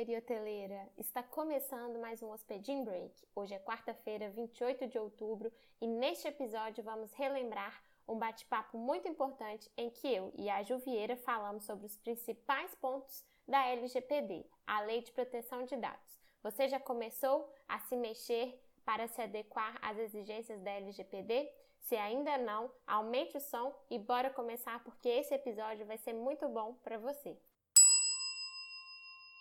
hoteleiro 0.00 0.12
e 0.12 0.16
hoteleira! 0.16 0.88
Está 0.96 1.22
começando 1.22 1.98
mais 1.98 2.22
um 2.22 2.30
Hospedin 2.30 2.84
Break. 2.84 3.12
Hoje 3.34 3.54
é 3.54 3.58
quarta-feira, 3.58 4.30
28 4.30 4.86
de 4.86 4.98
outubro, 4.98 5.52
e 5.78 5.86
neste 5.86 6.26
episódio 6.26 6.82
vamos 6.82 7.12
relembrar 7.12 7.82
um 8.08 8.18
bate-papo 8.18 8.78
muito 8.78 9.06
importante 9.06 9.70
em 9.76 9.90
que 9.90 10.08
eu 10.08 10.32
e 10.36 10.48
a 10.48 10.62
Ju 10.62 10.78
Vieira 10.78 11.16
falamos 11.16 11.64
sobre 11.64 11.84
os 11.84 11.98
principais 11.98 12.74
pontos 12.76 13.22
da 13.46 13.66
LGPD, 13.66 14.46
a 14.66 14.80
Lei 14.80 15.02
de 15.02 15.12
Proteção 15.12 15.64
de 15.64 15.76
Dados. 15.76 16.18
Você 16.42 16.66
já 16.66 16.80
começou 16.80 17.52
a 17.68 17.78
se 17.80 17.94
mexer 17.94 18.58
para 18.86 19.06
se 19.06 19.20
adequar 19.20 19.76
às 19.82 19.98
exigências 19.98 20.62
da 20.62 20.70
LGPD? 20.70 21.52
Se 21.82 21.96
ainda 21.96 22.38
não, 22.38 22.70
aumente 22.86 23.36
o 23.36 23.40
som 23.40 23.74
e 23.90 23.98
bora 23.98 24.30
começar 24.30 24.82
porque 24.82 25.10
esse 25.10 25.34
episódio 25.34 25.84
vai 25.84 25.98
ser 25.98 26.14
muito 26.14 26.48
bom 26.48 26.74
para 26.82 26.96
você. 26.96 27.36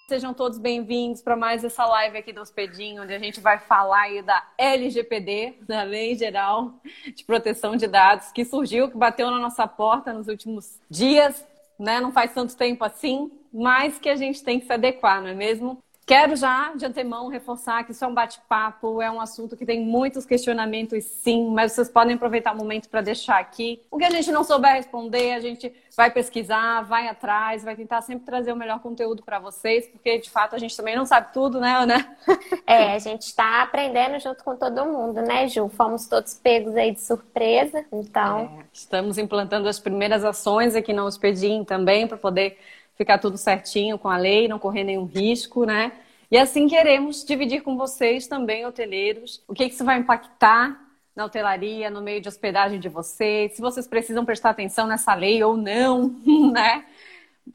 Sejam 0.09 0.33
todos 0.33 0.57
bem-vindos 0.57 1.21
para 1.21 1.35
mais 1.35 1.63
essa 1.63 1.85
live 1.85 2.17
aqui 2.17 2.33
do 2.33 2.41
Hospedinho, 2.41 3.03
onde 3.03 3.13
a 3.13 3.19
gente 3.19 3.39
vai 3.39 3.59
falar 3.59 4.01
aí 4.01 4.23
da 4.23 4.43
LGPD, 4.57 5.57
da 5.67 5.83
Lei 5.83 6.15
Geral 6.15 6.73
de 7.15 7.23
Proteção 7.23 7.75
de 7.75 7.85
Dados, 7.85 8.31
que 8.31 8.43
surgiu, 8.43 8.89
que 8.89 8.97
bateu 8.97 9.29
na 9.29 9.37
nossa 9.37 9.67
porta 9.67 10.11
nos 10.11 10.27
últimos 10.27 10.79
dias, 10.89 11.47
né? 11.77 12.01
Não 12.01 12.11
faz 12.11 12.33
tanto 12.33 12.57
tempo 12.57 12.83
assim, 12.83 13.31
mas 13.53 13.99
que 13.99 14.09
a 14.09 14.15
gente 14.15 14.43
tem 14.43 14.59
que 14.59 14.65
se 14.65 14.73
adequar, 14.73 15.21
não 15.21 15.29
é 15.29 15.35
mesmo? 15.35 15.77
Quero 16.09 16.35
já, 16.35 16.73
de 16.75 16.83
antemão, 16.87 17.27
reforçar 17.27 17.83
que 17.83 17.91
isso 17.91 18.03
é 18.03 18.07
um 18.07 18.15
bate-papo, 18.15 18.99
é 18.99 19.11
um 19.11 19.21
assunto 19.21 19.55
que 19.55 19.63
tem 19.63 19.79
muitos 19.79 20.25
questionamentos, 20.25 21.03
sim, 21.03 21.51
mas 21.51 21.73
vocês 21.73 21.87
podem 21.87 22.15
aproveitar 22.15 22.51
o 22.51 22.57
momento 22.57 22.89
para 22.89 22.99
deixar 22.99 23.37
aqui. 23.37 23.83
O 23.91 23.97
que 23.99 24.05
a 24.05 24.09
gente 24.09 24.31
não 24.31 24.43
souber 24.43 24.73
responder, 24.73 25.33
a 25.33 25.39
gente 25.39 25.71
vai 25.95 26.09
pesquisar, 26.09 26.81
vai 26.81 27.07
atrás, 27.07 27.63
vai 27.63 27.75
tentar 27.75 28.01
sempre 28.01 28.25
trazer 28.25 28.51
o 28.51 28.55
melhor 28.55 28.79
conteúdo 28.79 29.21
para 29.21 29.37
vocês, 29.37 29.87
porque 29.87 30.17
de 30.17 30.31
fato 30.31 30.55
a 30.55 30.57
gente 30.57 30.75
também 30.75 30.95
não 30.95 31.05
sabe 31.05 31.31
tudo, 31.31 31.59
né, 31.59 31.73
Ana? 31.73 32.17
É, 32.65 32.93
a 32.93 32.99
gente 32.99 33.23
está 33.23 33.63
aprendendo 33.63 34.19
junto 34.19 34.43
com 34.43 34.55
todo 34.55 34.85
mundo, 34.85 35.21
né, 35.21 35.47
Ju? 35.47 35.69
Fomos 35.69 36.07
todos 36.07 36.33
pegos 36.35 36.75
aí 36.75 36.91
de 36.91 37.01
surpresa, 37.01 37.85
então. 37.91 38.59
É, 38.59 38.65
estamos 38.71 39.17
implantando 39.17 39.67
as 39.67 39.79
primeiras 39.79 40.23
ações 40.23 40.75
aqui 40.75 40.93
no 40.93 41.05
Hospedim 41.05 41.63
também, 41.63 42.07
para 42.07 42.17
poder 42.17 42.57
ficar 42.99 43.17
tudo 43.17 43.37
certinho 43.37 43.97
com 43.97 44.09
a 44.09 44.17
lei, 44.17 44.47
não 44.47 44.59
correr 44.59 44.83
nenhum 44.83 45.05
risco, 45.05 45.65
né? 45.65 45.93
E 46.31 46.37
assim 46.37 46.67
queremos 46.67 47.23
dividir 47.25 47.63
com 47.63 47.75
vocês 47.75 48.27
também, 48.27 48.65
hoteleiros, 48.65 49.43
o 49.47 49.53
que 49.53 49.65
isso 49.65 49.83
vai 49.83 49.97
impactar 49.97 50.79
na 51.15 51.25
hotelaria, 51.25 51.89
no 51.89 52.01
meio 52.01 52.21
de 52.21 52.29
hospedagem 52.29 52.79
de 52.79 52.87
vocês, 52.87 53.53
se 53.53 53.61
vocês 53.61 53.87
precisam 53.87 54.23
prestar 54.23 54.51
atenção 54.51 54.85
nessa 54.85 55.15
lei 55.15 55.43
ou 55.43 55.57
não, 55.57 56.15
né? 56.53 56.85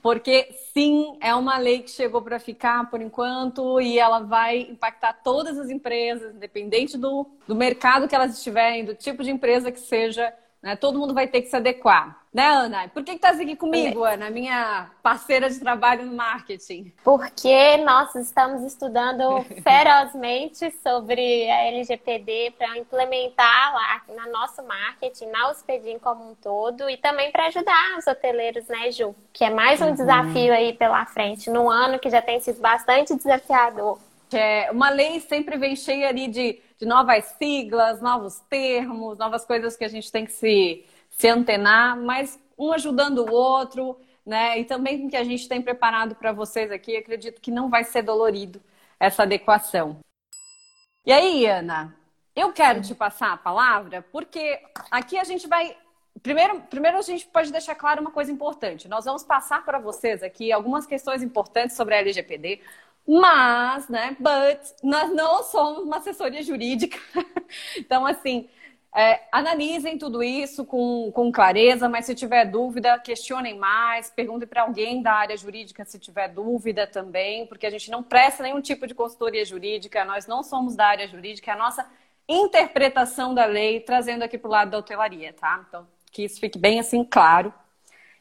Porque 0.03 0.49
sim, 0.73 1.17
é 1.21 1.35
uma 1.35 1.57
lei 1.57 1.83
que 1.83 1.91
chegou 1.91 2.21
para 2.21 2.41
ficar 2.41 2.91
por 2.91 3.01
enquanto 3.01 3.81
e 3.81 3.99
ela 3.99 4.21
vai 4.21 4.63
impactar 4.63 5.13
todas 5.23 5.57
as 5.57 5.71
empresas, 5.71 6.35
independente 6.35 6.99
do, 6.99 7.27
do 7.47 7.55
mercado 7.55 8.09
que 8.09 8.15
elas 8.15 8.37
estiverem, 8.37 8.85
do 8.85 8.95
tipo 8.95 9.23
de 9.23 9.31
empresa 9.31 9.71
que 9.71 9.79
seja, 9.81 10.35
né? 10.65 10.77
Todo 10.77 10.99
mundo 10.99 11.13
vai 11.13 11.29
ter 11.29 11.43
que 11.43 11.49
se 11.49 11.57
adequar. 11.57 12.19
Né, 12.33 12.45
Ana? 12.45 12.89
Por 12.89 13.05
que 13.05 13.13
estás 13.13 13.39
aqui 13.39 13.55
comigo, 13.55 14.03
Ana, 14.03 14.29
minha 14.29 14.91
parceira 15.03 15.49
de 15.49 15.61
trabalho 15.61 16.05
no 16.05 16.17
marketing? 16.17 16.93
Porque 17.05 17.77
nós 17.77 18.13
estamos 18.17 18.65
estudando 18.65 19.45
ferozmente 19.63 20.69
sobre 20.83 21.49
a 21.49 21.67
LGPD 21.67 22.55
para 22.59 22.77
implementar 22.79 23.73
lá 23.75 24.03
no 24.09 24.33
nosso 24.33 24.65
marketing, 24.65 25.27
na 25.27 25.51
Hospedim 25.51 25.99
como 25.99 26.31
um 26.31 26.35
todo, 26.35 26.91
e 26.91 26.97
também 26.97 27.31
para 27.31 27.47
ajudar 27.47 27.99
os 27.99 28.07
hoteleiros, 28.07 28.67
né, 28.67 28.91
Ju? 28.91 29.15
Que 29.33 29.45
é 29.45 29.51
mais 29.51 29.81
um 29.81 29.89
uhum. 29.89 29.95
desafio 29.95 30.53
aí 30.53 30.73
pela 30.73 31.07
frente, 31.07 31.51
num 31.51 31.71
ano 31.71 32.01
que 32.01 32.11
já 32.11 32.23
tem 32.23 32.41
sido 32.41 32.61
bastante 32.61 33.15
desafiador. 33.15 33.99
É, 34.33 34.71
uma 34.73 34.91
lei 34.91 35.21
sempre 35.21 35.57
vem 35.57 35.77
cheia 35.77 36.09
ali 36.09 36.27
de, 36.27 36.59
de 36.79 36.87
novas 36.87 37.25
siglas, 37.39 38.01
novos 38.01 38.41
termos, 38.49 39.19
novas 39.19 39.45
coisas 39.45 39.77
que 39.77 39.85
a 39.85 39.89
gente 39.89 40.11
tem 40.11 40.25
que 40.25 40.33
se 40.33 40.85
se 41.17 41.29
antenar, 41.29 41.97
mas 41.97 42.41
um 42.59 42.73
ajudando 42.73 43.19
o 43.19 43.33
outro, 43.33 43.99
né? 44.25 44.59
E 44.59 44.65
também 44.65 45.07
o 45.07 45.11
que 45.11 45.17
a 45.17 45.25
gente 45.25 45.49
tem 45.49 45.63
preparado 45.63 46.15
para 46.15 46.33
vocês 46.33 46.71
aqui, 46.71 46.97
acredito 46.97 47.41
que 47.41 47.51
não 47.51 47.69
vai 47.71 47.85
ser 47.85 48.03
dolorido 48.03 48.61
essa 48.99 49.23
adequação. 49.23 49.99
E 51.07 51.13
aí, 51.13 51.47
Ana, 51.47 51.95
eu 52.35 52.53
quero 52.53 52.81
te 52.83 52.95
passar 52.95 53.33
a 53.33 53.37
palavra 53.37 54.03
porque 54.11 54.61
aqui 54.91 55.19
a 55.19 55.25
gente 55.25 55.47
vai 55.47 55.77
Primeiro, 56.23 56.61
primeiro, 56.71 56.97
a 56.97 57.03
gente 57.03 57.27
pode 57.27 57.51
deixar 57.51 57.75
claro 57.75 58.01
uma 58.01 58.11
coisa 58.11 58.31
importante. 58.31 58.87
Nós 58.87 59.05
vamos 59.05 59.25
passar 59.25 59.65
para 59.65 59.81
vocês 59.81 60.23
aqui 60.23 60.53
algumas 60.53 60.87
questões 60.87 61.25
importantes 61.25 61.77
sobre 61.77 61.95
a 61.97 61.99
LGPD, 61.99 62.61
mas, 63.07 63.89
né, 63.89 64.17
but, 64.19 64.61
nós 64.83 65.13
não 65.13 65.43
somos 65.43 65.85
uma 65.85 65.99
assessoria 65.99 66.43
jurídica. 66.43 66.99
então, 67.77 68.07
assim, 68.07 68.49
é, 68.97 69.23
analisem 69.33 69.99
tudo 69.99 70.23
isso 70.23 70.65
com, 70.65 71.11
com 71.13 71.33
clareza, 71.33 71.89
mas 71.89 72.07
se 72.07 72.15
tiver 72.15 72.45
dúvida, 72.45 72.97
questionem 73.01 73.59
mais, 73.59 74.09
perguntem 74.09 74.47
para 74.47 74.63
alguém 74.63 75.03
da 75.03 75.13
área 75.13 75.37
jurídica 75.37 75.85
se 75.85 75.99
tiver 75.99 76.29
dúvida 76.29 76.87
também, 76.87 77.45
porque 77.47 77.67
a 77.67 77.71
gente 77.71 77.91
não 77.91 78.05
presta 78.05 78.45
nenhum 78.45 78.61
tipo 78.61 78.87
de 78.87 78.95
consultoria 78.95 79.45
jurídica, 79.45 80.05
nós 80.05 80.27
não 80.29 80.45
somos 80.45 80.77
da 80.77 80.87
área 80.87 81.09
jurídica, 81.09 81.51
é 81.51 81.55
a 81.55 81.59
nossa 81.59 81.85
interpretação 82.29 83.35
da 83.35 83.45
lei, 83.45 83.81
trazendo 83.81 84.23
aqui 84.23 84.39
para 84.39 84.49
o 84.49 84.53
lado 84.53 84.71
da 84.71 84.79
hotelaria, 84.79 85.33
tá? 85.33 85.65
Então, 85.69 85.87
que 86.13 86.23
isso 86.23 86.39
fique 86.39 86.59
bem 86.59 86.79
assim 86.79 87.05
claro. 87.05 87.53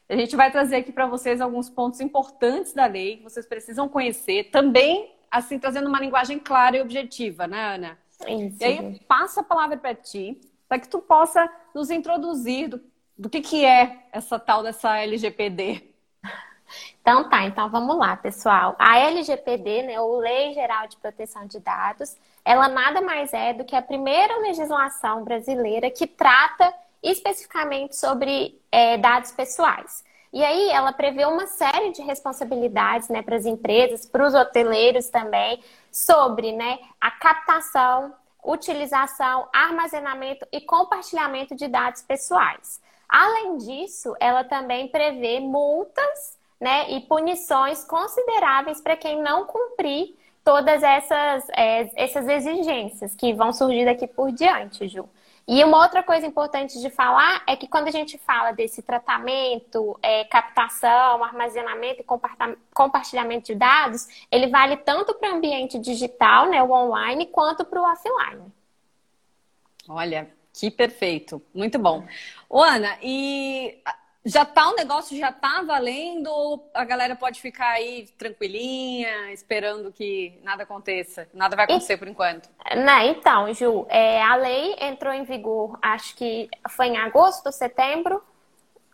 A 0.08 0.16
gente 0.16 0.36
vai 0.36 0.50
trazer 0.50 0.76
aqui 0.76 0.92
para 0.92 1.06
vocês 1.06 1.40
alguns 1.40 1.70
pontos 1.70 2.00
importantes 2.00 2.72
da 2.72 2.86
lei 2.86 3.16
que 3.16 3.22
vocês 3.22 3.46
precisam 3.46 3.88
conhecer, 3.88 4.50
também 4.50 5.14
assim 5.30 5.58
trazendo 5.58 5.88
uma 5.88 5.98
linguagem 6.00 6.38
clara 6.38 6.76
e 6.76 6.82
objetiva, 6.82 7.46
né, 7.46 7.74
Ana? 7.74 7.98
Isso. 8.28 8.56
E 8.60 8.64
aí 8.64 9.00
passa 9.08 9.40
a 9.40 9.44
palavra 9.44 9.76
para 9.76 9.94
ti 9.94 10.40
para 10.68 10.78
que 10.78 10.88
tu 10.88 10.98
possa 11.00 11.50
nos 11.74 11.90
introduzir 11.90 12.68
do, 12.68 12.80
do 13.16 13.28
que, 13.28 13.40
que 13.40 13.64
é 13.64 14.06
essa 14.12 14.38
tal 14.38 14.62
dessa 14.62 14.98
LGPD. 14.98 15.90
Então 17.00 17.28
tá, 17.28 17.44
então 17.44 17.68
vamos 17.68 17.96
lá, 17.96 18.16
pessoal. 18.16 18.74
A 18.78 18.98
LGPD, 18.98 19.82
né, 19.82 20.00
ou 20.00 20.18
Lei 20.18 20.54
Geral 20.54 20.86
de 20.88 20.96
Proteção 20.96 21.46
de 21.46 21.60
Dados, 21.60 22.16
ela 22.44 22.68
nada 22.68 23.00
mais 23.00 23.32
é 23.32 23.52
do 23.52 23.64
que 23.64 23.76
a 23.76 23.82
primeira 23.82 24.38
legislação 24.38 25.22
brasileira 25.22 25.90
que 25.90 26.06
trata 26.06 26.72
especificamente 27.04 27.94
sobre 27.96 28.60
é, 28.72 28.96
dados 28.96 29.30
pessoais. 29.30 30.02
E 30.32 30.42
aí 30.44 30.70
ela 30.70 30.92
prevê 30.92 31.24
uma 31.26 31.46
série 31.46 31.92
de 31.92 32.02
responsabilidades 32.02 33.08
né, 33.08 33.22
para 33.22 33.36
as 33.36 33.46
empresas, 33.46 34.04
para 34.04 34.26
os 34.26 34.34
hoteleiros 34.34 35.08
também, 35.08 35.62
sobre 35.92 36.50
né, 36.50 36.80
a 37.00 37.10
captação, 37.12 38.12
utilização, 38.42 39.48
armazenamento 39.52 40.44
e 40.50 40.60
compartilhamento 40.60 41.54
de 41.54 41.68
dados 41.68 42.02
pessoais. 42.02 42.80
Além 43.08 43.58
disso, 43.58 44.14
ela 44.18 44.42
também 44.42 44.88
prevê 44.88 45.38
multas 45.38 46.36
né, 46.60 46.90
e 46.90 47.00
punições 47.02 47.84
consideráveis 47.84 48.80
para 48.80 48.96
quem 48.96 49.22
não 49.22 49.44
cumprir 49.44 50.16
todas 50.42 50.82
essas, 50.82 51.48
é, 51.50 51.90
essas 51.94 52.26
exigências 52.26 53.14
que 53.14 53.32
vão 53.32 53.52
surgir 53.52 53.84
daqui 53.84 54.06
por 54.06 54.32
diante, 54.32 54.88
Ju. 54.88 55.08
E 55.46 55.62
uma 55.62 55.82
outra 55.82 56.02
coisa 56.02 56.26
importante 56.26 56.80
de 56.80 56.88
falar 56.88 57.42
é 57.46 57.54
que 57.54 57.68
quando 57.68 57.88
a 57.88 57.90
gente 57.90 58.16
fala 58.16 58.52
desse 58.52 58.82
tratamento, 58.82 59.98
é, 60.02 60.24
captação, 60.24 61.22
armazenamento 61.22 62.00
e 62.00 62.06
compartilhamento 62.72 63.46
de 63.46 63.54
dados, 63.54 64.08
ele 64.30 64.46
vale 64.46 64.78
tanto 64.78 65.14
para 65.14 65.32
o 65.32 65.36
ambiente 65.36 65.78
digital, 65.78 66.48
né, 66.48 66.62
o 66.62 66.70
online, 66.70 67.26
quanto 67.26 67.64
para 67.64 67.78
o 67.80 67.84
offline. 67.84 68.52
Olha, 69.86 70.30
que 70.52 70.70
perfeito, 70.70 71.42
muito 71.54 71.78
bom. 71.78 72.06
Ô, 72.48 72.62
Ana, 72.62 72.96
e 73.02 73.82
já 74.24 74.44
tá 74.44 74.70
o 74.70 74.74
negócio, 74.74 75.18
já 75.18 75.30
tá 75.30 75.62
valendo 75.62 76.28
ou 76.28 76.70
a 76.72 76.84
galera 76.84 77.14
pode 77.14 77.40
ficar 77.40 77.72
aí 77.72 78.08
tranquilinha, 78.16 79.30
esperando 79.32 79.92
que 79.92 80.38
nada 80.42 80.62
aconteça? 80.62 81.28
Nada 81.34 81.54
vai 81.54 81.66
acontecer 81.66 81.94
e, 81.94 81.96
por 81.98 82.08
enquanto. 82.08 82.48
Né, 82.74 83.08
então, 83.08 83.52
Ju, 83.52 83.86
é, 83.88 84.22
a 84.22 84.34
lei 84.36 84.76
entrou 84.80 85.12
em 85.12 85.24
vigor, 85.24 85.78
acho 85.82 86.16
que 86.16 86.48
foi 86.70 86.86
em 86.86 86.96
agosto, 86.96 87.52
setembro. 87.52 88.22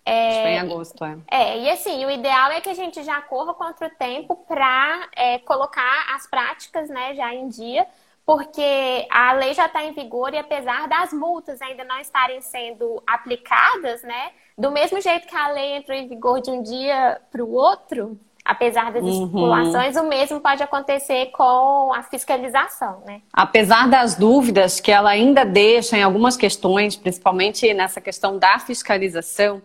É, 0.04 0.28
acho 0.28 0.36
que 0.36 0.42
foi 0.42 0.50
em 0.50 0.58
agosto, 0.58 1.04
é. 1.04 1.18
É, 1.30 1.58
e 1.60 1.70
assim, 1.70 2.04
o 2.04 2.10
ideal 2.10 2.50
é 2.50 2.60
que 2.60 2.68
a 2.68 2.74
gente 2.74 3.00
já 3.04 3.22
corra 3.22 3.54
contra 3.54 3.86
o 3.86 3.90
tempo 3.90 4.34
para 4.48 5.08
é, 5.14 5.38
colocar 5.38 6.12
as 6.12 6.26
práticas 6.26 6.88
né, 6.88 7.14
já 7.14 7.32
em 7.32 7.48
dia 7.48 7.86
porque 8.24 9.06
a 9.10 9.32
lei 9.32 9.54
já 9.54 9.66
está 9.66 9.84
em 9.84 9.92
vigor 9.92 10.32
e 10.32 10.38
apesar 10.38 10.86
das 10.88 11.12
multas 11.12 11.60
ainda 11.60 11.84
não 11.84 11.98
estarem 11.98 12.40
sendo 12.40 13.02
aplicadas, 13.06 14.02
né, 14.02 14.30
do 14.56 14.70
mesmo 14.70 15.00
jeito 15.00 15.26
que 15.26 15.36
a 15.36 15.48
lei 15.48 15.76
entrou 15.76 15.96
em 15.96 16.08
vigor 16.08 16.40
de 16.40 16.50
um 16.50 16.62
dia 16.62 17.20
para 17.30 17.42
o 17.42 17.52
outro, 17.52 18.18
apesar 18.44 18.92
das 18.92 19.02
uhum. 19.02 19.24
estipulações, 19.24 19.96
o 19.96 20.04
mesmo 20.04 20.40
pode 20.40 20.62
acontecer 20.62 21.26
com 21.26 21.92
a 21.94 22.02
fiscalização, 22.02 23.02
né? 23.06 23.22
Apesar 23.32 23.88
das 23.88 24.14
dúvidas 24.14 24.80
que 24.80 24.90
ela 24.90 25.10
ainda 25.10 25.44
deixa 25.44 25.96
em 25.96 26.02
algumas 26.02 26.36
questões, 26.36 26.96
principalmente 26.96 27.72
nessa 27.74 28.00
questão 28.00 28.38
da 28.38 28.58
fiscalização, 28.58 29.62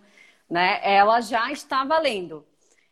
né, 0.49 0.79
ela 0.83 1.21
já 1.21 1.51
está 1.51 1.83
valendo. 1.83 2.45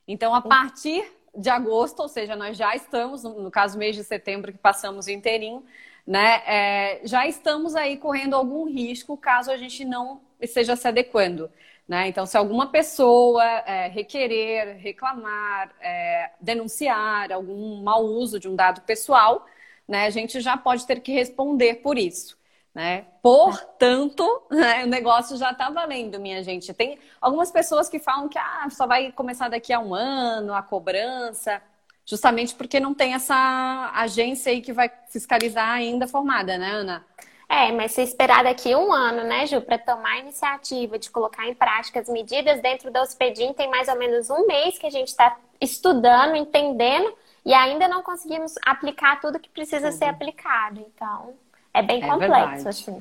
Então, 0.07 0.33
a 0.33 0.41
partir 0.41 1.05
de 1.35 1.49
agosto, 1.49 2.01
ou 2.01 2.07
seja, 2.09 2.35
nós 2.35 2.57
já 2.57 2.75
estamos, 2.75 3.23
no 3.23 3.49
caso, 3.51 3.77
mês 3.77 3.95
de 3.95 4.03
setembro, 4.03 4.51
que 4.51 4.57
passamos 4.57 5.07
inteirinho, 5.07 5.63
né? 6.05 6.41
É, 6.45 7.01
já 7.05 7.25
estamos 7.27 7.75
aí 7.75 7.97
correndo 7.97 8.35
algum 8.35 8.65
risco 8.67 9.17
caso 9.17 9.51
a 9.51 9.57
gente 9.57 9.85
não 9.85 10.21
esteja 10.39 10.75
se 10.75 10.87
adequando. 10.87 11.49
Né? 11.87 12.07
Então, 12.07 12.25
se 12.25 12.37
alguma 12.37 12.67
pessoa 12.67 13.43
é, 13.43 13.87
requerer, 13.87 14.77
reclamar, 14.77 15.73
é, 15.81 16.31
denunciar 16.39 17.31
algum 17.31 17.81
mau 17.83 18.05
uso 18.05 18.39
de 18.39 18.47
um 18.47 18.55
dado 18.55 18.81
pessoal, 18.81 19.45
né, 19.87 20.05
a 20.05 20.09
gente 20.09 20.39
já 20.39 20.55
pode 20.55 20.85
ter 20.87 21.01
que 21.01 21.11
responder 21.11 21.75
por 21.75 21.97
isso. 21.97 22.37
Né? 22.73 23.05
Portanto, 23.21 24.25
né, 24.49 24.83
o 24.83 24.87
negócio 24.87 25.37
já 25.37 25.51
está 25.51 25.69
valendo, 25.69 26.19
minha 26.19 26.43
gente. 26.43 26.73
Tem 26.73 26.97
algumas 27.21 27.51
pessoas 27.51 27.87
que 27.87 27.99
falam 27.99 28.27
que 28.27 28.37
ah, 28.37 28.67
só 28.71 28.87
vai 28.87 29.11
começar 29.11 29.49
daqui 29.49 29.71
a 29.71 29.79
um 29.79 29.93
ano 29.93 30.53
a 30.53 30.61
cobrança, 30.63 31.61
justamente 32.05 32.55
porque 32.55 32.79
não 32.79 32.93
tem 32.93 33.13
essa 33.13 33.91
agência 33.93 34.51
aí 34.51 34.61
que 34.61 34.73
vai 34.73 34.91
fiscalizar 35.09 35.69
ainda 35.69 36.07
formada, 36.07 36.57
né, 36.57 36.71
Ana? 36.71 37.05
É, 37.47 37.71
mas 37.71 37.91
se 37.91 38.01
esperar 38.01 38.43
daqui 38.43 38.75
um 38.75 38.91
ano, 38.91 39.23
né, 39.23 39.45
Ju, 39.45 39.61
para 39.61 39.77
tomar 39.77 40.13
a 40.13 40.19
iniciativa 40.19 40.97
de 40.97 41.11
colocar 41.11 41.47
em 41.47 41.53
prática 41.53 41.99
as 41.99 42.09
medidas 42.09 42.59
dentro 42.61 42.89
da 42.89 43.03
Hospedim, 43.03 43.53
tem 43.53 43.69
mais 43.69 43.87
ou 43.87 43.95
menos 43.95 44.29
um 44.31 44.47
mês 44.47 44.79
que 44.79 44.87
a 44.87 44.89
gente 44.89 45.09
está 45.09 45.37
estudando, 45.61 46.35
entendendo, 46.35 47.13
e 47.45 47.53
ainda 47.53 47.87
não 47.87 48.01
conseguimos 48.01 48.55
aplicar 48.65 49.21
tudo 49.21 49.39
que 49.39 49.49
precisa 49.49 49.91
ser 49.91 50.05
aplicado. 50.05 50.79
Então, 50.79 51.35
é 51.73 51.81
bem 51.81 52.03
é 52.03 52.07
complexo, 52.07 52.33
verdade. 52.33 52.67
assim. 52.67 52.99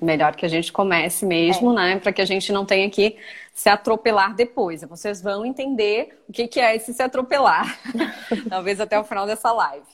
Melhor 0.00 0.36
que 0.36 0.46
a 0.46 0.48
gente 0.48 0.72
comece 0.72 1.26
mesmo, 1.26 1.72
é. 1.72 1.74
né? 1.74 1.98
Para 1.98 2.12
que 2.12 2.22
a 2.22 2.24
gente 2.24 2.52
não 2.52 2.64
tenha 2.64 2.88
que 2.88 3.16
se 3.52 3.68
atropelar 3.68 4.34
depois. 4.34 4.82
Vocês 4.82 5.20
vão 5.20 5.44
entender 5.44 6.22
o 6.28 6.32
que, 6.32 6.46
que 6.46 6.60
é 6.60 6.76
esse 6.76 6.94
se 6.94 7.02
atropelar. 7.02 7.78
Talvez 8.48 8.80
até 8.80 8.98
o 8.98 9.04
final 9.04 9.26
dessa 9.26 9.50
live. 9.52 9.86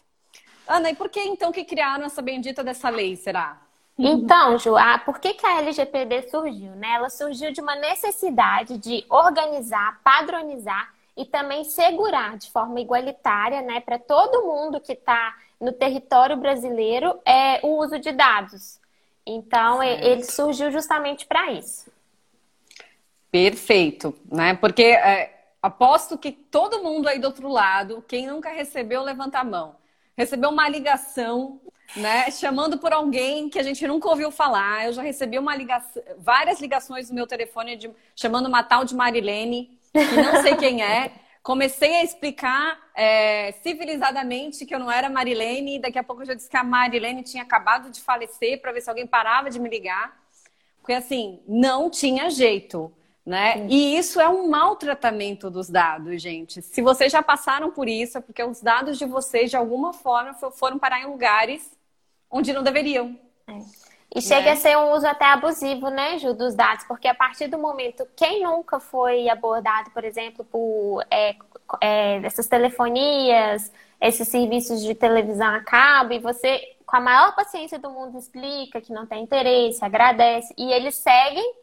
Ana, 0.69 0.91
e 0.91 0.95
por 0.95 1.09
que 1.09 1.21
então 1.21 1.53
que 1.53 1.65
criaram 1.65 2.05
essa 2.05 2.21
bendita 2.21 2.63
dessa 2.63 2.91
lei, 2.91 3.17
será? 3.17 3.59
Então, 3.99 4.59
Ju, 4.59 4.77
a, 4.77 4.99
por 4.99 5.19
que, 5.19 5.35
que 5.35 5.47
a 5.47 5.59
LGPD 5.59 6.29
surgiu? 6.29 6.73
Né? 6.73 6.95
Ela 6.95 7.09
surgiu 7.09 7.53
de 7.53 7.61
uma 7.61 7.77
necessidade 7.77 8.77
de 8.79 9.05
organizar, 9.09 10.01
padronizar 10.03 10.93
e 11.17 11.25
também 11.25 11.65
segurar 11.65 12.37
de 12.37 12.51
forma 12.51 12.81
igualitária 12.81 13.63
né, 13.63 13.81
para 13.81 13.99
todo 13.99 14.45
mundo 14.45 14.81
que 14.81 14.93
está 14.93 15.35
no 15.61 15.73
território 15.73 16.37
brasileiro 16.37 17.21
é, 17.25 17.61
o 17.63 17.79
uso 17.83 17.99
de 17.99 18.13
dados. 18.13 18.81
Então, 19.27 19.79
certo. 19.79 20.05
ele 20.05 20.25
surgiu 20.25 20.71
justamente 20.71 21.27
para 21.27 21.53
isso. 21.53 21.91
Perfeito, 23.31 24.17
né? 24.31 24.55
Porque 24.55 24.83
é, 24.83 25.47
aposto 25.63 26.19
que 26.19 26.31
todo 26.31 26.83
mundo 26.83 27.09
aí 27.09 27.19
do 27.19 27.27
outro 27.27 27.49
lado, 27.49 28.05
quem 28.07 28.27
nunca 28.27 28.51
recebeu, 28.51 29.03
levanta 29.03 29.39
a 29.39 29.45
mão. 29.45 29.77
Recebeu 30.17 30.51
uma 30.51 30.69
ligação 30.69 31.61
né? 31.97 32.31
Chamando 32.31 32.79
por 32.79 32.93
alguém 32.93 33.49
que 33.49 33.59
a 33.59 33.63
gente 33.63 33.87
nunca 33.87 34.09
ouviu 34.09 34.31
falar. 34.31 34.87
Eu 34.87 34.93
já 34.93 35.03
recebi 35.03 35.39
uma 35.39 35.55
ligação, 35.55 36.03
várias 36.19 36.61
ligações 36.61 37.09
no 37.09 37.15
meu 37.15 37.27
telefone 37.27 37.77
de, 37.77 37.91
chamando 38.17 38.47
uma 38.47 38.63
tal 38.63 38.85
de 38.85 38.95
Marilene, 38.95 39.79
que 39.93 40.17
não 40.17 40.43
sei 40.43 40.57
quem 40.57 40.83
é. 40.83 41.13
Comecei 41.45 41.97
a 41.97 42.03
explicar 42.03 42.81
é, 42.95 43.53
civilizadamente 43.63 44.65
que 44.65 44.75
eu 44.75 44.79
não 44.79 44.91
era 44.91 45.11
Marilene, 45.11 45.77
e 45.77 45.79
daqui 45.79 45.99
a 45.99 46.03
pouco 46.03 46.23
eu 46.23 46.27
já 46.27 46.33
disse 46.33 46.49
que 46.49 46.57
a 46.57 46.65
Marilene 46.65 47.23
tinha 47.23 47.43
acabado 47.43 47.91
de 47.91 48.01
falecer 48.01 48.63
para 48.63 48.73
ver 48.73 48.81
se 48.81 48.89
alguém 48.89 49.07
parava 49.07 49.51
de 49.51 49.61
me 49.61 49.69
ligar. 49.69 50.19
Porque 50.81 50.95
assim, 50.95 51.43
não 51.47 51.91
tinha 51.91 52.31
jeito. 52.31 52.91
Né? 53.27 53.67
E 53.69 53.97
isso 53.97 54.19
é 54.21 54.29
um 54.29 54.49
maltratamento 54.49 55.51
dos 55.51 55.69
dados, 55.69 56.21
gente. 56.23 56.63
Se 56.63 56.81
vocês 56.81 57.13
já 57.13 57.23
passaram 57.23 57.71
por 57.71 57.89
isso, 57.91 58.17
é 58.17 58.21
porque 58.23 58.43
os 58.43 58.63
dados 58.63 58.99
de 58.99 59.05
vocês, 59.05 59.51
de 59.51 59.57
alguma 59.57 59.93
forma, 59.93 60.33
foram 60.51 60.79
parar 60.79 61.03
em 61.03 61.07
lugares 61.07 61.71
onde 62.31 62.55
não 62.55 62.63
deveriam. 62.63 63.19
É. 63.47 63.59
E 64.15 64.23
chega 64.23 64.47
né? 64.47 64.53
a 64.53 64.57
ser 64.57 64.77
um 64.79 64.93
uso 64.93 65.07
até 65.07 65.25
abusivo, 65.25 65.91
né, 65.91 66.19
Ju, 66.19 66.35
dos 66.35 66.55
dados, 66.55 66.85
porque 66.87 67.09
a 67.09 67.15
partir 67.15 67.49
do 67.49 67.59
momento, 67.59 68.07
quem 68.15 68.45
nunca 68.45 68.79
foi 68.79 69.29
abordado, 69.29 69.91
por 69.91 70.05
exemplo, 70.05 70.45
por 70.45 71.05
é, 71.11 71.35
é, 71.81 72.25
essas 72.25 72.47
telefonias, 72.47 73.73
esses 74.01 74.29
serviços 74.29 74.83
de 74.83 74.95
televisão 74.95 75.49
a 75.49 75.61
cabo, 75.61 76.13
e 76.13 76.21
você, 76.21 76.77
com 76.87 76.97
a 76.97 77.01
maior 77.01 77.35
paciência 77.35 77.77
do 77.77 77.91
mundo, 77.91 78.17
explica 78.17 78.81
que 78.81 78.93
não 78.93 79.05
tem 79.05 79.25
interesse, 79.25 79.85
agradece, 79.85 80.55
e 80.57 80.73
eles 80.73 80.95
seguem 80.95 81.55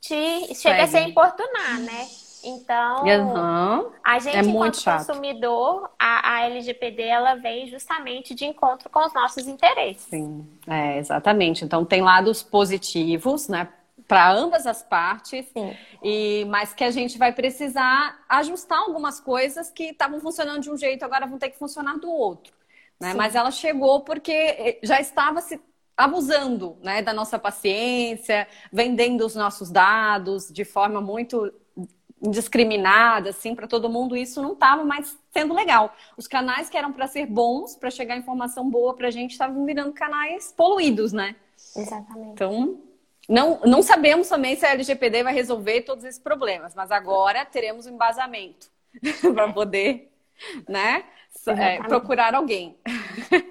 te 0.00 0.54
chega 0.54 0.84
a 0.84 0.86
ser 0.86 1.00
importunar, 1.00 1.80
né? 1.80 2.06
Então, 2.46 3.04
uhum. 3.04 3.90
a 4.04 4.18
gente, 4.20 4.36
é 4.36 4.40
enquanto 4.40 4.82
consumidor, 4.84 5.90
a, 5.98 6.36
a, 6.36 6.40
LGPD 6.44 7.02
ela 7.02 7.34
vem 7.34 7.66
justamente 7.66 8.36
de 8.36 8.44
encontro 8.44 8.88
com 8.88 9.04
os 9.04 9.12
nossos 9.12 9.48
interesses. 9.48 10.04
Sim, 10.04 10.46
é, 10.64 10.96
exatamente. 10.96 11.64
Então, 11.64 11.84
tem 11.84 12.02
lados 12.02 12.44
positivos, 12.44 13.48
né? 13.48 13.68
Para 14.06 14.30
ambas 14.30 14.64
as 14.64 14.80
partes, 14.80 15.44
Sim. 15.52 15.76
e 16.00 16.44
mas 16.48 16.72
que 16.72 16.84
a 16.84 16.92
gente 16.92 17.18
vai 17.18 17.32
precisar 17.32 18.16
ajustar 18.28 18.78
algumas 18.78 19.18
coisas 19.18 19.68
que 19.68 19.86
estavam 19.86 20.20
funcionando 20.20 20.60
de 20.60 20.70
um 20.70 20.76
jeito, 20.76 21.04
agora 21.04 21.26
vão 21.26 21.38
ter 21.38 21.50
que 21.50 21.58
funcionar 21.58 21.98
do 21.98 22.08
outro. 22.08 22.52
Né? 23.00 23.12
Mas 23.14 23.34
ela 23.34 23.50
chegou 23.50 24.02
porque 24.02 24.32
eh, 24.32 24.78
já 24.84 25.00
estava 25.00 25.40
se 25.40 25.60
abusando 25.96 26.76
né, 26.82 27.02
da 27.02 27.12
nossa 27.12 27.38
paciência, 27.38 28.46
vendendo 28.72 29.26
os 29.26 29.34
nossos 29.34 29.68
dados 29.70 30.48
de 30.52 30.64
forma 30.64 31.00
muito 31.00 31.52
indiscriminada, 32.20 33.30
assim, 33.30 33.54
para 33.54 33.66
todo 33.66 33.90
mundo, 33.90 34.16
isso 34.16 34.40
não 34.40 34.52
estava 34.52 34.84
mais 34.84 35.16
sendo 35.32 35.54
legal. 35.54 35.94
Os 36.16 36.26
canais 36.26 36.68
que 36.70 36.76
eram 36.76 36.92
para 36.92 37.06
ser 37.06 37.26
bons, 37.26 37.76
para 37.76 37.90
chegar 37.90 38.16
informação 38.16 38.68
boa 38.68 38.94
para 38.94 39.08
a 39.08 39.10
gente, 39.10 39.32
estavam 39.32 39.64
virando 39.64 39.92
canais 39.92 40.52
poluídos, 40.56 41.12
né? 41.12 41.36
Exatamente. 41.76 42.32
Então, 42.32 42.80
não, 43.28 43.60
não 43.64 43.82
sabemos 43.82 44.28
também 44.28 44.56
se 44.56 44.64
a 44.64 44.70
LGPD 44.70 45.22
vai 45.22 45.34
resolver 45.34 45.82
todos 45.82 46.04
esses 46.04 46.20
problemas, 46.20 46.74
mas 46.74 46.90
agora 46.90 47.44
teremos 47.44 47.86
um 47.86 47.90
embasamento 47.90 48.68
para 49.34 49.52
poder, 49.52 50.10
né? 50.68 51.04
é, 51.48 51.82
procurar 51.82 52.34
alguém. 52.34 52.76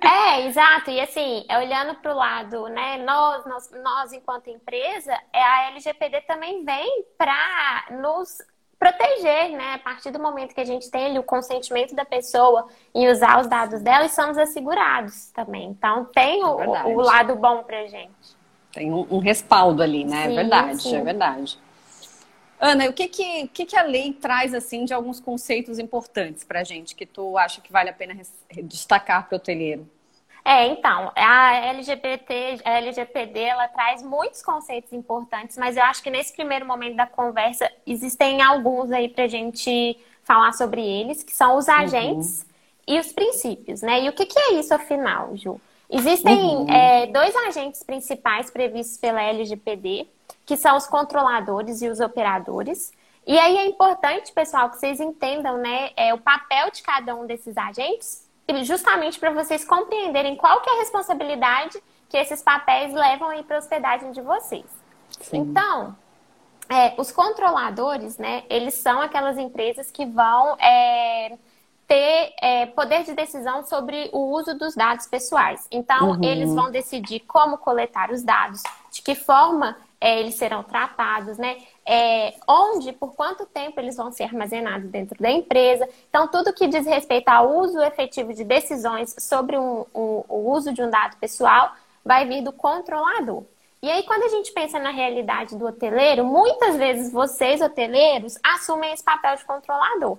É, 0.02 0.48
exato. 0.48 0.92
E 0.92 1.00
assim, 1.00 1.46
olhando 1.50 1.96
para 1.96 2.14
o 2.14 2.16
lado, 2.16 2.68
né, 2.70 2.98
nós, 3.04 3.46
nós, 3.46 3.72
nós, 3.72 4.14
enquanto 4.14 4.50
empresa, 4.50 5.14
é, 5.34 5.42
a 5.42 5.68
LGPD 5.72 6.22
também 6.22 6.64
vem 6.64 7.06
para 7.18 7.88
nos 7.92 8.38
proteger, 8.78 9.52
né? 9.52 9.74
A 9.74 9.80
partir 9.80 10.12
do 10.12 10.20
momento 10.20 10.54
que 10.54 10.62
a 10.62 10.66
gente 10.66 10.90
tem 10.90 11.06
ali 11.08 11.20
o 11.20 11.24
consentimento 11.24 11.96
da 11.96 12.06
pessoa 12.06 12.68
em 12.94 13.08
usar 13.10 13.40
os 13.40 13.48
dados 13.48 13.82
dela, 13.82 14.06
e 14.06 14.10
somos 14.10 14.38
assegurados 14.38 15.32
também. 15.32 15.70
Então, 15.70 16.06
tem 16.06 16.44
o, 16.44 16.62
é 16.62 16.84
o 16.86 17.00
lado 17.00 17.36
bom 17.36 17.64
para 17.64 17.88
gente. 17.88 18.36
Tem 18.72 18.92
um, 18.92 19.08
um, 19.10 19.20
respaldo 19.20 19.82
ali, 19.82 20.04
né? 20.04 20.26
É 20.26 20.28
sim, 20.28 20.32
é 20.32 20.36
verdade, 20.36 20.82
sim. 20.82 20.96
é 20.96 21.02
verdade. 21.02 21.60
Ana, 22.60 22.88
o 22.90 22.94
que 22.94 23.08
que, 23.08 23.48
que 23.50 23.66
que 23.66 23.78
a 23.78 23.84
lei 23.84 24.14
traz 24.14 24.54
assim 24.54 24.86
de 24.86 24.94
alguns 24.94 25.20
conceitos 25.20 25.78
importantes 25.78 26.44
para 26.44 26.62
a 26.62 26.64
gente 26.64 26.96
que 26.96 27.06
tu 27.06 27.38
acha 27.38 27.62
que 27.62 27.72
vale 27.72 27.90
a 27.90 27.94
pena 27.94 28.16
destacar 28.64 29.28
para 29.28 29.36
o 29.36 29.38
hoteleiro? 29.38 29.90
É, 30.48 30.68
então, 30.68 31.12
a 31.16 31.56
LGBT, 31.56 32.62
a 32.64 32.74
LGPD, 32.74 33.40
ela 33.40 33.68
traz 33.68 34.04
muitos 34.04 34.44
conceitos 34.44 34.94
importantes, 34.94 35.58
mas 35.58 35.76
eu 35.76 35.82
acho 35.82 36.04
que 36.04 36.10
nesse 36.12 36.34
primeiro 36.34 36.68
momento 36.68 36.96
da 36.96 37.08
conversa 37.08 37.68
existem 37.84 38.44
alguns 38.44 38.92
aí 38.92 39.10
para 39.10 39.24
a 39.24 39.28
gente 39.28 40.00
falar 40.24 40.54
sobre 40.54 40.86
eles, 40.86 41.24
que 41.24 41.34
são 41.34 41.58
os 41.58 41.68
agentes 41.68 42.42
uhum. 42.42 42.96
e 42.96 43.00
os 43.00 43.12
princípios, 43.12 43.82
né? 43.82 44.04
E 44.04 44.10
o 44.10 44.14
que, 44.14 44.28
que 44.28 44.38
é 44.38 44.54
isso 44.54 44.72
afinal, 44.72 45.36
Ju? 45.36 45.60
Existem 45.90 46.38
uhum. 46.38 46.70
é, 46.70 47.08
dois 47.08 47.36
agentes 47.48 47.82
principais 47.82 48.52
previstos 48.52 48.98
pela 48.98 49.24
LGPD, 49.24 50.08
que 50.46 50.56
são 50.56 50.78
os 50.78 50.86
controladores 50.86 51.82
e 51.82 51.90
os 51.90 52.00
operadores. 52.00 52.94
E 53.26 53.38
aí 53.40 53.58
é 53.58 53.66
importante, 53.66 54.32
pessoal, 54.32 54.70
que 54.70 54.78
vocês 54.78 55.00
entendam 55.00 55.58
né, 55.58 55.90
é, 55.98 56.14
o 56.14 56.20
papel 56.20 56.70
de 56.70 56.84
cada 56.84 57.16
um 57.16 57.26
desses 57.26 57.58
agentes, 57.58 58.25
justamente 58.64 59.20
para 59.20 59.32
vocês 59.32 59.66
compreenderem 59.66 60.36
qual 60.36 60.62
que 60.62 60.70
é 60.70 60.74
a 60.74 60.80
responsabilidade 60.80 61.82
que 62.10 62.18
esses 62.18 62.42
papéis 62.42 62.94
levam 62.94 63.30
aí 63.30 63.44
para 63.44 63.58
a 63.58 63.60
hospedagem 63.60 64.12
de 64.12 64.22
vocês. 64.22 64.66
Sim. 65.20 65.38
Então, 65.38 65.96
é, 66.70 66.94
os 67.00 67.12
controladores, 67.12 68.18
né, 68.18 68.44
eles 68.50 68.76
são 68.76 69.02
aquelas 69.02 69.38
empresas 69.38 69.92
que 69.92 70.06
vão 70.06 70.56
é, 70.60 71.38
ter 71.88 72.34
é, 72.42 72.66
poder 72.68 73.04
de 73.04 73.14
decisão 73.14 73.64
sobre 73.64 74.10
o 74.12 74.32
uso 74.32 74.58
dos 74.58 74.76
dados 74.76 75.08
pessoais. 75.08 75.68
Então, 75.72 76.12
uhum. 76.12 76.24
eles 76.24 76.54
vão 76.54 76.72
decidir 76.72 77.22
como 77.22 77.58
coletar 77.58 78.12
os 78.12 78.24
dados, 78.24 78.62
de 78.92 79.02
que 79.02 79.14
forma 79.14 79.78
é, 80.02 80.20
eles 80.20 80.36
serão 80.36 80.64
tratados, 80.64 81.38
né? 81.38 81.58
É, 81.88 82.34
onde, 82.48 82.92
por 82.94 83.14
quanto 83.14 83.46
tempo 83.46 83.80
eles 83.80 83.96
vão 83.96 84.12
ser 84.12 84.24
armazenados 84.24 84.90
dentro 84.90 85.16
da 85.22 85.30
empresa. 85.30 85.88
Então, 86.10 86.28
tudo 86.28 86.52
que 86.52 86.68
diz 86.68 86.86
respeito 86.86 87.30
ao 87.30 87.58
uso 87.58 87.80
efetivo 87.82 88.34
de 88.34 88.44
decisões 88.44 89.16
sobre 89.20 89.56
um, 89.56 89.86
um, 89.94 90.24
o 90.28 90.52
uso 90.52 90.74
de 90.74 90.82
um 90.82 90.90
dado 90.90 91.16
pessoal 91.18 91.74
vai 92.04 92.26
vir 92.28 92.42
do 92.42 92.52
controlador. 92.52 93.44
E 93.84 93.92
aí, 93.92 94.02
quando 94.02 94.24
a 94.24 94.30
gente 94.30 94.52
pensa 94.52 94.80
na 94.80 94.90
realidade 94.90 95.56
do 95.56 95.68
hoteleiro, 95.68 96.26
muitas 96.26 96.76
vezes 96.76 97.12
vocês, 97.12 97.62
hoteleiros, 97.62 98.36
assumem 98.44 98.92
esse 98.92 99.04
papel 99.04 99.36
de 99.36 99.46
controlador. 99.46 100.18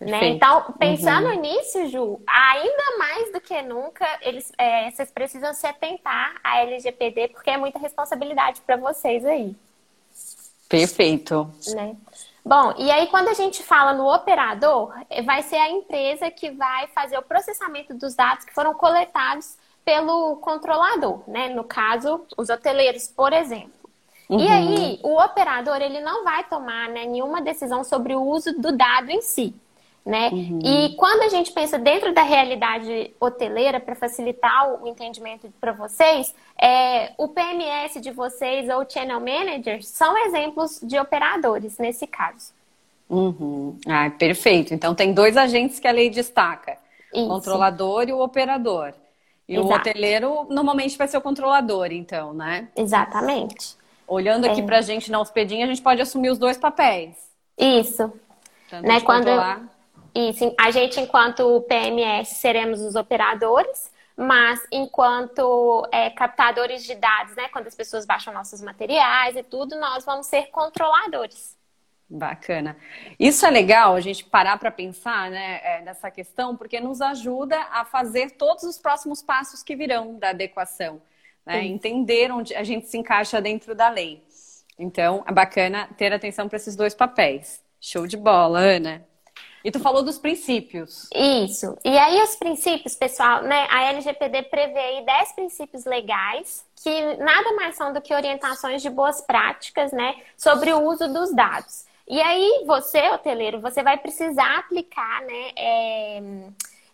Né? 0.00 0.28
Então, 0.28 0.72
pensando 0.78 1.26
uhum. 1.28 1.40
nisso, 1.40 1.88
Ju, 1.88 2.20
ainda 2.26 2.98
mais 2.98 3.32
do 3.32 3.40
que 3.40 3.60
nunca, 3.62 4.06
eles, 4.22 4.50
é, 4.56 4.90
vocês 4.90 5.10
precisam 5.10 5.52
se 5.52 5.66
atentar 5.66 6.36
à 6.42 6.60
LGPD, 6.60 7.28
porque 7.28 7.50
é 7.50 7.58
muita 7.58 7.78
responsabilidade 7.78 8.62
para 8.62 8.76
vocês 8.76 9.26
aí. 9.26 9.54
Perfeito. 10.70 11.52
Né? 11.74 11.96
Bom, 12.44 12.72
e 12.78 12.90
aí 12.90 13.08
quando 13.08 13.28
a 13.28 13.34
gente 13.34 13.62
fala 13.62 13.92
no 13.92 14.10
operador, 14.10 14.94
vai 15.24 15.42
ser 15.42 15.56
a 15.56 15.68
empresa 15.68 16.30
que 16.30 16.50
vai 16.50 16.86
fazer 16.88 17.18
o 17.18 17.22
processamento 17.22 17.92
dos 17.92 18.14
dados 18.14 18.44
que 18.44 18.54
foram 18.54 18.72
coletados 18.72 19.58
pelo 19.84 20.36
controlador, 20.36 21.22
né? 21.26 21.48
No 21.48 21.64
caso, 21.64 22.24
os 22.36 22.48
hoteleiros, 22.48 23.08
por 23.08 23.32
exemplo. 23.32 23.72
Uhum. 24.28 24.38
E 24.38 24.48
aí, 24.48 25.00
o 25.02 25.20
operador 25.20 25.82
ele 25.82 26.00
não 26.00 26.22
vai 26.22 26.44
tomar 26.44 26.88
né, 26.88 27.04
nenhuma 27.04 27.42
decisão 27.42 27.82
sobre 27.82 28.14
o 28.14 28.22
uso 28.22 28.52
do 28.58 28.70
dado 28.70 29.10
em 29.10 29.20
si. 29.20 29.54
Né? 30.10 30.28
Uhum. 30.32 30.58
E 30.64 30.96
quando 30.96 31.22
a 31.22 31.28
gente 31.28 31.52
pensa 31.52 31.78
dentro 31.78 32.12
da 32.12 32.24
realidade 32.24 33.14
hoteleira, 33.20 33.78
para 33.78 33.94
facilitar 33.94 34.82
o 34.82 34.88
entendimento 34.88 35.48
para 35.60 35.70
vocês, 35.70 36.34
é, 36.60 37.12
o 37.16 37.28
PMS 37.28 38.00
de 38.00 38.10
vocês 38.10 38.68
ou 38.68 38.82
o 38.82 38.90
Channel 38.90 39.20
Manager 39.20 39.80
são 39.84 40.18
exemplos 40.26 40.80
de 40.82 40.98
operadores 40.98 41.78
nesse 41.78 42.08
caso. 42.08 42.52
Uhum. 43.08 43.78
Ah, 43.86 44.10
perfeito. 44.10 44.74
Então 44.74 44.96
tem 44.96 45.12
dois 45.12 45.36
agentes 45.36 45.78
que 45.78 45.86
a 45.86 45.92
lei 45.92 46.10
destaca: 46.10 46.76
o 47.14 47.28
controlador 47.28 48.08
e 48.08 48.12
o 48.12 48.18
operador. 48.20 48.92
E 49.48 49.54
Exato. 49.54 49.68
o 49.68 49.72
hoteleiro 49.72 50.46
normalmente 50.50 50.98
vai 50.98 51.06
ser 51.06 51.18
o 51.18 51.20
controlador, 51.20 51.92
então, 51.92 52.34
né? 52.34 52.66
Exatamente. 52.74 53.76
Olhando 54.08 54.44
aqui 54.44 54.60
é. 54.60 54.64
para 54.64 54.78
a 54.78 54.82
gente 54.82 55.08
na 55.08 55.20
hospedinha, 55.20 55.66
a 55.66 55.68
gente 55.68 55.82
pode 55.82 56.02
assumir 56.02 56.30
os 56.30 56.38
dois 56.38 56.56
papéis. 56.56 57.14
Isso. 57.56 58.12
Tanto 58.68 58.86
né? 58.88 59.00
Quando 59.00 59.26
controlar... 59.26 59.69
Isso, 60.14 60.54
a 60.58 60.70
gente, 60.70 61.00
enquanto 61.00 61.60
PMS, 61.62 62.36
seremos 62.36 62.80
os 62.80 62.94
operadores, 62.94 63.90
mas 64.16 64.60
enquanto 64.70 65.88
é, 65.92 66.10
captadores 66.10 66.84
de 66.84 66.94
dados, 66.94 67.34
né, 67.36 67.48
quando 67.48 67.66
as 67.66 67.74
pessoas 67.74 68.04
baixam 68.04 68.34
nossos 68.34 68.60
materiais 68.60 69.36
e 69.36 69.42
tudo, 69.42 69.78
nós 69.78 70.04
vamos 70.04 70.26
ser 70.26 70.48
controladores. 70.50 71.56
Bacana. 72.08 72.76
Isso 73.20 73.46
é 73.46 73.50
legal 73.50 73.94
a 73.94 74.00
gente 74.00 74.24
parar 74.24 74.58
para 74.58 74.70
pensar 74.70 75.30
né, 75.30 75.60
é, 75.62 75.80
nessa 75.82 76.10
questão, 76.10 76.56
porque 76.56 76.80
nos 76.80 77.00
ajuda 77.00 77.56
a 77.70 77.84
fazer 77.84 78.32
todos 78.32 78.64
os 78.64 78.78
próximos 78.78 79.22
passos 79.22 79.62
que 79.62 79.76
virão 79.76 80.18
da 80.18 80.30
adequação, 80.30 81.00
né? 81.46 81.64
entender 81.64 82.32
onde 82.32 82.52
a 82.54 82.64
gente 82.64 82.88
se 82.88 82.98
encaixa 82.98 83.40
dentro 83.40 83.76
da 83.76 83.88
lei. 83.88 84.24
Então, 84.76 85.22
é 85.26 85.32
bacana 85.32 85.88
ter 85.96 86.12
atenção 86.12 86.48
para 86.48 86.56
esses 86.56 86.74
dois 86.74 86.94
papéis. 86.94 87.62
Show 87.80 88.08
de 88.08 88.16
bola, 88.16 88.58
Ana. 88.58 89.06
E 89.64 89.70
tu 89.70 89.78
falou 89.78 90.02
dos 90.02 90.18
princípios. 90.18 91.08
Isso. 91.14 91.76
E 91.84 91.98
aí 91.98 92.22
os 92.22 92.36
princípios, 92.36 92.94
pessoal, 92.94 93.42
né? 93.42 93.66
A 93.70 93.84
LGPD 93.84 94.42
prevê 94.44 94.78
aí 94.78 95.04
10 95.04 95.32
princípios 95.32 95.84
legais 95.84 96.64
que 96.82 97.16
nada 97.16 97.52
mais 97.54 97.76
são 97.76 97.92
do 97.92 98.00
que 98.00 98.14
orientações 98.14 98.80
de 98.80 98.88
boas 98.88 99.20
práticas, 99.20 99.92
né, 99.92 100.16
sobre 100.36 100.72
o 100.72 100.82
uso 100.82 101.12
dos 101.12 101.34
dados. 101.34 101.84
E 102.08 102.20
aí 102.20 102.64
você, 102.66 103.10
hoteleiro, 103.10 103.60
você 103.60 103.82
vai 103.82 103.98
precisar 103.98 104.58
aplicar, 104.58 105.20
né, 105.22 105.50
é, 105.56 106.22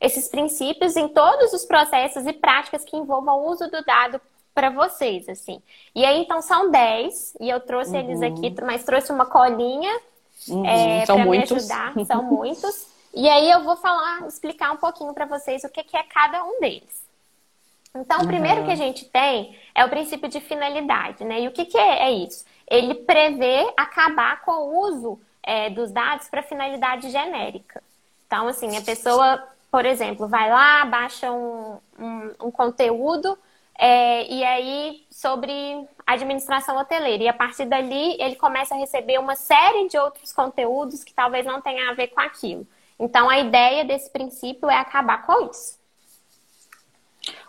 esses 0.00 0.28
princípios 0.28 0.96
em 0.96 1.08
todos 1.08 1.52
os 1.52 1.64
processos 1.64 2.26
e 2.26 2.32
práticas 2.32 2.84
que 2.84 2.96
envolvam 2.96 3.38
o 3.38 3.50
uso 3.50 3.70
do 3.70 3.82
dado 3.84 4.20
para 4.52 4.70
vocês, 4.70 5.28
assim. 5.28 5.62
E 5.94 6.04
aí, 6.04 6.22
então, 6.22 6.42
são 6.42 6.70
10, 6.70 7.36
e 7.40 7.48
eu 7.48 7.60
trouxe 7.60 7.92
uhum. 7.92 7.98
eles 7.98 8.22
aqui, 8.22 8.54
mas 8.62 8.84
trouxe 8.84 9.12
uma 9.12 9.26
colinha 9.26 10.00
Uhum, 10.48 10.66
é, 10.66 11.06
para 11.06 11.24
me 11.24 11.42
ajudar. 11.42 11.94
São 12.06 12.22
muitos. 12.22 12.86
E 13.14 13.28
aí 13.28 13.50
eu 13.50 13.64
vou 13.64 13.76
falar, 13.76 14.26
explicar 14.26 14.72
um 14.72 14.76
pouquinho 14.76 15.12
para 15.14 15.24
vocês 15.24 15.64
o 15.64 15.68
que, 15.68 15.82
que, 15.82 15.96
é 15.96 16.02
cada 16.02 16.44
um 16.44 16.60
deles. 16.60 17.06
Então, 17.94 18.20
o 18.20 18.26
primeiro 18.26 18.64
que 18.64 18.70
a 18.70 18.76
gente 18.76 19.06
tem 19.06 19.58
é 19.74 19.82
o 19.82 19.88
princípio 19.88 20.28
de 20.28 20.38
finalidade, 20.38 21.24
né? 21.24 21.40
E 21.40 21.48
o 21.48 21.52
que, 21.52 21.64
que 21.64 21.78
é, 21.78 22.08
é 22.08 22.12
isso? 22.12 22.44
Ele 22.68 22.94
prevê 22.94 23.72
acabar 23.74 24.42
com 24.42 24.52
o 24.52 24.80
uso 24.80 25.18
é, 25.42 25.70
dos 25.70 25.90
dados 25.90 26.28
para 26.28 26.42
finalidade 26.42 27.08
genérica. 27.08 27.82
Então, 28.26 28.48
assim, 28.48 28.76
a 28.76 28.82
pessoa, 28.82 29.42
por 29.70 29.86
exemplo, 29.86 30.28
vai 30.28 30.50
lá, 30.50 30.84
baixa 30.84 31.32
um, 31.32 31.78
um, 31.98 32.34
um 32.42 32.50
conteúdo 32.50 33.38
é, 33.78 34.26
e 34.26 34.42
aí 34.42 35.06
sobre 35.10 35.86
administração 36.06 36.76
hoteleira. 36.78 37.24
E 37.24 37.28
a 37.28 37.32
partir 37.32 37.66
dali 37.66 38.16
ele 38.20 38.36
começa 38.36 38.74
a 38.74 38.78
receber 38.78 39.18
uma 39.18 39.36
série 39.36 39.88
de 39.88 39.98
outros 39.98 40.32
conteúdos 40.32 41.04
que 41.04 41.12
talvez 41.12 41.44
não 41.44 41.60
tenham 41.60 41.90
a 41.90 41.94
ver 41.94 42.08
com 42.08 42.20
aquilo. 42.20 42.66
Então 42.98 43.28
a 43.28 43.38
ideia 43.38 43.84
desse 43.84 44.10
princípio 44.10 44.70
é 44.70 44.76
acabar 44.76 45.26
com 45.26 45.50
isso. 45.50 45.78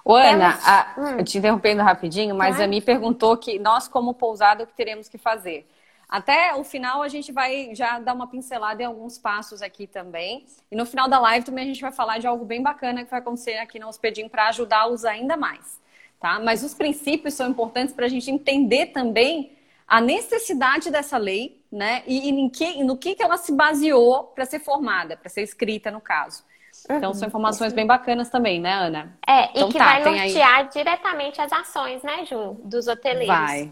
Ô, 0.03 0.15
Ana, 0.15 0.57
a, 0.63 0.95
hum. 0.97 1.23
te 1.23 1.37
interrompendo 1.37 1.83
rapidinho, 1.83 2.35
mas 2.35 2.59
a 2.59 2.65
Mi 2.65 2.81
perguntou 2.81 3.37
que 3.37 3.59
nós, 3.59 3.87
como 3.87 4.13
pousada, 4.13 4.63
o 4.63 4.67
que 4.67 4.73
teremos 4.73 5.07
que 5.07 5.17
fazer? 5.17 5.67
Até 6.09 6.55
o 6.55 6.63
final 6.63 7.03
a 7.03 7.09
gente 7.09 7.33
vai 7.33 7.75
já 7.75 7.99
dar 7.99 8.13
uma 8.13 8.27
pincelada 8.27 8.81
em 8.81 8.85
alguns 8.85 9.17
passos 9.17 9.61
aqui 9.61 9.85
também. 9.85 10.45
E 10.71 10.75
no 10.75 10.85
final 10.85 11.09
da 11.09 11.19
live 11.19 11.45
também 11.45 11.65
a 11.65 11.67
gente 11.67 11.81
vai 11.81 11.91
falar 11.91 12.17
de 12.17 12.25
algo 12.25 12.45
bem 12.45 12.63
bacana 12.63 13.03
que 13.03 13.11
vai 13.11 13.19
acontecer 13.19 13.57
aqui 13.57 13.77
no 13.77 13.87
Hospedinho 13.87 14.29
para 14.29 14.47
ajudá-los 14.47 15.03
ainda 15.03 15.35
mais 15.35 15.77
tá? 16.19 16.39
Mas 16.39 16.63
os 16.63 16.73
princípios 16.73 17.33
são 17.33 17.49
importantes 17.49 17.93
para 17.93 18.05
a 18.05 18.09
gente 18.09 18.29
entender 18.29 18.87
também 18.87 19.57
a 19.87 20.01
necessidade 20.01 20.91
dessa 20.91 21.17
lei, 21.17 21.61
né? 21.71 22.03
E, 22.05 22.29
e 22.29 22.49
que, 22.49 22.83
no 22.83 22.97
que, 22.97 23.15
que 23.15 23.23
ela 23.23 23.37
se 23.37 23.53
baseou 23.53 24.25
para 24.25 24.45
ser 24.45 24.59
formada, 24.59 25.15
para 25.15 25.29
ser 25.29 25.43
escrita, 25.43 25.89
no 25.89 26.01
caso. 26.01 26.43
Então, 26.85 27.13
são 27.13 27.23
uhum. 27.23 27.27
informações 27.27 27.73
bem 27.73 27.85
bacanas 27.85 28.29
também, 28.29 28.59
né, 28.59 28.73
Ana? 28.73 29.17
É, 29.27 29.49
então, 29.49 29.69
e 29.69 29.71
que 29.71 29.77
tá, 29.77 29.85
vai 29.85 30.03
nortear 30.03 30.55
aí... 30.55 30.69
diretamente 30.69 31.41
as 31.41 31.51
ações, 31.51 32.03
né, 32.03 32.25
Ju, 32.25 32.57
dos 32.63 32.87
hoteleiros. 32.87 33.27
Vai. 33.27 33.71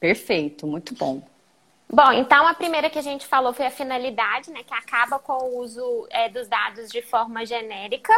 Perfeito, 0.00 0.66
muito 0.66 0.94
bom. 0.94 1.22
Bom, 1.88 2.12
então 2.12 2.46
a 2.46 2.54
primeira 2.54 2.90
que 2.90 2.98
a 2.98 3.02
gente 3.02 3.26
falou 3.26 3.52
foi 3.52 3.66
a 3.66 3.70
finalidade, 3.70 4.50
né, 4.50 4.62
que 4.64 4.74
acaba 4.74 5.18
com 5.18 5.32
o 5.32 5.58
uso 5.60 6.06
é, 6.10 6.28
dos 6.28 6.48
dados 6.48 6.90
de 6.90 7.02
forma 7.02 7.46
genérica. 7.46 8.12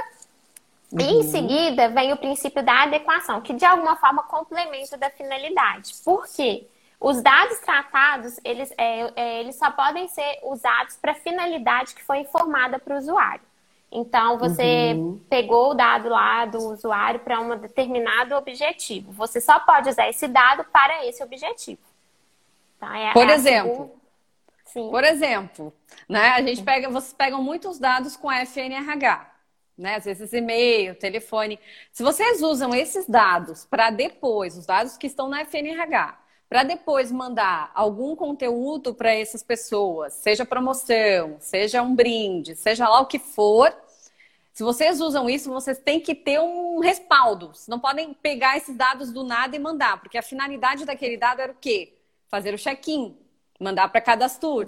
Uhum. 0.93 1.01
E 1.01 1.05
em 1.05 1.23
seguida 1.25 1.89
vem 1.89 2.13
o 2.13 2.17
princípio 2.17 2.63
da 2.63 2.85
adequação, 2.85 3.41
que 3.41 3.53
de 3.53 3.65
alguma 3.65 3.97
forma 3.97 4.23
complementa 4.23 4.97
da 4.97 5.11
finalidade. 5.11 5.95
Por 6.05 6.27
quê? 6.29 6.67
Os 7.01 7.21
dados 7.21 7.59
tratados, 7.59 8.39
eles, 8.45 8.73
é, 8.79 9.13
é, 9.17 9.41
eles 9.41 9.57
só 9.57 9.71
podem 9.71 10.09
ser 10.09 10.41
usados 10.45 10.97
para 10.97 11.13
a 11.13 11.17
finalidade 11.17 11.95
que 11.95 12.03
foi 12.03 12.21
informada 12.21 12.79
para 12.79 12.95
o 12.95 12.99
usuário. 12.99 13.45
Então, 13.93 14.39
você 14.39 14.95
uhum. 14.95 15.21
pegou 15.29 15.71
o 15.71 15.75
dado 15.75 16.09
lá 16.09 16.45
do 16.47 16.59
usuário 16.59 17.21
para 17.21 17.41
um 17.41 17.57
determinado 17.57 18.35
objetivo. 18.35 19.13
Você 19.13 19.41
só 19.41 19.61
pode 19.61 19.89
usar 19.89 20.09
esse 20.09 20.27
dado 20.27 20.65
para 20.65 21.07
esse 21.07 21.23
objetivo. 21.23 21.81
Então, 22.77 22.93
é, 22.95 23.13
Por 23.13 23.29
é 23.29 23.35
exemplo, 23.35 23.91
Sim. 24.77 24.91
Por 24.91 25.05
exemplo, 25.05 25.73
né, 26.07 26.33
a 26.33 26.43
gente 26.43 26.63
pega, 26.63 26.91
vocês 26.91 27.15
pegam 27.15 27.43
muitos 27.43 27.79
dados 27.79 28.15
com 28.17 28.31
FNRH 28.31 29.36
né? 29.77 29.97
Às 29.97 30.05
vezes 30.05 30.33
e-mail, 30.33 30.95
telefone. 30.95 31.59
Se 31.93 32.03
vocês 32.03 32.43
usam 32.43 32.75
esses 32.75 33.07
dados 33.07 33.65
para 33.65 33.91
depois, 33.91 34.57
os 34.57 34.67
dados 34.67 34.97
que 34.97 35.07
estão 35.07 35.29
na 35.29 35.45
FNRH, 35.45 36.19
para 36.49 36.63
depois 36.63 37.11
mandar 37.11 37.71
algum 37.75 38.15
conteúdo 38.15 38.95
para 38.95 39.13
essas 39.15 39.43
pessoas, 39.43 40.13
seja 40.15 40.45
promoção, 40.45 41.37
seja 41.41 41.83
um 41.83 41.95
brinde, 41.95 42.55
seja 42.55 42.89
lá 42.89 43.01
o 43.01 43.07
que 43.07 43.19
for, 43.19 43.75
se 44.57 44.63
vocês 44.63 45.03
usam 45.03 45.29
isso, 45.29 45.53
vocês 45.53 45.79
têm 45.79 46.01
que 46.01 46.15
ter 46.15 46.41
um 46.41 46.79
respaldo. 46.79 47.49
Vocês 47.49 47.69
não 47.69 47.79
podem 47.79 48.15
pegar 48.15 48.57
esses 48.57 48.75
dados 48.75 49.13
do 49.13 49.23
nada 49.23 49.55
e 49.55 49.59
mandar, 49.59 50.01
porque 50.01 50.17
a 50.17 50.23
finalidade 50.23 50.87
daquele 50.87 51.19
dado 51.19 51.43
era 51.43 51.53
o 51.53 51.57
quê? 51.57 51.93
Fazer 52.31 52.55
o 52.55 52.59
check-in, 52.59 53.15
mandar 53.61 53.87
para 53.91 54.01
cadastro, 54.01 54.65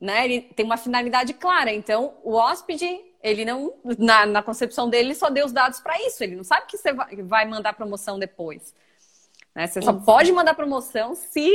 né? 0.00 0.24
Ele 0.24 0.40
tem 0.40 0.64
uma 0.64 0.78
finalidade 0.78 1.34
clara. 1.34 1.70
Então, 1.70 2.14
o 2.24 2.32
hóspede 2.32 2.86
ele 3.26 3.44
não, 3.44 3.74
na, 3.98 4.24
na 4.24 4.42
concepção 4.42 4.88
dele, 4.88 5.08
ele 5.08 5.14
só 5.16 5.28
deu 5.28 5.44
os 5.44 5.52
dados 5.52 5.80
para 5.80 6.00
isso. 6.06 6.22
Ele 6.22 6.36
não 6.36 6.44
sabe 6.44 6.66
que 6.66 6.78
você 6.78 6.92
vai 7.24 7.44
mandar 7.44 7.72
promoção 7.72 8.20
depois. 8.20 8.72
Né? 9.52 9.66
Você 9.66 9.82
só 9.82 9.92
pode 9.92 10.30
mandar 10.30 10.54
promoção 10.54 11.12
se 11.16 11.52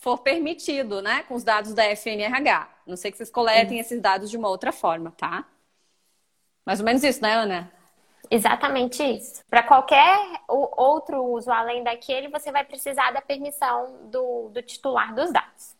for 0.00 0.18
permitido, 0.18 1.00
né? 1.00 1.22
Com 1.28 1.34
os 1.34 1.44
dados 1.44 1.74
da 1.74 1.84
FNRH. 1.84 2.68
Não 2.84 2.96
sei 2.96 3.12
que 3.12 3.16
vocês 3.16 3.30
coletem 3.30 3.78
esses 3.78 4.00
dados 4.00 4.28
de 4.28 4.36
uma 4.36 4.48
outra 4.48 4.72
forma, 4.72 5.12
tá? 5.16 5.46
Mais 6.66 6.80
ou 6.80 6.86
menos 6.86 7.04
isso, 7.04 7.22
né, 7.22 7.34
Ana? 7.34 7.72
Exatamente 8.28 9.00
isso. 9.00 9.44
Para 9.48 9.62
qualquer 9.62 10.18
outro 10.48 11.22
uso 11.22 11.52
além 11.52 11.84
daquele, 11.84 12.28
você 12.28 12.50
vai 12.50 12.64
precisar 12.64 13.12
da 13.12 13.20
permissão 13.20 14.08
do, 14.10 14.48
do 14.48 14.60
titular 14.60 15.14
dos 15.14 15.32
dados 15.32 15.76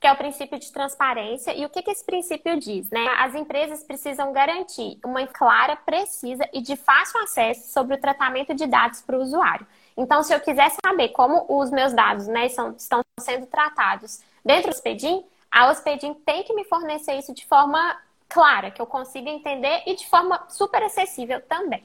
que 0.00 0.06
é 0.06 0.12
o 0.12 0.16
princípio 0.16 0.58
de 0.58 0.72
transparência. 0.72 1.54
E 1.54 1.64
o 1.66 1.68
que, 1.68 1.82
que 1.82 1.90
esse 1.90 2.02
princípio 2.02 2.58
diz? 2.58 2.88
Né? 2.90 3.06
As 3.18 3.34
empresas 3.34 3.84
precisam 3.84 4.32
garantir 4.32 4.98
uma 5.04 5.26
clara, 5.26 5.76
precisa 5.76 6.48
e 6.54 6.62
de 6.62 6.74
fácil 6.74 7.20
acesso 7.20 7.70
sobre 7.70 7.96
o 7.96 8.00
tratamento 8.00 8.54
de 8.54 8.66
dados 8.66 9.02
para 9.02 9.18
o 9.18 9.20
usuário. 9.20 9.66
Então, 9.94 10.22
se 10.22 10.32
eu 10.32 10.40
quiser 10.40 10.72
saber 10.82 11.10
como 11.10 11.44
os 11.48 11.70
meus 11.70 11.92
dados 11.92 12.26
né, 12.26 12.48
são, 12.48 12.72
estão 12.72 13.02
sendo 13.20 13.44
tratados 13.46 14.22
dentro 14.42 14.70
do 14.70 14.74
Hospedim, 14.74 15.22
a 15.50 15.70
Hospedim 15.70 16.14
tem 16.14 16.44
que 16.44 16.54
me 16.54 16.64
fornecer 16.64 17.18
isso 17.18 17.34
de 17.34 17.44
forma 17.44 18.00
clara, 18.26 18.70
que 18.70 18.80
eu 18.80 18.86
consiga 18.86 19.28
entender 19.28 19.82
e 19.84 19.94
de 19.94 20.08
forma 20.08 20.46
super 20.48 20.82
acessível 20.82 21.42
também. 21.42 21.84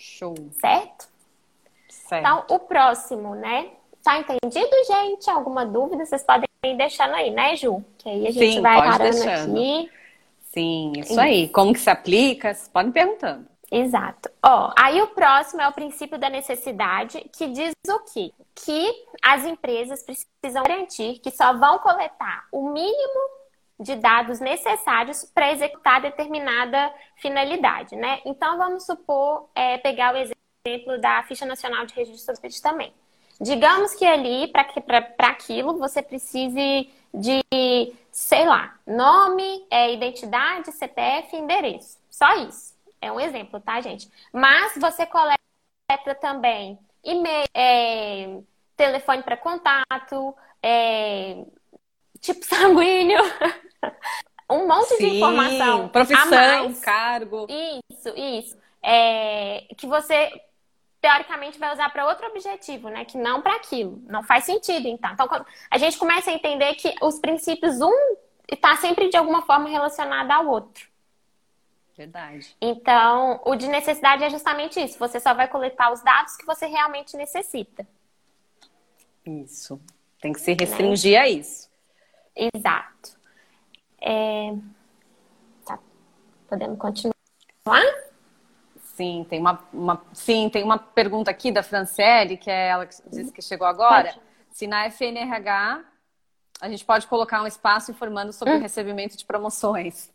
Show. 0.00 0.34
Certo? 0.58 1.06
Certo. 1.88 2.20
Então, 2.20 2.44
o 2.48 2.58
próximo, 2.58 3.36
né? 3.36 3.70
Tá 4.04 4.18
entendido, 4.18 4.70
gente? 4.86 5.30
Alguma 5.30 5.64
dúvida? 5.64 6.04
Vocês 6.04 6.22
podem 6.22 6.46
ir 6.62 6.76
deixando 6.76 7.14
aí, 7.14 7.30
né, 7.30 7.56
Ju? 7.56 7.82
Que 7.96 8.10
aí 8.10 8.26
a 8.26 8.30
gente 8.30 8.52
Sim, 8.52 8.60
vai 8.60 8.76
parando 8.76 9.10
deixando. 9.10 9.56
aqui. 9.56 9.90
Sim, 10.52 10.92
isso 10.96 11.18
aí. 11.18 11.48
Como 11.48 11.72
que 11.72 11.80
se 11.80 11.88
aplica? 11.88 12.52
Vocês 12.52 12.68
podem 12.68 12.92
perguntando. 12.92 13.48
Exato. 13.72 14.30
Ó, 14.44 14.72
aí 14.78 15.00
o 15.00 15.08
próximo 15.08 15.62
é 15.62 15.68
o 15.68 15.72
princípio 15.72 16.18
da 16.18 16.28
necessidade, 16.28 17.18
que 17.34 17.48
diz 17.48 17.72
o 17.88 17.98
quê? 18.12 18.30
Que 18.54 18.92
as 19.22 19.46
empresas 19.46 20.02
precisam 20.02 20.62
garantir 20.62 21.18
que 21.20 21.30
só 21.30 21.54
vão 21.54 21.78
coletar 21.78 22.46
o 22.52 22.68
mínimo 22.68 23.20
de 23.80 23.96
dados 23.96 24.38
necessários 24.38 25.24
para 25.34 25.50
executar 25.50 26.02
determinada 26.02 26.92
finalidade, 27.16 27.96
né? 27.96 28.20
Então, 28.26 28.58
vamos 28.58 28.84
supor, 28.84 29.48
é, 29.54 29.78
pegar 29.78 30.14
o 30.14 30.18
exemplo 30.18 31.00
da 31.00 31.22
Ficha 31.24 31.46
Nacional 31.46 31.86
de 31.86 31.94
Registro 31.94 32.36
Civil 32.36 32.62
também. 32.62 32.92
Digamos 33.44 33.94
que 33.94 34.06
ali, 34.06 34.48
para 34.48 35.28
aquilo, 35.28 35.76
você 35.76 36.02
precise 36.02 36.90
de, 37.12 37.42
sei 38.10 38.46
lá, 38.46 38.74
nome, 38.86 39.66
é, 39.70 39.92
identidade, 39.92 40.72
CPF, 40.72 41.36
endereço. 41.36 41.98
Só 42.08 42.34
isso. 42.38 42.72
É 43.02 43.12
um 43.12 43.20
exemplo, 43.20 43.60
tá, 43.60 43.82
gente? 43.82 44.10
Mas 44.32 44.72
você 44.78 45.04
coleta 45.04 46.14
também 46.22 46.78
e-mail, 47.04 47.44
é, 47.52 48.38
telefone 48.78 49.22
para 49.22 49.36
contato, 49.36 50.34
é, 50.62 51.44
tipo 52.20 52.42
sanguíneo, 52.48 53.20
um 54.50 54.66
monte 54.66 54.96
Sim, 54.96 54.96
de 54.96 55.16
informação. 55.18 55.88
Profissão, 55.90 56.74
cargo. 56.82 57.46
Isso, 57.90 58.08
isso. 58.16 58.56
É, 58.82 59.66
que 59.76 59.86
você 59.86 60.30
teoricamente 61.04 61.58
vai 61.58 61.70
usar 61.70 61.90
para 61.90 62.06
outro 62.06 62.26
objetivo, 62.28 62.88
né? 62.88 63.04
Que 63.04 63.18
não 63.18 63.42
para 63.42 63.56
aquilo. 63.56 64.02
Não 64.06 64.22
faz 64.22 64.44
sentido, 64.44 64.88
então. 64.88 65.12
Então, 65.12 65.28
quando 65.28 65.44
a 65.70 65.76
gente 65.76 65.98
começa 65.98 66.30
a 66.30 66.32
entender 66.32 66.74
que 66.76 66.94
os 67.02 67.18
princípios, 67.18 67.78
um 67.82 68.16
está 68.50 68.74
sempre 68.76 69.10
de 69.10 69.16
alguma 69.18 69.42
forma 69.42 69.68
relacionado 69.68 70.30
ao 70.30 70.46
outro. 70.46 70.88
Verdade. 71.94 72.56
Então, 72.58 73.38
o 73.44 73.54
de 73.54 73.68
necessidade 73.68 74.24
é 74.24 74.30
justamente 74.30 74.82
isso. 74.82 74.98
Você 74.98 75.20
só 75.20 75.34
vai 75.34 75.46
coletar 75.46 75.92
os 75.92 76.02
dados 76.02 76.38
que 76.38 76.46
você 76.46 76.64
realmente 76.64 77.18
necessita. 77.18 77.86
Isso. 79.26 79.78
Tem 80.22 80.32
que 80.32 80.40
se 80.40 80.54
restringir 80.54 81.20
a 81.20 81.28
isso. 81.28 81.68
Exato. 82.34 83.10
É... 84.00 84.54
Tá. 85.66 85.78
Podemos 86.48 86.78
continuar? 86.78 87.14
Sim, 88.94 89.26
tem 89.28 89.40
uma, 89.40 89.58
uma, 89.72 90.02
sim, 90.12 90.48
tem 90.48 90.62
uma 90.62 90.78
pergunta 90.78 91.28
aqui 91.28 91.50
da 91.50 91.64
Franciele, 91.64 92.36
que 92.36 92.48
é 92.48 92.68
ela 92.68 92.86
que 92.86 92.94
disse 93.10 93.32
que 93.32 93.42
chegou 93.42 93.66
agora. 93.66 94.12
Pode. 94.12 94.20
Se 94.50 94.68
na 94.68 94.88
FNRH 94.88 95.84
a 96.60 96.68
gente 96.68 96.84
pode 96.84 97.08
colocar 97.08 97.42
um 97.42 97.46
espaço 97.46 97.90
informando 97.90 98.32
sobre 98.32 98.54
hum. 98.54 98.58
o 98.58 98.60
recebimento 98.60 99.16
de 99.16 99.24
promoções. 99.24 100.12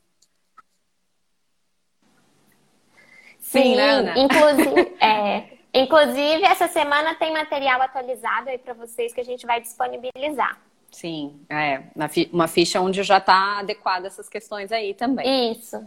Sim, 3.40 3.64
Sim 3.64 3.76
né, 3.76 3.90
Ana? 3.90 4.14
Inclusive, 4.18 4.96
é, 5.04 5.58
inclusive, 5.74 6.44
essa 6.44 6.70
semana 6.70 7.16
tem 7.16 7.34
material 7.34 7.82
atualizado 7.82 8.50
aí 8.50 8.58
para 8.58 8.74
vocês 8.74 9.14
que 9.14 9.20
a 9.20 9.26
gente 9.26 9.46
vai 9.46 9.60
disponibilizar. 9.60 10.58
Sim, 10.90 11.46
é. 11.50 11.84
Uma 12.32 12.48
ficha 12.48 12.80
onde 12.80 13.04
já 13.04 13.18
está 13.18 13.60
adequada 13.60 14.08
essas 14.08 14.30
questões 14.30 14.72
aí 14.72 14.94
também. 14.94 15.52
Isso. 15.52 15.86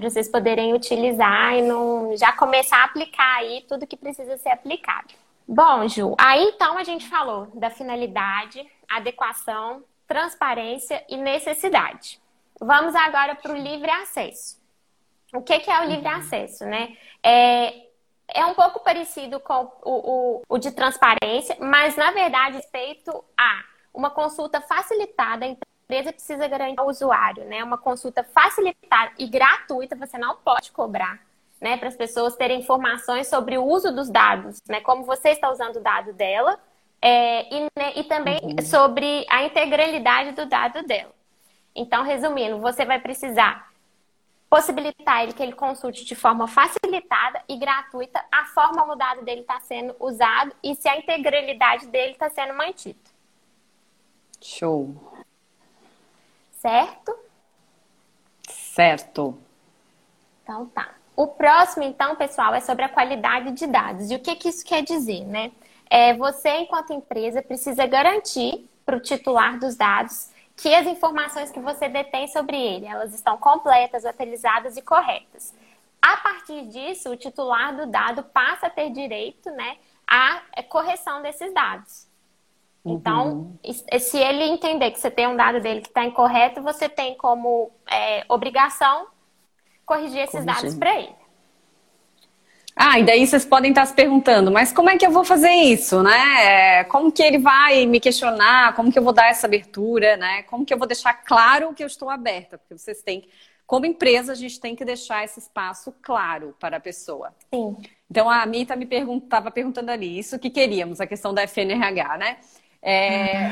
Para 0.00 0.08
vocês 0.08 0.28
poderem 0.28 0.72
utilizar 0.72 1.54
e 1.58 1.60
não, 1.60 2.16
já 2.16 2.32
começar 2.32 2.78
a 2.78 2.84
aplicar 2.84 3.36
aí 3.36 3.66
tudo 3.68 3.86
que 3.86 3.98
precisa 3.98 4.38
ser 4.38 4.48
aplicado. 4.48 5.08
Bom, 5.46 5.86
Ju, 5.86 6.14
aí 6.16 6.42
então 6.54 6.78
a 6.78 6.84
gente 6.84 7.06
falou 7.06 7.48
da 7.52 7.68
finalidade, 7.68 8.66
adequação, 8.88 9.84
transparência 10.06 11.04
e 11.06 11.18
necessidade. 11.18 12.18
Vamos 12.58 12.94
agora 12.94 13.34
para 13.34 13.52
o 13.52 13.58
livre 13.58 13.90
acesso. 13.90 14.58
O 15.34 15.42
que, 15.42 15.60
que 15.60 15.70
é 15.70 15.80
o 15.82 15.84
livre 15.84 16.08
uhum. 16.08 16.16
acesso, 16.16 16.64
né? 16.64 16.96
É, 17.22 17.82
é 18.28 18.46
um 18.46 18.54
pouco 18.54 18.80
parecido 18.80 19.38
com 19.38 19.70
o, 19.82 20.38
o, 20.38 20.42
o 20.48 20.58
de 20.58 20.70
transparência, 20.72 21.58
mas 21.60 21.94
na 21.94 22.10
verdade 22.10 22.56
respeito 22.56 23.22
a 23.36 23.64
uma 23.92 24.08
consulta 24.08 24.62
facilitada, 24.62 25.44
empresa 25.90 26.12
precisa 26.12 26.46
garantir 26.46 26.78
ao 26.78 26.88
usuário, 26.88 27.44
né? 27.44 27.64
Uma 27.64 27.76
consulta 27.76 28.22
facilitada 28.22 29.10
e 29.18 29.26
gratuita, 29.26 29.96
você 29.96 30.16
não 30.16 30.36
pode 30.36 30.70
cobrar, 30.70 31.20
né? 31.60 31.76
Para 31.76 31.88
as 31.88 31.96
pessoas 31.96 32.36
terem 32.36 32.60
informações 32.60 33.26
sobre 33.26 33.58
o 33.58 33.64
uso 33.64 33.92
dos 33.92 34.08
dados, 34.08 34.58
né? 34.68 34.80
Como 34.80 35.04
você 35.04 35.30
está 35.30 35.50
usando 35.50 35.76
o 35.76 35.80
dado 35.80 36.12
dela 36.12 36.58
é, 37.02 37.52
e, 37.52 37.60
né, 37.76 37.92
e 37.96 38.04
também 38.04 38.38
uhum. 38.42 38.64
sobre 38.64 39.26
a 39.28 39.42
integralidade 39.42 40.32
do 40.32 40.46
dado 40.46 40.82
dela. 40.84 41.12
Então, 41.74 42.04
resumindo, 42.04 42.60
você 42.60 42.84
vai 42.84 43.00
precisar 43.00 43.68
possibilitar 44.48 45.22
ele 45.22 45.32
que 45.32 45.42
ele 45.42 45.52
consulte 45.52 46.04
de 46.04 46.14
forma 46.14 46.46
facilitada 46.46 47.42
e 47.48 47.56
gratuita 47.56 48.22
a 48.30 48.44
forma 48.46 48.80
como 48.80 48.92
o 48.92 48.96
dado 48.96 49.22
dele 49.24 49.42
está 49.42 49.60
sendo 49.60 49.94
usado 49.98 50.52
e 50.62 50.74
se 50.74 50.88
a 50.88 50.98
integralidade 50.98 51.86
dele 51.86 52.12
está 52.12 52.28
sendo 52.28 52.54
mantida. 52.54 52.98
Show. 54.40 55.09
Certo? 56.60 57.18
Certo. 58.46 59.38
Então 60.42 60.66
tá. 60.66 60.94
O 61.16 61.26
próximo, 61.26 61.84
então, 61.84 62.16
pessoal, 62.16 62.54
é 62.54 62.60
sobre 62.60 62.84
a 62.84 62.88
qualidade 62.88 63.52
de 63.52 63.66
dados. 63.66 64.10
E 64.10 64.14
o 64.14 64.18
que, 64.18 64.36
que 64.36 64.48
isso 64.48 64.64
quer 64.64 64.82
dizer, 64.82 65.24
né? 65.24 65.52
É, 65.88 66.14
você, 66.14 66.50
enquanto 66.58 66.92
empresa, 66.92 67.42
precisa 67.42 67.86
garantir 67.86 68.68
para 68.84 68.96
o 68.96 69.00
titular 69.00 69.58
dos 69.58 69.74
dados 69.74 70.30
que 70.54 70.74
as 70.74 70.86
informações 70.86 71.50
que 71.50 71.60
você 71.60 71.88
detém 71.88 72.28
sobre 72.28 72.56
ele, 72.56 72.86
elas 72.86 73.14
estão 73.14 73.38
completas, 73.38 74.04
atualizadas 74.04 74.76
e 74.76 74.82
corretas. 74.82 75.54
A 76.02 76.18
partir 76.18 76.66
disso, 76.66 77.10
o 77.10 77.16
titular 77.16 77.74
do 77.74 77.86
dado 77.86 78.22
passa 78.22 78.66
a 78.66 78.70
ter 78.70 78.90
direito, 78.90 79.50
né, 79.50 79.78
à 80.06 80.42
correção 80.68 81.22
desses 81.22 81.52
dados. 81.54 82.09
Então, 82.84 83.58
uhum. 83.64 83.98
se 83.98 84.18
ele 84.18 84.44
entender 84.44 84.90
que 84.90 84.98
você 84.98 85.10
tem 85.10 85.26
um 85.26 85.36
dado 85.36 85.60
dele 85.60 85.80
que 85.80 85.88
está 85.88 86.04
incorreto, 86.04 86.62
você 86.62 86.88
tem 86.88 87.14
como 87.16 87.70
é, 87.90 88.24
obrigação 88.28 89.06
corrigir 89.84 90.20
esses 90.20 90.32
corrigir. 90.32 90.54
dados 90.54 90.74
para 90.76 90.98
ele. 90.98 91.20
Ah, 92.76 92.98
e 92.98 93.04
daí 93.04 93.26
vocês 93.26 93.44
podem 93.44 93.72
estar 93.72 93.84
se 93.84 93.92
perguntando, 93.92 94.50
mas 94.50 94.72
como 94.72 94.88
é 94.88 94.96
que 94.96 95.04
eu 95.04 95.10
vou 95.10 95.24
fazer 95.24 95.50
isso, 95.50 96.02
né? 96.02 96.84
Como 96.84 97.12
que 97.12 97.22
ele 97.22 97.38
vai 97.38 97.84
me 97.84 98.00
questionar? 98.00 98.74
Como 98.74 98.90
que 98.90 98.98
eu 98.98 99.02
vou 99.02 99.12
dar 99.12 99.28
essa 99.28 99.46
abertura, 99.46 100.16
né? 100.16 100.44
Como 100.44 100.64
que 100.64 100.72
eu 100.72 100.78
vou 100.78 100.86
deixar 100.86 101.12
claro 101.12 101.74
que 101.74 101.82
eu 101.82 101.86
estou 101.86 102.08
aberta? 102.08 102.56
Porque 102.56 102.78
vocês 102.78 103.02
têm, 103.02 103.28
como 103.66 103.84
empresa, 103.84 104.32
a 104.32 104.34
gente 104.34 104.58
tem 104.58 104.74
que 104.74 104.84
deixar 104.84 105.24
esse 105.24 105.40
espaço 105.40 105.94
claro 106.00 106.56
para 106.58 106.78
a 106.78 106.80
pessoa. 106.80 107.34
Sim. 107.52 107.76
Então 108.10 108.30
a 108.30 108.46
Mita 108.46 108.74
me 108.74 108.86
estava 108.86 109.50
perguntando 109.50 109.90
ali, 109.90 110.18
isso 110.18 110.38
que 110.38 110.48
queríamos, 110.48 111.00
a 111.00 111.06
questão 111.06 111.34
da 111.34 111.42
FNRH, 111.42 112.16
né? 112.16 112.38
É, 112.82 113.50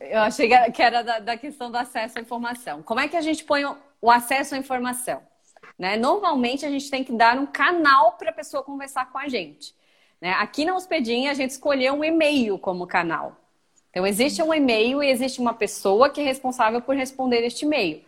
eu 0.10 0.20
achei 0.20 0.48
que 0.72 0.82
era 0.82 1.02
da, 1.02 1.18
da, 1.18 1.36
questão 1.36 1.70
do 1.70 1.76
acesso 1.76 2.18
à 2.18 2.22
informação. 2.22 2.82
Como 2.82 3.00
é 3.00 3.08
que 3.08 3.16
a 3.16 3.20
gente 3.20 3.44
põe 3.44 3.64
o, 3.64 3.76
o 4.00 4.10
acesso 4.10 4.54
à 4.54 4.58
informação? 4.58 5.22
Né? 5.78 5.96
Normalmente 5.96 6.64
a 6.64 6.70
gente 6.70 6.90
tem 6.90 7.04
que 7.04 7.12
dar 7.12 7.38
um 7.38 7.46
canal 7.46 8.12
para 8.12 8.30
a 8.30 8.34
pessoa 8.34 8.62
conversar 8.62 9.10
com 9.10 9.18
a 9.18 9.28
gente. 9.28 9.74
Né? 10.20 10.32
Aqui 10.32 10.64
na 10.64 10.74
Hospedinha 10.74 11.30
a 11.30 11.34
gente 11.34 11.50
escolheu 11.50 11.94
um 11.94 12.04
e-mail 12.04 12.58
como 12.58 12.86
canal. 12.86 13.36
Então 13.90 14.06
existe 14.06 14.42
um 14.42 14.52
e-mail 14.52 15.02
e 15.02 15.10
existe 15.10 15.40
uma 15.40 15.54
pessoa 15.54 16.10
que 16.10 16.20
é 16.20 16.24
responsável 16.24 16.80
por 16.80 16.96
responder 16.96 17.44
este 17.44 17.64
e-mail. 17.64 18.02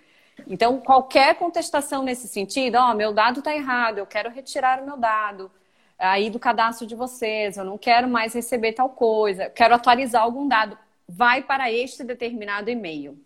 Então 0.47 0.81
qualquer 0.81 1.35
contestação 1.37 2.03
nesse 2.03 2.29
sentido, 2.29 2.77
ó, 2.77 2.91
oh, 2.91 2.95
meu 2.95 3.13
dado 3.13 3.39
está 3.39 3.55
errado, 3.55 3.99
eu 3.99 4.07
quero 4.07 4.31
retirar 4.31 4.83
o 4.83 4.87
meu 4.87 4.97
dado 4.97 5.51
aí 5.99 6.31
do 6.31 6.39
cadastro 6.39 6.87
de 6.87 6.95
vocês, 6.95 7.57
eu 7.57 7.65
não 7.65 7.79
quero 7.79 8.09
mais 8.09 8.35
receber 8.35 8.73
tal 8.73 8.91
coisa, 8.91 9.49
quero 9.51 9.75
atualizar 9.75 10.23
algum 10.23 10.47
dado, 10.47 10.79
vai 11.09 11.43
para 11.43 11.71
este 11.71 12.05
determinado 12.05 12.71
e-mail. 12.71 13.19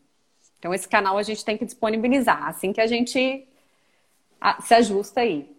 Então, 0.59 0.75
esse 0.75 0.89
canal 0.89 1.17
a 1.17 1.23
gente 1.23 1.45
tem 1.45 1.57
que 1.57 1.65
disponibilizar, 1.65 2.47
assim 2.47 2.73
que 2.73 2.81
a 2.81 2.87
gente 2.87 3.47
se 4.63 4.75
ajusta 4.75 5.21
aí. 5.21 5.51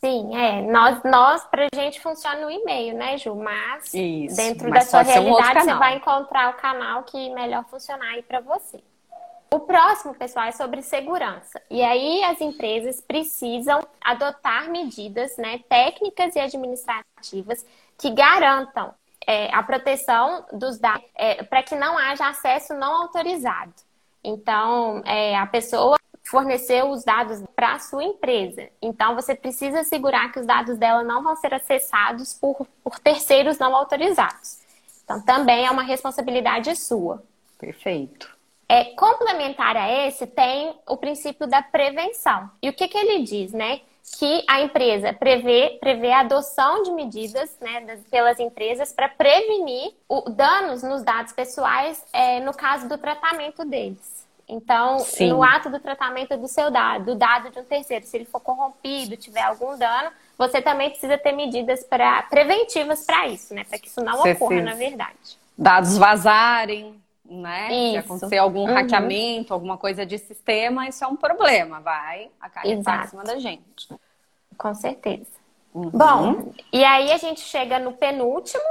Sim, 0.00 0.36
é. 0.36 0.62
Nós, 0.62 1.02
nós 1.02 1.44
pra 1.44 1.66
gente 1.74 2.00
funciona 2.00 2.40
no 2.40 2.50
e-mail, 2.50 2.96
né, 2.96 3.18
Ju? 3.18 3.34
Mas 3.34 3.92
Isso, 3.92 4.36
dentro 4.36 4.70
mas 4.70 4.84
da 4.84 4.90
sua 4.90 5.02
realidade, 5.02 5.58
um 5.58 5.64
você 5.64 5.74
vai 5.74 5.96
encontrar 5.96 6.50
o 6.50 6.54
canal 6.54 7.02
que 7.02 7.30
melhor 7.30 7.64
funcionar 7.64 8.12
aí 8.12 8.22
para 8.22 8.40
você. 8.40 8.80
O 9.50 9.60
próximo, 9.60 10.14
pessoal, 10.14 10.46
é 10.46 10.52
sobre 10.52 10.82
segurança. 10.82 11.60
E 11.70 11.82
aí 11.82 12.22
as 12.24 12.40
empresas 12.40 13.00
precisam 13.00 13.80
adotar 14.00 14.70
medidas 14.70 15.36
né, 15.38 15.60
técnicas 15.68 16.36
e 16.36 16.40
administrativas 16.40 17.64
que 17.96 18.10
garantam 18.10 18.94
é, 19.26 19.52
a 19.54 19.62
proteção 19.62 20.44
dos 20.52 20.78
dados 20.78 21.06
é, 21.14 21.42
para 21.42 21.62
que 21.62 21.74
não 21.74 21.96
haja 21.96 22.28
acesso 22.28 22.74
não 22.74 23.02
autorizado. 23.02 23.72
Então, 24.22 25.02
é, 25.06 25.36
a 25.36 25.46
pessoa 25.46 25.96
fornecer 26.24 26.84
os 26.84 27.04
dados 27.04 27.42
para 27.56 27.72
a 27.72 27.78
sua 27.78 28.04
empresa. 28.04 28.68
Então, 28.82 29.14
você 29.14 29.34
precisa 29.34 29.80
assegurar 29.80 30.30
que 30.30 30.38
os 30.38 30.46
dados 30.46 30.76
dela 30.76 31.02
não 31.02 31.22
vão 31.22 31.34
ser 31.36 31.54
acessados 31.54 32.34
por, 32.34 32.66
por 32.84 32.98
terceiros 32.98 33.58
não 33.58 33.74
autorizados. 33.74 34.60
Então, 35.04 35.22
também 35.22 35.64
é 35.64 35.70
uma 35.70 35.82
responsabilidade 35.82 36.74
sua. 36.76 37.22
Perfeito. 37.58 38.37
É, 38.68 38.84
complementar 38.96 39.76
a 39.76 40.06
esse, 40.06 40.26
tem 40.26 40.74
o 40.86 40.96
princípio 40.96 41.46
da 41.46 41.62
prevenção. 41.62 42.50
E 42.62 42.68
o 42.68 42.72
que, 42.72 42.86
que 42.86 42.98
ele 42.98 43.22
diz, 43.22 43.52
né? 43.52 43.80
Que 44.18 44.44
a 44.46 44.60
empresa 44.60 45.12
prevê, 45.12 45.78
prevê 45.80 46.12
a 46.12 46.20
adoção 46.20 46.82
de 46.82 46.90
medidas 46.92 47.56
né, 47.60 47.80
das, 47.82 48.00
pelas 48.04 48.38
empresas 48.38 48.92
para 48.92 49.08
prevenir 49.08 49.92
o, 50.08 50.28
danos 50.30 50.82
nos 50.82 51.02
dados 51.02 51.32
pessoais 51.32 52.04
é, 52.12 52.40
no 52.40 52.52
caso 52.52 52.88
do 52.88 52.98
tratamento 52.98 53.64
deles. 53.64 54.26
Então, 54.48 54.98
Sim. 55.00 55.28
no 55.28 55.42
ato 55.42 55.68
do 55.68 55.78
tratamento 55.78 56.34
do 56.36 56.48
seu 56.48 56.70
dado, 56.70 57.04
do 57.04 57.14
dado 57.14 57.50
de 57.50 57.58
um 57.58 57.64
terceiro, 57.64 58.06
se 58.06 58.16
ele 58.16 58.24
for 58.24 58.40
corrompido, 58.40 59.14
tiver 59.14 59.42
algum 59.42 59.76
dano, 59.76 60.10
você 60.38 60.62
também 60.62 60.88
precisa 60.88 61.18
ter 61.18 61.32
medidas 61.32 61.84
pra, 61.84 62.22
preventivas 62.22 63.04
para 63.04 63.28
isso, 63.28 63.52
né? 63.52 63.64
Para 63.64 63.78
que 63.78 63.88
isso 63.88 64.02
não 64.02 64.16
você 64.16 64.32
ocorra, 64.32 64.62
na 64.62 64.74
verdade. 64.74 65.38
Dados 65.56 65.98
vazarem, 65.98 66.98
né? 67.28 67.72
Isso. 67.72 67.92
Se 67.92 67.98
acontecer 67.98 68.38
algum 68.38 68.60
uhum. 68.60 68.74
hackeamento, 68.74 69.52
alguma 69.52 69.76
coisa 69.76 70.04
de 70.06 70.18
sistema, 70.18 70.88
isso 70.88 71.04
é 71.04 71.06
um 71.06 71.16
problema, 71.16 71.80
vai 71.80 72.30
acarretar 72.40 73.04
em 73.04 73.08
cima 73.08 73.24
da 73.24 73.38
gente. 73.38 73.88
Com 74.56 74.74
certeza. 74.74 75.38
Uhum. 75.74 75.90
Bom, 75.90 76.52
e 76.72 76.82
aí 76.84 77.12
a 77.12 77.18
gente 77.18 77.40
chega 77.40 77.78
no 77.78 77.92
penúltimo, 77.92 78.62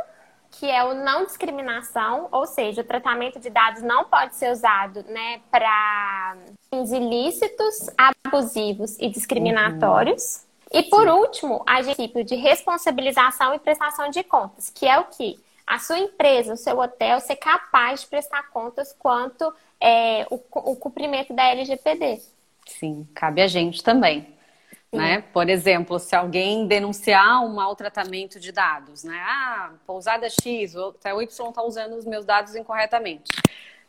que 0.52 0.70
é 0.70 0.84
o 0.84 0.94
não 0.94 1.26
discriminação, 1.26 2.28
ou 2.32 2.46
seja, 2.46 2.82
o 2.82 2.84
tratamento 2.84 3.40
de 3.40 3.50
dados 3.50 3.82
não 3.82 4.06
pode 4.06 4.36
ser 4.36 4.52
usado 4.52 5.04
né, 5.08 5.40
para 5.52 6.38
fins 6.70 6.92
ilícitos, 6.92 7.90
abusivos 8.26 8.98
e 9.00 9.10
discriminatórios. 9.10 10.46
Uhum. 10.74 10.80
E 10.80 10.84
por 10.84 11.08
último, 11.08 11.64
a 11.66 11.78
princípio 11.78 12.24
de 12.26 12.36
responsabilização 12.36 13.54
e 13.54 13.60
prestação 13.60 14.10
de 14.10 14.24
contas, 14.24 14.70
que 14.70 14.86
é 14.86 15.00
o 15.00 15.06
que? 15.06 15.40
A 15.68 15.80
sua 15.80 16.00
empresa, 16.00 16.54
o 16.54 16.58
seu 16.58 16.80
hotel, 16.80 17.20
ser 17.20 17.36
capaz 17.36 18.02
de 18.02 18.08
prestar 18.08 18.50
contas 18.52 18.96
quanto 18.98 19.54
é, 19.82 20.26
o, 20.32 20.42
o 20.72 20.76
cumprimento 20.78 21.34
da 21.34 21.44
LGPD. 21.44 22.22
Sim, 22.66 23.08
cabe 23.14 23.42
a 23.42 23.48
gente 23.48 23.84
também. 23.84 24.36
Né? 24.92 25.22
Por 25.34 25.50
exemplo, 25.50 26.00
se 26.00 26.16
alguém 26.16 26.66
denunciar 26.66 27.44
um 27.44 27.54
maltratamento 27.54 28.40
de 28.40 28.54
dados, 28.54 29.04
né? 29.04 29.22
Ah, 29.22 29.74
pousada 29.86 30.28
X, 30.30 30.76
o 30.76 30.96
Y 31.04 31.50
está 31.50 31.62
usando 31.62 31.94
os 31.98 32.06
meus 32.06 32.26
dados 32.26 32.56
incorretamente. 32.56 33.30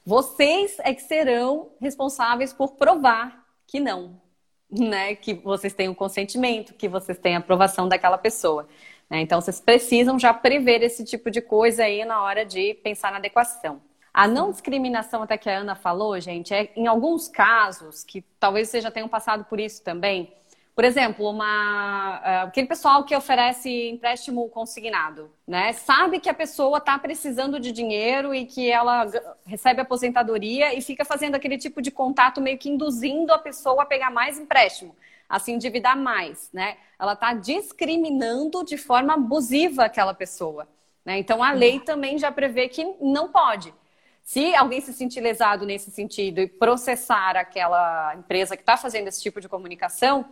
Vocês 0.04 0.76
é 0.80 0.92
que 0.92 1.02
serão 1.02 1.70
responsáveis 1.80 2.52
por 2.52 2.72
provar 2.72 3.46
que 3.66 3.78
não, 3.78 4.20
né? 4.68 5.14
Que 5.14 5.34
vocês 5.34 5.72
têm 5.72 5.88
o 5.88 5.94
consentimento, 5.94 6.74
que 6.74 6.88
vocês 6.88 7.16
têm 7.16 7.36
a 7.36 7.38
aprovação 7.38 7.88
daquela 7.88 8.18
pessoa. 8.18 8.68
Né? 9.10 9.20
Então, 9.20 9.40
vocês 9.40 9.60
precisam 9.60 10.18
já 10.18 10.32
prever 10.34 10.82
esse 10.82 11.04
tipo 11.04 11.30
de 11.30 11.40
coisa 11.40 11.84
aí 11.84 12.04
na 12.04 12.22
hora 12.22 12.44
de 12.44 12.74
pensar 12.74 13.10
na 13.10 13.18
adequação. 13.18 13.80
A 14.12 14.26
não 14.26 14.50
discriminação, 14.50 15.22
até 15.22 15.38
que 15.38 15.48
a 15.48 15.58
Ana 15.58 15.74
falou, 15.74 16.18
gente, 16.20 16.52
é 16.52 16.72
em 16.74 16.86
alguns 16.86 17.28
casos, 17.28 18.02
que 18.02 18.22
talvez 18.40 18.68
vocês 18.68 18.82
já 18.82 18.90
tenham 18.90 19.08
passado 19.08 19.44
por 19.44 19.60
isso 19.60 19.82
também, 19.82 20.32
por 20.78 20.84
exemplo, 20.84 21.28
uma, 21.28 22.20
uh, 22.20 22.46
aquele 22.46 22.68
pessoal 22.68 23.02
que 23.02 23.12
oferece 23.16 23.88
empréstimo 23.88 24.48
consignado, 24.48 25.28
né? 25.44 25.72
Sabe 25.72 26.20
que 26.20 26.28
a 26.28 26.34
pessoa 26.34 26.78
está 26.78 26.96
precisando 26.96 27.58
de 27.58 27.72
dinheiro 27.72 28.32
e 28.32 28.46
que 28.46 28.70
ela 28.70 29.04
recebe 29.44 29.80
aposentadoria 29.80 30.72
e 30.72 30.80
fica 30.80 31.04
fazendo 31.04 31.34
aquele 31.34 31.58
tipo 31.58 31.82
de 31.82 31.90
contato 31.90 32.40
meio 32.40 32.56
que 32.56 32.68
induzindo 32.68 33.32
a 33.32 33.38
pessoa 33.38 33.82
a 33.82 33.86
pegar 33.86 34.12
mais 34.12 34.38
empréstimo, 34.38 34.94
a 35.28 35.38
se 35.38 35.52
endividar 35.52 35.96
mais, 35.96 36.50
né? 36.52 36.78
Ela 36.98 37.12
está 37.12 37.34
discriminando 37.34 38.64
de 38.64 38.78
forma 38.78 39.14
abusiva 39.14 39.84
aquela 39.84 40.14
pessoa. 40.14 40.66
Né? 41.04 41.18
Então 41.18 41.42
a 41.42 41.52
lei 41.52 41.80
também 41.80 42.18
já 42.18 42.32
prevê 42.32 42.68
que 42.68 42.84
não 43.00 43.28
pode. 43.28 43.74
Se 44.22 44.54
alguém 44.54 44.80
se 44.80 44.92
sentir 44.92 45.20
lesado 45.20 45.64
nesse 45.64 45.90
sentido 45.90 46.40
e 46.40 46.46
processar 46.46 47.36
aquela 47.36 48.14
empresa 48.14 48.56
que 48.56 48.62
está 48.62 48.76
fazendo 48.76 49.08
esse 49.08 49.22
tipo 49.22 49.40
de 49.40 49.48
comunicação, 49.48 50.24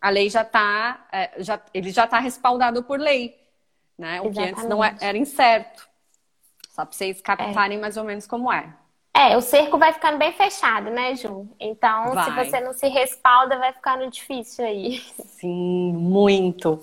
a 0.00 0.10
lei 0.10 0.28
já 0.28 0.42
está, 0.42 1.06
é, 1.12 1.32
já, 1.38 1.60
ele 1.72 1.90
já 1.90 2.04
está 2.04 2.18
respaldado 2.18 2.82
por 2.82 2.98
lei, 2.98 3.38
né? 3.96 4.20
O 4.20 4.28
Exatamente. 4.28 4.34
que 4.34 4.60
antes 4.60 4.64
não 4.68 4.82
é, 4.82 4.96
era 5.00 5.18
incerto. 5.18 5.88
Só 6.70 6.84
para 6.86 6.96
vocês 6.96 7.20
captarem 7.20 7.76
é. 7.76 7.80
mais 7.80 7.96
ou 7.98 8.04
menos 8.04 8.26
como 8.26 8.50
é. 8.50 8.74
É, 9.14 9.36
o 9.36 9.42
cerco 9.42 9.78
vai 9.78 9.92
ficando 9.92 10.18
bem 10.18 10.32
fechado, 10.32 10.90
né, 10.90 11.14
Ju? 11.14 11.46
Então, 11.60 12.14
vai. 12.14 12.24
se 12.24 12.30
você 12.30 12.60
não 12.60 12.72
se 12.72 12.88
respalda, 12.88 13.58
vai 13.58 13.72
ficando 13.72 14.10
difícil 14.10 14.64
aí. 14.64 15.00
Sim, 15.38 15.92
muito. 15.92 16.80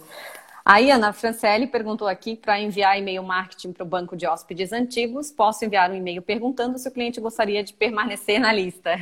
Aí, 0.63 0.91
Ana 0.91 1.11
Franciele 1.11 1.65
perguntou 1.65 2.07
aqui 2.07 2.35
para 2.35 2.59
enviar 2.59 2.99
e-mail 2.99 3.23
marketing 3.23 3.73
para 3.73 3.83
o 3.83 3.87
banco 3.87 4.15
de 4.15 4.27
hóspedes 4.27 4.71
antigos. 4.71 5.31
Posso 5.31 5.65
enviar 5.65 5.89
um 5.89 5.95
e-mail 5.95 6.21
perguntando 6.21 6.77
se 6.77 6.87
o 6.87 6.91
cliente 6.91 7.19
gostaria 7.19 7.63
de 7.63 7.73
permanecer 7.73 8.39
na 8.39 8.53
lista. 8.53 8.95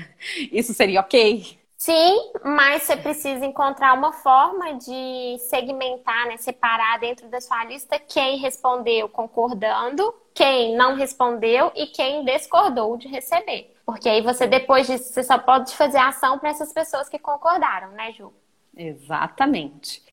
Isso 0.49 0.73
seria 0.73 1.01
ok? 1.01 1.59
Sim, 1.77 2.31
mas 2.43 2.83
você 2.83 2.97
precisa 2.97 3.45
encontrar 3.45 3.93
uma 3.93 4.11
forma 4.11 4.73
de 4.73 5.37
segmentar, 5.41 6.25
né, 6.27 6.35
separar 6.35 6.99
dentro 6.99 7.29
da 7.29 7.39
sua 7.39 7.63
lista 7.65 7.99
quem 7.99 8.37
respondeu 8.37 9.07
concordando, 9.07 10.11
quem 10.33 10.75
não 10.75 10.95
respondeu 10.95 11.71
e 11.75 11.85
quem 11.85 12.25
discordou 12.25 12.97
de 12.97 13.07
receber. 13.07 13.75
Porque 13.85 14.09
aí 14.09 14.21
você, 14.21 14.47
depois 14.47 14.87
disso, 14.87 15.13
você 15.13 15.23
só 15.23 15.37
pode 15.37 15.75
fazer 15.75 15.99
ação 15.99 16.39
para 16.39 16.49
essas 16.49 16.73
pessoas 16.73 17.07
que 17.07 17.19
concordaram, 17.19 17.91
né, 17.91 18.11
Ju? 18.11 18.33
Exatamente. 18.75 20.03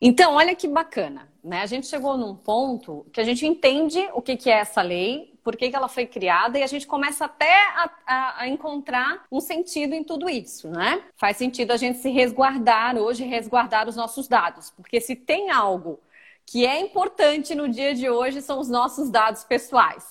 Então, 0.00 0.34
olha 0.34 0.54
que 0.54 0.68
bacana, 0.68 1.28
né? 1.42 1.60
A 1.60 1.66
gente 1.66 1.88
chegou 1.88 2.16
num 2.16 2.36
ponto 2.36 3.04
que 3.12 3.20
a 3.20 3.24
gente 3.24 3.44
entende 3.44 3.98
o 4.12 4.22
que, 4.22 4.36
que 4.36 4.48
é 4.48 4.60
essa 4.60 4.80
lei, 4.80 5.37
por 5.48 5.56
que, 5.56 5.70
que 5.70 5.76
ela 5.76 5.88
foi 5.88 6.04
criada, 6.04 6.58
e 6.58 6.62
a 6.62 6.66
gente 6.66 6.86
começa 6.86 7.24
até 7.24 7.50
a, 7.68 7.90
a, 8.06 8.42
a, 8.42 8.48
encontrar 8.48 9.24
um 9.32 9.40
sentido 9.40 9.94
em 9.94 10.04
tudo 10.04 10.28
isso, 10.28 10.68
né? 10.68 11.02
Faz 11.16 11.38
sentido 11.38 11.70
a 11.70 11.78
gente 11.78 12.00
se 12.00 12.10
resguardar 12.10 12.98
hoje, 12.98 13.24
resguardar 13.24 13.88
os 13.88 13.96
nossos 13.96 14.28
dados, 14.28 14.70
porque 14.76 15.00
se 15.00 15.16
tem 15.16 15.50
algo 15.50 16.00
que 16.44 16.66
é 16.66 16.78
importante 16.78 17.54
no 17.54 17.66
dia 17.66 17.94
de 17.94 18.10
hoje 18.10 18.42
são 18.42 18.60
os 18.60 18.68
nossos 18.68 19.08
dados 19.08 19.42
pessoais. 19.42 20.04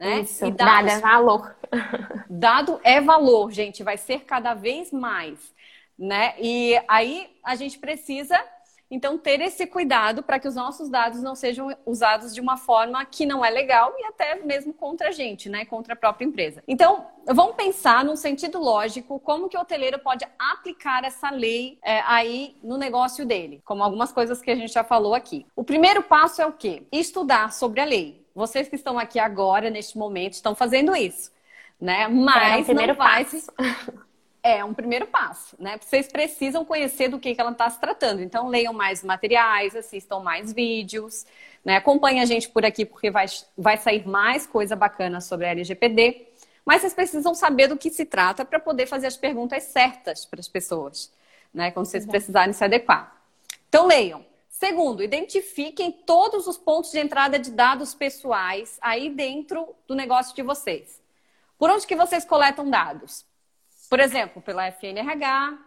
Né? 0.00 0.20
Isso, 0.20 0.46
e 0.46 0.52
dados, 0.52 0.86
dado 0.86 0.88
é 0.88 1.00
valor. 1.00 1.56
Dado 2.30 2.80
é 2.82 2.98
valor, 2.98 3.52
gente, 3.52 3.82
vai 3.82 3.98
ser 3.98 4.20
cada 4.20 4.54
vez 4.54 4.90
mais. 4.90 5.52
Né? 5.98 6.32
E 6.40 6.80
aí 6.88 7.30
a 7.44 7.54
gente 7.56 7.78
precisa 7.78 8.42
então, 8.90 9.18
ter 9.18 9.40
esse 9.40 9.66
cuidado 9.66 10.22
para 10.22 10.38
que 10.38 10.48
os 10.48 10.54
nossos 10.54 10.88
dados 10.88 11.22
não 11.22 11.34
sejam 11.34 11.76
usados 11.84 12.34
de 12.34 12.40
uma 12.40 12.56
forma 12.56 13.04
que 13.04 13.26
não 13.26 13.44
é 13.44 13.50
legal 13.50 13.94
e 13.98 14.04
até 14.04 14.36
mesmo 14.36 14.72
contra 14.72 15.08
a 15.08 15.12
gente, 15.12 15.48
né? 15.48 15.66
Contra 15.66 15.92
a 15.92 15.96
própria 15.96 16.24
empresa. 16.24 16.62
Então, 16.66 17.06
vamos 17.26 17.54
pensar 17.54 18.02
num 18.02 18.16
sentido 18.16 18.58
lógico 18.58 19.20
como 19.20 19.48
que 19.48 19.56
o 19.56 19.60
hoteleiro 19.60 19.98
pode 19.98 20.26
aplicar 20.38 21.04
essa 21.04 21.28
lei 21.30 21.78
é, 21.82 22.00
aí 22.06 22.56
no 22.62 22.78
negócio 22.78 23.26
dele, 23.26 23.60
como 23.64 23.82
algumas 23.82 24.10
coisas 24.10 24.40
que 24.40 24.50
a 24.50 24.56
gente 24.56 24.72
já 24.72 24.82
falou 24.82 25.14
aqui. 25.14 25.46
O 25.54 25.62
primeiro 25.62 26.02
passo 26.02 26.40
é 26.40 26.46
o 26.46 26.52
quê? 26.52 26.84
Estudar 26.90 27.52
sobre 27.52 27.80
a 27.80 27.84
lei. 27.84 28.26
Vocês 28.34 28.68
que 28.68 28.76
estão 28.76 28.98
aqui 28.98 29.18
agora, 29.18 29.68
neste 29.68 29.98
momento, 29.98 30.32
estão 30.34 30.54
fazendo 30.54 30.96
isso. 30.96 31.30
Né? 31.78 32.08
Mas 32.08 32.68
é, 32.68 32.74
não 32.74 32.94
vai. 32.94 33.24
Passo. 33.24 33.52
É 34.48 34.64
um 34.64 34.72
primeiro 34.72 35.06
passo, 35.06 35.54
né? 35.58 35.78
Vocês 35.78 36.08
precisam 36.08 36.64
conhecer 36.64 37.08
do 37.08 37.18
que, 37.18 37.34
que 37.34 37.40
ela 37.40 37.50
está 37.50 37.68
se 37.68 37.78
tratando. 37.78 38.22
Então, 38.22 38.48
leiam 38.48 38.72
mais 38.72 39.04
materiais, 39.04 39.76
assistam 39.76 40.20
mais 40.20 40.54
vídeos, 40.54 41.26
né? 41.62 41.76
Acompanhe 41.76 42.20
a 42.20 42.24
gente 42.24 42.48
por 42.48 42.64
aqui, 42.64 42.86
porque 42.86 43.10
vai, 43.10 43.26
vai 43.56 43.76
sair 43.76 44.08
mais 44.08 44.46
coisa 44.46 44.74
bacana 44.74 45.20
sobre 45.20 45.46
a 45.46 45.50
LGPD. 45.50 46.28
Mas 46.64 46.80
vocês 46.80 46.94
precisam 46.94 47.34
saber 47.34 47.66
do 47.66 47.76
que 47.76 47.90
se 47.90 48.06
trata 48.06 48.42
para 48.42 48.58
poder 48.58 48.86
fazer 48.86 49.06
as 49.06 49.18
perguntas 49.18 49.64
certas 49.64 50.24
para 50.24 50.40
as 50.40 50.48
pessoas, 50.48 51.12
né? 51.52 51.70
Quando 51.70 51.84
vocês 51.84 52.04
uhum. 52.04 52.10
precisarem 52.10 52.54
se 52.54 52.64
adequar. 52.64 53.20
Então, 53.68 53.86
leiam. 53.86 54.24
Segundo, 54.48 55.02
identifiquem 55.02 55.92
todos 55.92 56.46
os 56.46 56.56
pontos 56.56 56.90
de 56.90 56.98
entrada 56.98 57.38
de 57.38 57.50
dados 57.50 57.94
pessoais 57.94 58.78
aí 58.80 59.10
dentro 59.10 59.74
do 59.86 59.94
negócio 59.94 60.34
de 60.34 60.42
vocês. 60.42 61.00
Por 61.58 61.70
onde 61.70 61.86
que 61.86 61.94
vocês 61.94 62.24
coletam 62.24 62.68
dados? 62.68 63.27
Por 63.88 64.00
exemplo, 64.00 64.42
pela 64.42 64.66
FNRH, 64.66 65.58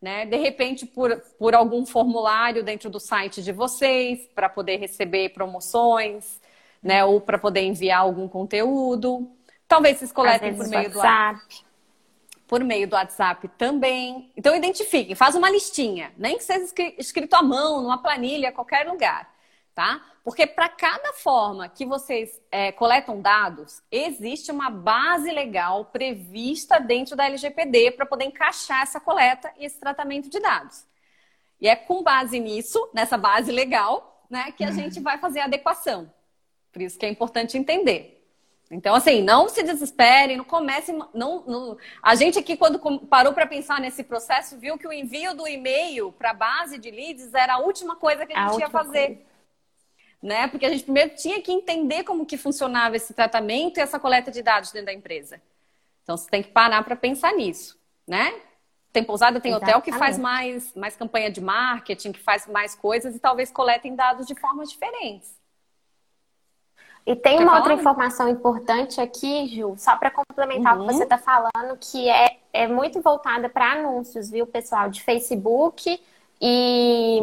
né? 0.00 0.26
De 0.26 0.36
repente, 0.36 0.86
por, 0.86 1.16
por 1.38 1.54
algum 1.54 1.84
formulário 1.84 2.62
dentro 2.62 2.88
do 2.90 3.00
site 3.00 3.42
de 3.42 3.52
vocês, 3.52 4.28
para 4.34 4.48
poder 4.48 4.76
receber 4.76 5.30
promoções, 5.30 6.40
né? 6.82 7.04
Ou 7.04 7.20
para 7.20 7.38
poder 7.38 7.62
enviar 7.62 8.00
algum 8.00 8.28
conteúdo. 8.28 9.30
Talvez 9.68 9.98
vocês 9.98 10.12
coletem 10.12 10.54
por 10.54 10.68
meio 10.68 10.96
WhatsApp. 10.96 11.40
do 11.64 11.70
por 12.50 12.64
meio 12.64 12.88
do 12.88 12.94
WhatsApp 12.94 13.46
também. 13.56 14.28
Então 14.36 14.56
identifiquem, 14.56 15.14
faz 15.14 15.36
uma 15.36 15.48
listinha, 15.48 16.12
nem 16.18 16.36
que 16.36 16.42
seja 16.42 16.66
escrito 16.98 17.34
à 17.34 17.42
mão, 17.42 17.80
numa 17.80 18.02
planilha, 18.02 18.50
qualquer 18.50 18.88
lugar. 18.88 19.32
Tá? 19.74 20.04
Porque 20.22 20.46
para 20.46 20.68
cada 20.68 21.12
forma 21.14 21.68
que 21.68 21.86
vocês 21.86 22.40
é, 22.50 22.70
coletam 22.72 23.20
dados, 23.20 23.82
existe 23.90 24.50
uma 24.50 24.68
base 24.70 25.30
legal 25.30 25.86
prevista 25.86 26.78
dentro 26.78 27.16
da 27.16 27.24
LGPD 27.26 27.92
para 27.92 28.06
poder 28.06 28.26
encaixar 28.26 28.82
essa 28.82 29.00
coleta 29.00 29.52
e 29.58 29.64
esse 29.64 29.80
tratamento 29.80 30.28
de 30.28 30.38
dados. 30.38 30.84
E 31.60 31.68
é 31.68 31.76
com 31.76 32.02
base 32.02 32.38
nisso, 32.38 32.90
nessa 32.92 33.16
base 33.16 33.50
legal, 33.50 34.26
né, 34.28 34.52
que 34.52 34.64
a 34.64 34.70
gente 34.70 35.00
vai 35.00 35.18
fazer 35.18 35.40
a 35.40 35.44
adequação. 35.44 36.12
Por 36.72 36.82
isso 36.82 36.98
que 36.98 37.04
é 37.04 37.08
importante 37.08 37.58
entender. 37.58 38.16
Então, 38.70 38.94
assim, 38.94 39.20
não 39.20 39.48
se 39.48 39.64
desesperem, 39.64 40.36
não 40.36 40.44
comece. 40.44 40.92
Não, 41.12 41.42
não... 41.44 41.76
A 42.00 42.14
gente 42.14 42.38
aqui, 42.38 42.56
quando 42.56 42.78
parou 43.06 43.32
para 43.32 43.44
pensar 43.44 43.80
nesse 43.80 44.04
processo, 44.04 44.56
viu 44.58 44.78
que 44.78 44.86
o 44.86 44.92
envio 44.92 45.34
do 45.34 45.48
e-mail 45.48 46.12
para 46.12 46.30
a 46.30 46.34
base 46.34 46.78
de 46.78 46.88
leads 46.88 47.34
era 47.34 47.54
a 47.54 47.58
última 47.58 47.96
coisa 47.96 48.24
que 48.24 48.32
a 48.32 48.46
gente 48.46 48.62
a 48.62 48.66
ia 48.66 48.70
fazer. 48.70 49.06
Coisa 49.06 49.29
né? 50.22 50.48
Porque 50.48 50.66
a 50.66 50.70
gente 50.70 50.84
primeiro 50.84 51.14
tinha 51.14 51.40
que 51.40 51.50
entender 51.50 52.04
como 52.04 52.26
que 52.26 52.36
funcionava 52.36 52.96
esse 52.96 53.14
tratamento 53.14 53.78
e 53.78 53.80
essa 53.80 53.98
coleta 53.98 54.30
de 54.30 54.42
dados 54.42 54.72
dentro 54.72 54.86
da 54.86 54.92
empresa. 54.92 55.40
Então 56.02 56.16
você 56.16 56.28
tem 56.28 56.42
que 56.42 56.50
parar 56.50 56.82
para 56.84 56.96
pensar 56.96 57.32
nisso, 57.32 57.78
né? 58.06 58.34
Tem 58.92 59.04
pousada, 59.04 59.40
tem 59.40 59.52
Exatamente. 59.52 59.76
hotel 59.76 59.82
que 59.82 59.98
faz 59.98 60.18
mais, 60.18 60.74
mais 60.74 60.96
campanha 60.96 61.30
de 61.30 61.40
marketing, 61.40 62.12
que 62.12 62.18
faz 62.18 62.46
mais 62.48 62.74
coisas 62.74 63.14
e 63.14 63.20
talvez 63.20 63.50
coletem 63.50 63.94
dados 63.94 64.26
de 64.26 64.34
formas 64.34 64.70
diferentes. 64.70 65.38
E 67.06 67.16
tem 67.16 67.38
uma 67.40 67.56
outra 67.56 67.72
informação 67.72 68.28
importante 68.28 69.00
aqui, 69.00 69.46
Ju, 69.48 69.74
só 69.78 69.96
para 69.96 70.10
complementar 70.10 70.76
uhum. 70.76 70.84
o 70.84 70.88
que 70.88 70.94
você 70.94 71.04
está 71.04 71.16
uhum. 71.16 71.22
falando, 71.22 71.78
que 71.78 72.08
é, 72.08 72.38
é 72.52 72.66
muito 72.66 73.00
voltada 73.00 73.48
para 73.48 73.72
anúncios, 73.72 74.30
viu, 74.30 74.46
pessoal, 74.46 74.90
de 74.90 75.02
Facebook 75.02 76.00
e, 76.40 77.20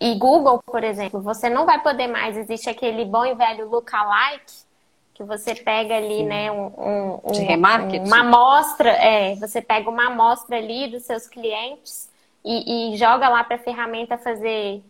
e 0.00 0.14
Google, 0.14 0.62
por 0.64 0.82
exemplo, 0.82 1.20
você 1.20 1.50
não 1.50 1.66
vai 1.66 1.82
poder 1.82 2.06
mais, 2.06 2.36
existe 2.36 2.70
aquele 2.70 3.04
bom 3.04 3.26
e 3.26 3.34
velho 3.34 3.68
lookalike, 3.68 4.64
que 5.12 5.22
você 5.22 5.54
pega 5.54 5.96
ali, 5.96 6.18
Sim. 6.18 6.24
né, 6.24 6.50
um, 6.50 7.20
um, 7.22 7.32
de 7.32 7.42
remarketing. 7.42 8.06
uma 8.06 8.20
amostra, 8.20 8.88
é, 8.88 9.34
você 9.34 9.60
pega 9.60 9.90
uma 9.90 10.06
amostra 10.06 10.56
ali 10.56 10.88
dos 10.88 11.02
seus 11.02 11.26
clientes 11.26 12.08
e, 12.42 12.94
e 12.94 12.96
joga 12.96 13.28
lá 13.28 13.44
para 13.44 13.56
a 13.56 13.58
ferramenta 13.58 14.16
fazer 14.16 14.82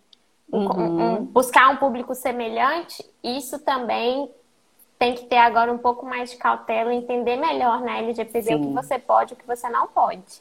uhum. 0.52 1.18
um, 1.18 1.24
buscar 1.24 1.68
um 1.70 1.76
público 1.76 2.14
semelhante, 2.14 3.04
isso 3.24 3.58
também 3.58 4.30
tem 4.96 5.16
que 5.16 5.24
ter 5.24 5.38
agora 5.38 5.72
um 5.72 5.78
pouco 5.78 6.06
mais 6.06 6.30
de 6.30 6.36
cautela, 6.36 6.94
entender 6.94 7.34
melhor 7.34 7.80
na 7.80 7.98
LGPD 7.98 8.46
Sim. 8.46 8.54
o 8.54 8.60
que 8.60 8.72
você 8.74 8.96
pode 8.96 9.32
e 9.32 9.34
o 9.34 9.36
que 9.36 9.46
você 9.46 9.68
não 9.68 9.88
pode. 9.88 10.40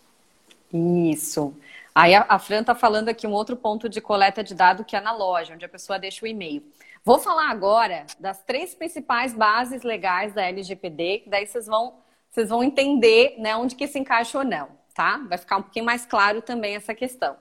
Isso. 0.71 1.53
Aí 1.93 2.13
a, 2.13 2.25
a 2.29 2.39
Fran 2.39 2.61
está 2.61 2.75
falando 2.75 3.09
aqui 3.09 3.25
um 3.25 3.31
outro 3.31 3.55
ponto 3.55 3.89
de 3.89 3.99
coleta 3.99 4.43
de 4.43 4.53
dado 4.53 4.83
que 4.83 4.95
é 4.95 5.01
na 5.01 5.11
loja, 5.11 5.53
onde 5.53 5.65
a 5.65 5.69
pessoa 5.69 5.99
deixa 5.99 6.23
o 6.23 6.27
e-mail. 6.27 6.63
Vou 7.03 7.19
falar 7.19 7.49
agora 7.49 8.05
das 8.19 8.43
três 8.43 8.75
principais 8.75 9.33
bases 9.33 9.83
legais 9.83 10.33
da 10.33 10.43
LGPD, 10.43 11.19
que 11.19 11.29
daí 11.29 11.47
vocês 11.47 11.65
vão, 11.65 11.95
vocês 12.29 12.49
vão 12.49 12.63
entender 12.63 13.35
né, 13.37 13.55
onde 13.55 13.75
que 13.75 13.87
se 13.87 13.97
encaixa 13.97 14.37
ou 14.37 14.43
não, 14.43 14.69
tá? 14.93 15.17
Vai 15.27 15.37
ficar 15.37 15.57
um 15.57 15.63
pouquinho 15.63 15.85
mais 15.85 16.05
claro 16.05 16.41
também 16.41 16.75
essa 16.75 16.93
questão. 16.93 17.37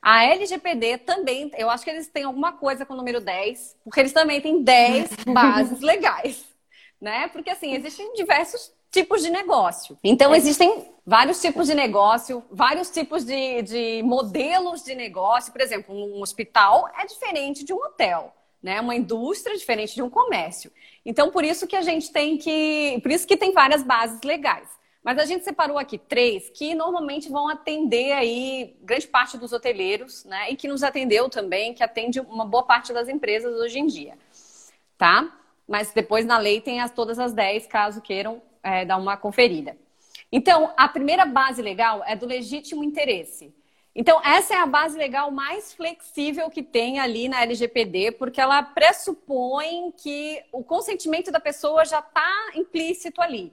A 0.00 0.24
LGPD 0.24 0.98
também, 0.98 1.50
eu 1.56 1.70
acho 1.70 1.84
que 1.84 1.90
eles 1.90 2.08
têm 2.08 2.24
alguma 2.24 2.52
coisa 2.52 2.84
com 2.84 2.94
o 2.94 2.96
número 2.96 3.20
10, 3.20 3.76
porque 3.84 4.00
eles 4.00 4.12
também 4.12 4.40
têm 4.40 4.62
10 4.62 5.10
bases 5.32 5.80
legais, 5.80 6.44
né? 7.00 7.28
Porque 7.28 7.50
assim, 7.50 7.74
existem 7.74 8.12
diversos 8.14 8.72
tipos 8.92 9.22
de 9.22 9.30
negócio. 9.30 9.98
Então, 10.04 10.34
existem 10.34 10.92
vários 11.04 11.40
tipos 11.40 11.66
de 11.66 11.74
negócio, 11.74 12.44
vários 12.50 12.90
tipos 12.90 13.24
de, 13.24 13.62
de 13.62 14.02
modelos 14.04 14.84
de 14.84 14.94
negócio. 14.94 15.50
Por 15.50 15.62
exemplo, 15.62 15.94
um 15.94 16.20
hospital 16.20 16.88
é 16.96 17.06
diferente 17.06 17.64
de 17.64 17.72
um 17.72 17.78
hotel, 17.78 18.32
né? 18.62 18.80
Uma 18.80 18.94
indústria 18.94 19.54
é 19.54 19.56
diferente 19.56 19.94
de 19.94 20.02
um 20.02 20.10
comércio. 20.10 20.70
Então, 21.04 21.30
por 21.30 21.42
isso 21.42 21.66
que 21.66 21.74
a 21.74 21.80
gente 21.80 22.12
tem 22.12 22.36
que. 22.36 23.00
Por 23.02 23.10
isso 23.10 23.26
que 23.26 23.36
tem 23.36 23.52
várias 23.52 23.82
bases 23.82 24.20
legais. 24.22 24.68
Mas 25.02 25.18
a 25.18 25.24
gente 25.24 25.42
separou 25.42 25.78
aqui 25.78 25.98
três 25.98 26.48
que 26.50 26.76
normalmente 26.76 27.28
vão 27.28 27.48
atender 27.48 28.12
aí 28.12 28.76
grande 28.82 29.08
parte 29.08 29.36
dos 29.36 29.52
hoteleiros, 29.52 30.24
né? 30.26 30.50
E 30.50 30.54
que 30.54 30.68
nos 30.68 30.84
atendeu 30.84 31.28
também, 31.30 31.74
que 31.74 31.82
atende 31.82 32.20
uma 32.20 32.44
boa 32.44 32.62
parte 32.62 32.92
das 32.92 33.08
empresas 33.08 33.52
hoje 33.58 33.80
em 33.80 33.86
dia, 33.86 34.16
tá? 34.96 35.34
Mas 35.66 35.92
depois 35.92 36.24
na 36.24 36.38
lei 36.38 36.60
tem 36.60 36.80
as, 36.80 36.92
todas 36.92 37.18
as 37.18 37.32
dez, 37.32 37.66
caso 37.66 38.00
queiram 38.00 38.40
é, 38.62 38.84
dar 38.84 38.96
uma 38.96 39.16
conferida. 39.16 39.76
Então, 40.30 40.72
a 40.76 40.88
primeira 40.88 41.26
base 41.26 41.60
legal 41.60 42.02
é 42.06 42.16
do 42.16 42.26
legítimo 42.26 42.82
interesse. 42.82 43.54
Então, 43.94 44.20
essa 44.24 44.54
é 44.54 44.56
a 44.56 44.66
base 44.66 44.96
legal 44.96 45.30
mais 45.30 45.74
flexível 45.74 46.48
que 46.48 46.62
tem 46.62 46.98
ali 46.98 47.28
na 47.28 47.42
LGPD, 47.42 48.12
porque 48.12 48.40
ela 48.40 48.62
pressupõe 48.62 49.92
que 49.92 50.42
o 50.50 50.64
consentimento 50.64 51.30
da 51.30 51.38
pessoa 51.38 51.84
já 51.84 51.98
está 51.98 52.52
implícito 52.54 53.20
ali. 53.20 53.52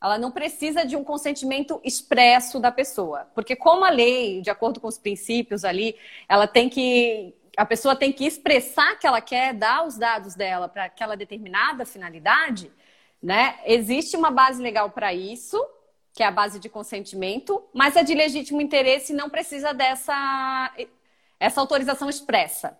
Ela 0.00 0.18
não 0.18 0.30
precisa 0.30 0.84
de 0.84 0.96
um 0.96 1.02
consentimento 1.02 1.80
expresso 1.84 2.60
da 2.60 2.70
pessoa. 2.70 3.28
Porque, 3.34 3.56
como 3.56 3.84
a 3.84 3.90
lei, 3.90 4.40
de 4.40 4.50
acordo 4.50 4.80
com 4.80 4.86
os 4.86 4.98
princípios 4.98 5.64
ali, 5.64 5.96
ela 6.28 6.46
tem 6.46 6.68
que. 6.68 7.34
A 7.56 7.66
pessoa 7.66 7.94
tem 7.94 8.12
que 8.12 8.24
expressar 8.24 8.98
que 8.98 9.06
ela 9.06 9.20
quer 9.20 9.52
dar 9.52 9.86
os 9.86 9.98
dados 9.98 10.34
dela 10.34 10.68
para 10.68 10.84
aquela 10.84 11.16
determinada 11.16 11.84
finalidade, 11.84 12.72
né? 13.22 13.58
Existe 13.64 14.16
uma 14.16 14.30
base 14.30 14.60
legal 14.62 14.90
para 14.90 15.14
isso, 15.14 15.64
que 16.12 16.22
é 16.22 16.26
a 16.26 16.30
base 16.30 16.58
de 16.58 16.68
consentimento, 16.68 17.62
mas 17.72 17.96
a 17.96 18.02
de 18.02 18.14
legítimo 18.14 18.60
interesse 18.60 19.12
não 19.12 19.30
precisa 19.30 19.72
dessa 19.72 20.72
essa 21.38 21.60
autorização 21.60 22.08
expressa. 22.08 22.78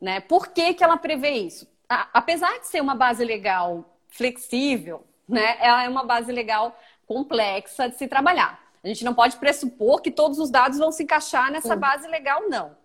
Né? 0.00 0.20
Por 0.20 0.48
que, 0.48 0.74
que 0.74 0.84
ela 0.84 0.96
prevê 0.96 1.30
isso? 1.30 1.66
A, 1.88 2.08
apesar 2.12 2.58
de 2.58 2.66
ser 2.66 2.82
uma 2.82 2.94
base 2.94 3.24
legal 3.24 3.84
flexível, 4.08 5.06
né, 5.26 5.56
ela 5.60 5.84
é 5.84 5.88
uma 5.88 6.04
base 6.04 6.30
legal 6.30 6.76
complexa 7.06 7.88
de 7.88 7.96
se 7.96 8.06
trabalhar. 8.06 8.60
A 8.84 8.88
gente 8.88 9.04
não 9.04 9.14
pode 9.14 9.36
pressupor 9.36 10.02
que 10.02 10.10
todos 10.10 10.38
os 10.38 10.50
dados 10.50 10.78
vão 10.78 10.92
se 10.92 11.04
encaixar 11.04 11.50
nessa 11.50 11.76
base 11.76 12.06
legal, 12.08 12.48
não. 12.48 12.76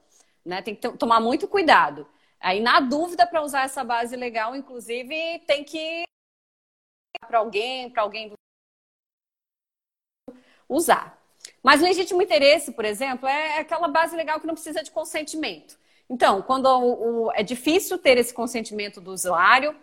Né? 0.46 0.62
Tem 0.62 0.76
que 0.76 0.90
tomar 0.92 1.20
muito 1.20 1.48
cuidado. 1.48 2.08
Aí, 2.40 2.62
na 2.62 2.80
dúvida, 2.80 3.26
para 3.26 3.42
usar 3.42 3.66
essa 3.66 3.84
base 3.84 4.16
legal, 4.16 4.56
inclusive, 4.56 5.40
tem 5.48 5.64
que 5.64 6.04
para 7.26 7.40
alguém, 7.40 7.90
para 7.90 8.04
alguém 8.04 8.34
usar. 10.68 11.18
Mas 11.64 11.82
legítimo 11.82 12.22
interesse, 12.22 12.72
por 12.72 12.86
exemplo, 12.86 13.28
é 13.28 13.60
aquela 13.60 13.88
base 13.88 14.16
legal 14.16 14.40
que 14.40 14.48
não 14.48 14.54
precisa 14.54 14.84
de 14.84 14.92
consentimento. 14.92 15.78
Então, 16.10 16.42
quando 16.42 16.66
o, 16.68 17.26
o, 17.26 17.32
é 17.34 17.44
difícil 17.44 17.98
ter 17.98 18.18
esse 18.18 18.34
consentimento 18.34 19.02
do 19.02 19.12
usuário, 19.12 19.76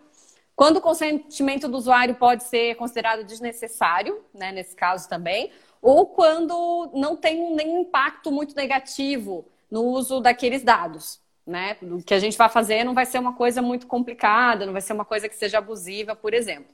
quando 0.55 0.77
o 0.77 0.81
consentimento 0.81 1.67
do 1.67 1.77
usuário 1.77 2.15
pode 2.15 2.43
ser 2.43 2.75
considerado 2.75 3.23
desnecessário, 3.23 4.23
né, 4.33 4.51
nesse 4.51 4.75
caso 4.75 5.07
também, 5.07 5.51
ou 5.81 6.07
quando 6.07 6.89
não 6.93 7.15
tem 7.15 7.53
nenhum 7.53 7.81
impacto 7.81 8.31
muito 8.31 8.55
negativo 8.55 9.45
no 9.69 9.83
uso 9.83 10.19
daqueles 10.19 10.63
dados. 10.63 11.19
Né? 11.45 11.77
O 11.83 12.01
que 12.01 12.13
a 12.13 12.19
gente 12.19 12.37
vai 12.37 12.49
fazer 12.49 12.83
não 12.83 12.95
vai 12.95 13.05
ser 13.05 13.19
uma 13.19 13.33
coisa 13.33 13.61
muito 13.61 13.85
complicada, 13.85 14.65
não 14.65 14.73
vai 14.73 14.81
ser 14.81 14.93
uma 14.93 15.05
coisa 15.05 15.29
que 15.29 15.35
seja 15.35 15.59
abusiva, 15.59 16.15
por 16.15 16.33
exemplo. 16.33 16.73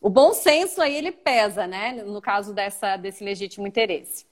O 0.00 0.10
bom 0.10 0.32
senso 0.32 0.80
aí 0.80 0.94
ele 0.94 1.10
pesa, 1.10 1.66
né? 1.66 1.92
No 1.92 2.20
caso 2.20 2.54
dessa, 2.54 2.96
desse 2.96 3.24
legítimo 3.24 3.66
interesse. 3.66 4.26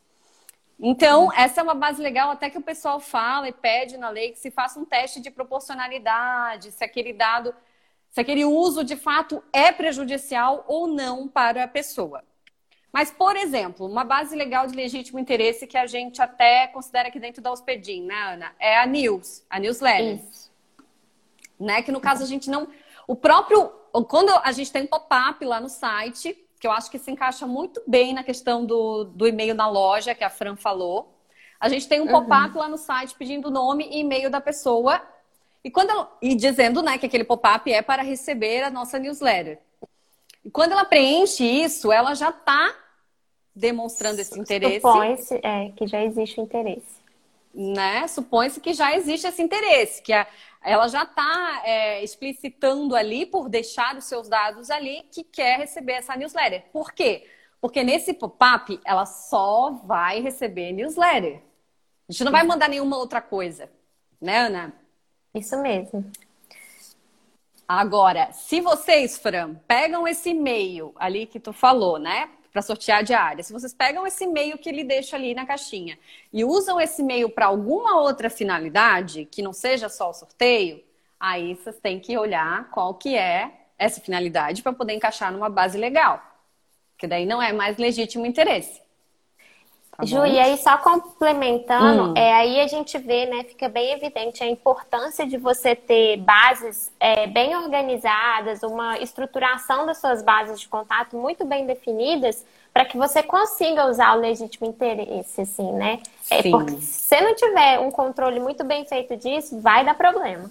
Então, 0.79 1.33
essa 1.33 1.61
é 1.61 1.65
uma 1.65 1.75
base 1.75 2.03
legal 2.03 2.31
até 2.31 2.51
que 2.51 2.59
o 2.59 2.63
pessoal 2.63 2.99
fala 3.01 3.49
e 3.49 3.53
pede 3.53 3.97
na 3.97 4.11
lei 4.11 4.33
que 4.33 4.39
se 4.39 4.51
faça 4.51 4.79
um 4.79 4.85
teste 4.85 5.21
de 5.21 5.31
proporcionalidade, 5.31 6.73
se 6.73 6.85
aquele 6.85 7.13
dado, 7.13 7.55
se 8.11 8.21
aquele 8.21 8.45
uso 8.45 8.85
de 8.85 8.97
fato 8.97 9.43
é 9.53 9.73
prejudicial 9.73 10.65
ou 10.69 10.87
não 10.87 11.29
para 11.29 11.65
a 11.65 11.69
pessoa. 11.69 12.23
Mas, 12.93 13.11
por 13.11 13.37
exemplo, 13.37 13.87
uma 13.87 14.05
base 14.05 14.37
legal 14.37 14.67
de 14.67 14.75
legítimo 14.77 15.19
interesse 15.19 15.67
que 15.67 15.77
a 15.77 15.87
gente 15.87 16.23
até 16.23 16.69
considera 16.69 17.09
aqui 17.09 17.19
dentro 17.19 17.43
da 17.43 17.51
Hospedim, 17.51 18.05
né, 18.05 18.35
Ana? 18.35 18.55
É 18.59 18.79
a 18.79 18.87
News, 18.87 19.45
a 19.51 19.59
newsletter. 19.59 20.21
Isso. 20.31 20.53
Né? 21.59 21.83
Que 21.83 21.91
no 21.91 22.01
caso 22.01 22.23
a 22.23 22.27
gente 22.27 22.49
não. 22.49 22.69
O 23.07 23.17
próprio 23.17 23.73
quando 24.03 24.31
a 24.31 24.51
gente 24.51 24.73
tem 24.73 24.83
um 24.83 24.87
pop-up 24.87 25.45
lá 25.45 25.61
no 25.61 25.69
site, 25.69 26.37
que 26.59 26.67
eu 26.67 26.73
acho 26.73 26.91
que 26.91 26.99
se 26.99 27.11
encaixa 27.11 27.47
muito 27.47 27.83
bem 27.87 28.15
na 28.15 28.25
questão 28.25 28.65
do, 28.65 29.05
do 29.05 29.27
e-mail 29.27 29.55
na 29.55 29.69
loja, 29.69 30.15
que 30.15 30.25
a 30.25 30.31
Fran 30.31 30.57
falou. 30.57 31.15
A 31.61 31.69
gente 31.69 31.87
tem 31.87 32.01
um 32.01 32.07
uhum. 32.07 32.27
pop-up 32.27 32.57
lá 32.57 32.69
no 32.69 32.79
site 32.79 33.15
pedindo 33.15 33.49
o 33.49 33.51
nome 33.51 33.87
e 33.91 34.01
e-mail 34.01 34.31
da 34.31 34.41
pessoa. 34.41 35.01
E, 35.63 35.71
quando 35.71 35.91
ela, 35.91 36.11
e 36.21 36.35
dizendo 36.35 36.83
né, 36.83 36.99
que 36.99 37.07
aquele 37.07 37.25
pop-up 37.25 37.73
é 37.73 37.83
para 37.83 38.03
receber 38.03 38.63
a 38.63 38.71
nossa 38.71 38.99
newsletter. 38.99 39.59
E 40.45 40.51
quando 40.51 40.73
ela 40.73 40.85
preenche 40.85 41.45
isso, 41.45 41.93
ela 41.93 42.15
já 42.15 42.31
está 42.31 42.75
demonstrando 43.55 44.21
esse 44.21 44.39
interesse. 44.39 44.81
Supõe-se 44.81 45.41
é, 45.43 45.71
que 45.77 45.87
já 45.87 46.03
existe 46.03 46.41
o 46.41 46.43
interesse. 46.43 47.03
Né? 47.55 48.07
Supõe-se 48.09 48.61
que 48.61 48.75
já 48.75 48.95
existe 48.97 49.27
esse 49.27 49.41
interesse, 49.41 50.03
que 50.03 50.13
a, 50.13 50.27
ela 50.65 50.89
já 50.89 51.03
está 51.03 51.63
é, 51.65 52.03
explicitando 52.03 52.97
ali, 52.97 53.27
por 53.27 53.49
deixar 53.49 53.97
os 53.97 54.05
seus 54.05 54.29
dados 54.29 54.71
ali, 54.71 55.03
que 55.13 55.23
quer 55.23 55.59
receber 55.59 55.93
essa 55.93 56.17
newsletter. 56.17 56.65
Por 56.73 56.93
quê? 56.93 57.29
Porque 57.61 57.85
nesse 57.85 58.15
pop-up 58.15 58.81
ela 58.85 59.05
só 59.05 59.71
vai 59.85 60.21
receber 60.21 60.73
newsletter. 60.73 61.43
A 62.09 62.13
gente 62.13 62.25
não 62.25 62.33
vai 62.33 62.43
mandar 62.43 62.69
nenhuma 62.69 62.97
outra 62.97 63.21
coisa, 63.21 63.71
né, 64.21 64.39
Ana? 64.39 64.75
Isso 65.35 65.57
mesmo. 65.61 66.11
Agora, 67.67 68.33
se 68.33 68.61
vocês, 68.61 69.19
Fran, 69.19 69.55
pegam 69.67 70.07
esse 70.07 70.31
e-mail 70.31 70.93
ali 70.97 71.27
que 71.27 71.41
tu 71.41 71.53
falou, 71.53 71.99
né? 71.99 72.31
Para 72.55 72.63
sortear 72.63 73.03
diária. 73.03 73.43
Se 73.43 73.53
vocês 73.53 73.75
pegam 73.75 74.07
esse 74.07 74.23
e-mail 74.23 74.57
que 74.57 74.69
ele 74.69 74.85
deixa 74.85 75.17
ali 75.17 75.35
na 75.35 75.45
caixinha 75.45 75.99
e 76.33 76.45
usam 76.45 76.81
esse 76.81 77.03
e-mail 77.03 77.29
para 77.29 77.47
alguma 77.47 78.01
outra 78.01 78.31
finalidade, 78.31 79.25
que 79.25 79.43
não 79.43 79.53
seja 79.53 79.89
só 79.89 80.11
o 80.11 80.15
sorteio, 80.15 80.81
aí 81.19 81.57
vocês 81.57 81.81
têm 81.81 81.99
que 81.99 82.17
olhar 82.17 82.71
qual 82.71 82.95
que 82.95 83.17
é 83.17 83.51
essa 83.77 84.01
finalidade 84.01 84.63
para 84.63 84.73
poder 84.73 84.93
encaixar 84.95 85.33
numa 85.33 85.49
base 85.49 85.77
legal. 85.77 86.23
Porque 86.93 87.09
daí 87.09 87.27
não 87.27 87.43
é 87.43 87.53
mais 87.53 87.77
legítimo 87.77 88.25
interesse. 88.25 88.81
Tá 89.97 90.05
Ju, 90.05 90.27
e 90.27 90.39
aí 90.39 90.57
só 90.59 90.77
complementando, 90.79 92.11
hum. 92.11 92.15
é, 92.17 92.33
aí 92.33 92.61
a 92.61 92.67
gente 92.67 92.99
vê, 92.99 93.27
né, 93.27 93.45
fica 93.45 93.69
bem 93.69 93.93
evidente 93.93 94.43
a 94.43 94.47
importância 94.47 95.25
de 95.25 95.37
você 95.37 95.77
ter 95.77 96.17
bases 96.17 96.91
é, 96.99 97.29
bem 97.29 97.57
organizadas, 97.57 98.63
uma 98.65 98.99
estruturação 98.99 99.87
das 99.87 99.99
suas 99.99 100.21
bases 100.23 100.59
de 100.59 100.69
contato 100.69 101.17
muito 101.17 101.45
bem 101.45 101.65
definidas, 101.65 102.45
para 102.73 102.85
que 102.85 102.99
você 102.99 103.23
consiga 103.23 103.87
usar 103.87 104.17
o 104.17 104.21
legítimo 104.21 104.67
interesse, 104.67 105.43
assim, 105.43 105.73
né? 105.73 106.01
É, 106.29 106.43
porque 106.43 106.73
se 106.81 107.09
você 107.09 107.21
não 107.21 107.35
tiver 107.37 107.79
um 107.79 107.91
controle 107.93 108.41
muito 108.41 108.65
bem 108.65 108.85
feito 108.85 109.17
disso, 109.17 109.61
vai 109.61 109.85
dar 109.85 109.95
problema. 109.95 110.51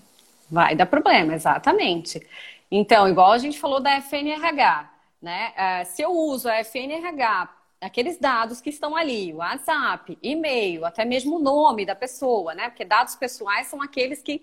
Vai 0.49 0.73
dar 0.73 0.85
problema, 0.85 1.33
exatamente. 1.33 2.25
Então, 2.71 3.09
igual 3.09 3.33
a 3.33 3.37
gente 3.37 3.59
falou 3.59 3.81
da 3.81 3.97
FNRH, 3.97 4.89
né? 5.21 5.51
Uh, 5.51 5.85
se 5.85 6.01
eu 6.01 6.11
uso 6.11 6.47
a 6.47 6.63
FNRH 6.63 7.62
aqueles 7.83 8.17
dados 8.17 8.61
que 8.61 8.69
estão 8.69 8.95
ali, 8.95 9.33
WhatsApp, 9.33 10.17
e-mail, 10.21 10.85
até 10.85 11.05
mesmo 11.05 11.35
o 11.35 11.39
nome 11.39 11.85
da 11.85 11.95
pessoa, 11.95 12.53
né? 12.53 12.69
Porque 12.69 12.85
dados 12.85 13.15
pessoais 13.15 13.67
são 13.67 13.81
aqueles 13.81 14.21
que, 14.21 14.41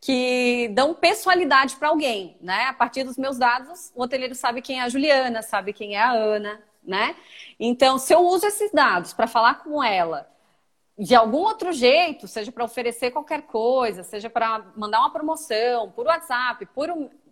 que 0.00 0.68
dão 0.74 0.94
pessoalidade 0.94 1.76
para 1.76 1.88
alguém, 1.88 2.36
né? 2.40 2.64
A 2.64 2.72
partir 2.72 3.04
dos 3.04 3.16
meus 3.16 3.38
dados, 3.38 3.92
o 3.94 4.02
hoteleiro 4.02 4.34
sabe 4.34 4.62
quem 4.62 4.80
é 4.80 4.82
a 4.82 4.88
Juliana, 4.88 5.42
sabe 5.42 5.72
quem 5.72 5.96
é 5.96 6.02
a 6.02 6.12
Ana, 6.12 6.60
né? 6.82 7.14
Então, 7.60 7.98
se 7.98 8.14
eu 8.14 8.20
uso 8.20 8.46
esses 8.46 8.72
dados 8.72 9.12
para 9.12 9.26
falar 9.26 9.62
com 9.62 9.82
ela 9.82 10.28
de 10.98 11.14
algum 11.14 11.38
outro 11.38 11.72
jeito, 11.72 12.26
seja 12.26 12.50
para 12.50 12.64
oferecer 12.64 13.12
qualquer 13.12 13.42
coisa, 13.42 14.02
seja 14.02 14.28
para 14.28 14.64
mandar 14.76 14.98
uma 14.98 15.12
promoção 15.12 15.92
por 15.92 16.06
WhatsApp, 16.06 16.66
por, 16.74 16.88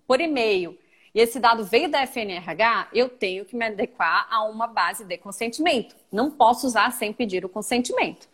por 0.06 0.20
e-mail, 0.20 0.78
e 1.16 1.20
esse 1.20 1.40
dado 1.40 1.64
veio 1.64 1.90
da 1.90 2.02
FNRH, 2.02 2.88
eu 2.92 3.08
tenho 3.08 3.46
que 3.46 3.56
me 3.56 3.64
adequar 3.64 4.28
a 4.30 4.44
uma 4.44 4.66
base 4.66 5.02
de 5.02 5.16
consentimento. 5.16 5.96
Não 6.12 6.30
posso 6.30 6.66
usar 6.66 6.92
sem 6.92 7.10
pedir 7.10 7.42
o 7.42 7.48
consentimento. 7.48 8.28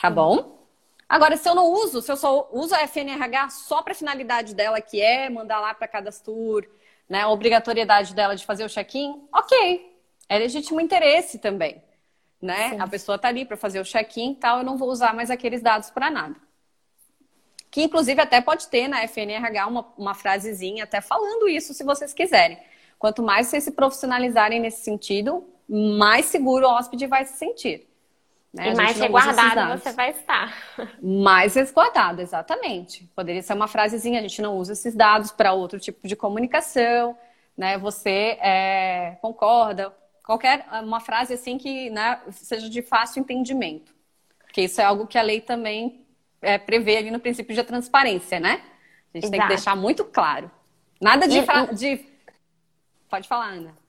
Tá 0.00 0.08
bom? 0.08 0.56
Agora, 1.06 1.36
se 1.36 1.46
eu 1.46 1.54
não 1.54 1.70
uso, 1.70 2.00
se 2.00 2.10
eu 2.10 2.16
só 2.16 2.48
uso 2.52 2.74
a 2.74 2.88
FNRH 2.88 3.50
só 3.50 3.82
para 3.82 3.92
a 3.92 3.94
finalidade 3.94 4.54
dela, 4.54 4.80
que 4.80 4.98
é 4.98 5.28
mandar 5.28 5.60
lá 5.60 5.74
para 5.74 5.86
cada 5.86 6.10
tour, 6.10 6.66
né, 7.06 7.20
a 7.20 7.28
obrigatoriedade 7.28 8.14
dela 8.14 8.34
de 8.34 8.46
fazer 8.46 8.64
o 8.64 8.68
check-in, 8.70 9.28
ok. 9.30 9.94
É 10.26 10.38
legítimo 10.38 10.80
interesse 10.80 11.38
também. 11.38 11.82
Né? 12.40 12.78
A 12.80 12.88
pessoa 12.88 13.16
está 13.16 13.28
ali 13.28 13.44
para 13.44 13.58
fazer 13.58 13.78
o 13.78 13.84
check-in 13.84 14.32
e 14.32 14.36
tal, 14.36 14.60
eu 14.60 14.64
não 14.64 14.78
vou 14.78 14.88
usar 14.88 15.14
mais 15.14 15.30
aqueles 15.30 15.60
dados 15.60 15.90
para 15.90 16.10
nada 16.10 16.45
que 17.76 17.82
inclusive 17.82 18.18
até 18.18 18.40
pode 18.40 18.68
ter 18.68 18.88
na 18.88 19.06
FNRH 19.06 19.66
uma, 19.66 19.86
uma 19.98 20.14
frasezinha 20.14 20.84
até 20.84 21.02
falando 21.02 21.46
isso, 21.46 21.74
se 21.74 21.84
vocês 21.84 22.14
quiserem. 22.14 22.56
Quanto 22.98 23.22
mais 23.22 23.48
vocês 23.48 23.64
se 23.64 23.70
profissionalizarem 23.70 24.58
nesse 24.58 24.82
sentido, 24.82 25.46
mais 25.68 26.24
seguro 26.24 26.66
o 26.66 26.70
hóspede 26.70 27.06
vai 27.06 27.26
se 27.26 27.36
sentir. 27.36 27.86
Né? 28.50 28.70
E 28.70 28.74
mais 28.74 28.98
resguardado 28.98 29.78
você 29.78 29.92
vai 29.92 30.08
estar. 30.12 30.56
Mais 31.02 31.54
resguardado, 31.54 32.22
exatamente. 32.22 33.04
Poderia 33.14 33.42
ser 33.42 33.52
uma 33.52 33.68
frasezinha, 33.68 34.20
a 34.20 34.22
gente 34.22 34.40
não 34.40 34.56
usa 34.56 34.72
esses 34.72 34.94
dados 34.94 35.30
para 35.30 35.52
outro 35.52 35.78
tipo 35.78 36.08
de 36.08 36.16
comunicação, 36.16 37.14
né? 37.54 37.76
Você 37.76 38.38
é, 38.40 39.18
concorda, 39.20 39.94
qualquer 40.24 40.66
uma 40.82 41.00
frase 41.00 41.34
assim 41.34 41.58
que 41.58 41.90
né, 41.90 42.22
seja 42.30 42.70
de 42.70 42.80
fácil 42.80 43.20
entendimento. 43.20 43.94
Porque 44.38 44.62
isso 44.62 44.80
é 44.80 44.84
algo 44.84 45.06
que 45.06 45.18
a 45.18 45.22
lei 45.22 45.42
também 45.42 46.05
é, 46.42 46.58
prevê 46.58 46.96
ali 46.96 47.10
no 47.10 47.20
princípio 47.20 47.54
de 47.54 47.62
transparência, 47.62 48.38
né? 48.38 48.62
A 49.14 49.18
gente 49.18 49.24
Exato. 49.24 49.30
tem 49.30 49.40
que 49.40 49.48
deixar 49.48 49.76
muito 49.76 50.04
claro. 50.04 50.50
Nada 51.00 51.26
de, 51.26 51.38
e, 51.38 51.74
de... 51.74 52.06
Pode 53.08 53.28
falar, 53.28 53.48
Ana. 53.48 53.85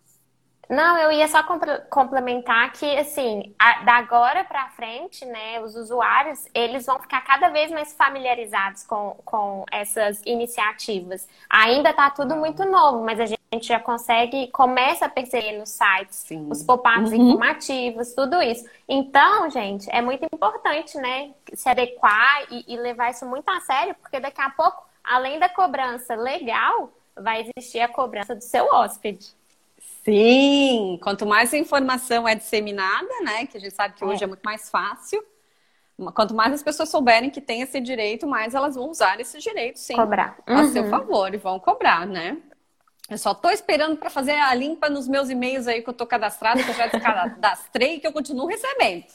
Não, 0.69 0.97
eu 0.97 1.11
ia 1.11 1.27
só 1.27 1.41
complementar 1.89 2.73
que, 2.73 2.97
assim, 2.97 3.55
da 3.85 3.95
agora 3.95 4.43
para 4.43 4.69
frente, 4.69 5.25
né, 5.25 5.61
os 5.61 5.75
usuários, 5.75 6.45
eles 6.53 6.85
vão 6.85 6.99
ficar 6.99 7.21
cada 7.21 7.49
vez 7.49 7.71
mais 7.71 7.93
familiarizados 7.93 8.83
com, 8.83 9.15
com 9.23 9.65
essas 9.71 10.21
iniciativas. 10.25 11.27
Ainda 11.49 11.91
está 11.91 12.09
tudo 12.09 12.35
muito 12.35 12.65
novo, 12.65 13.03
mas 13.03 13.19
a 13.19 13.25
gente 13.25 13.39
já 13.67 13.79
consegue, 13.79 14.47
começa 14.47 15.05
a 15.05 15.09
perceber 15.09 15.57
nos 15.57 15.69
sites 15.69 16.17
Sim. 16.17 16.49
os 16.51 16.61
pop-ups 16.63 17.11
uhum. 17.11 17.15
informativos, 17.15 18.13
tudo 18.13 18.41
isso. 18.41 18.65
Então, 18.89 19.49
gente, 19.49 19.89
é 19.89 20.01
muito 20.01 20.25
importante, 20.25 20.97
né, 20.97 21.31
se 21.53 21.69
adequar 21.69 22.45
e, 22.51 22.65
e 22.67 22.77
levar 22.77 23.11
isso 23.11 23.25
muito 23.25 23.49
a 23.49 23.61
sério, 23.61 23.95
porque 24.01 24.19
daqui 24.19 24.41
a 24.41 24.49
pouco, 24.49 24.85
além 25.01 25.39
da 25.39 25.47
cobrança 25.47 26.13
legal, 26.15 26.91
vai 27.15 27.41
existir 27.41 27.79
a 27.79 27.87
cobrança 27.87 28.35
do 28.35 28.43
seu 28.43 28.65
hóspede. 28.65 29.37
Sim, 30.07 30.97
quanto 31.03 31.25
mais 31.25 31.53
informação 31.53 32.25
é 32.25 32.33
disseminada, 32.33 33.09
né, 33.25 33.45
que 33.45 33.57
a 33.57 33.59
gente 33.59 33.75
sabe 33.75 33.93
que 33.93 34.05
hoje 34.05 34.23
é, 34.23 34.25
é 34.25 34.27
muito 34.27 34.41
mais 34.41 34.69
fácil, 34.69 35.21
quanto 36.13 36.33
mais 36.33 36.53
as 36.53 36.63
pessoas 36.63 36.87
souberem 36.87 37.29
que 37.29 37.41
tem 37.41 37.61
esse 37.61 37.81
direito, 37.81 38.25
mais 38.25 38.55
elas 38.55 38.75
vão 38.75 38.89
usar 38.89 39.19
esse 39.19 39.37
direito, 39.39 39.79
sim, 39.79 39.97
cobrar. 39.97 40.37
a 40.47 40.61
uhum. 40.61 40.71
seu 40.71 40.89
favor 40.89 41.33
e 41.33 41.37
vão 41.37 41.59
cobrar, 41.59 42.07
né? 42.07 42.37
Eu 43.09 43.17
só 43.17 43.33
tô 43.33 43.49
esperando 43.49 43.97
para 43.97 44.09
fazer 44.09 44.31
a 44.31 44.53
limpa 44.53 44.89
nos 44.89 45.09
meus 45.09 45.29
e-mails 45.29 45.67
aí 45.67 45.81
que 45.81 45.89
eu 45.89 45.93
tô 45.93 46.07
cadastrada, 46.07 46.63
que 46.63 46.69
eu 46.69 46.75
já 46.75 46.89
cadastrei 46.89 47.95
e 47.95 47.99
que 47.99 48.07
eu 48.07 48.13
continuo 48.13 48.47
recebendo. 48.47 49.05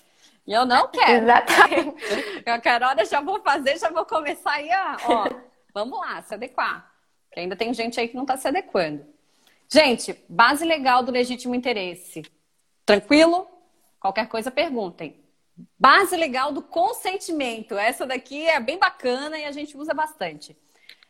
E 0.46 0.52
eu 0.52 0.66
não 0.66 0.88
quero. 0.88 1.24
Exatamente. 1.24 2.04
Eu 2.44 2.60
quero, 2.60 2.84
olha, 2.84 3.04
já 3.04 3.20
vou 3.20 3.40
fazer, 3.42 3.78
já 3.78 3.90
vou 3.90 4.04
começar 4.04 4.54
aí 4.54 4.72
a, 4.72 4.96
ó, 5.04 5.28
vamos 5.72 6.00
lá, 6.00 6.20
se 6.22 6.34
adequar. 6.34 6.90
Porque 7.28 7.38
ainda 7.38 7.54
tem 7.54 7.72
gente 7.72 8.00
aí 8.00 8.08
que 8.08 8.16
não 8.16 8.24
está 8.24 8.36
se 8.36 8.48
adequando. 8.48 9.06
Gente, 9.72 10.22
base 10.28 10.66
legal 10.66 11.02
do 11.02 11.10
legítimo 11.10 11.54
interesse. 11.54 12.20
Tranquilo? 12.84 13.48
Qualquer 13.98 14.28
coisa 14.28 14.50
perguntem. 14.50 15.18
Base 15.78 16.14
legal 16.14 16.52
do 16.52 16.60
consentimento. 16.60 17.74
Essa 17.78 18.04
daqui 18.04 18.46
é 18.46 18.60
bem 18.60 18.78
bacana 18.78 19.38
e 19.38 19.46
a 19.46 19.50
gente 19.50 19.74
usa 19.74 19.94
bastante. 19.94 20.54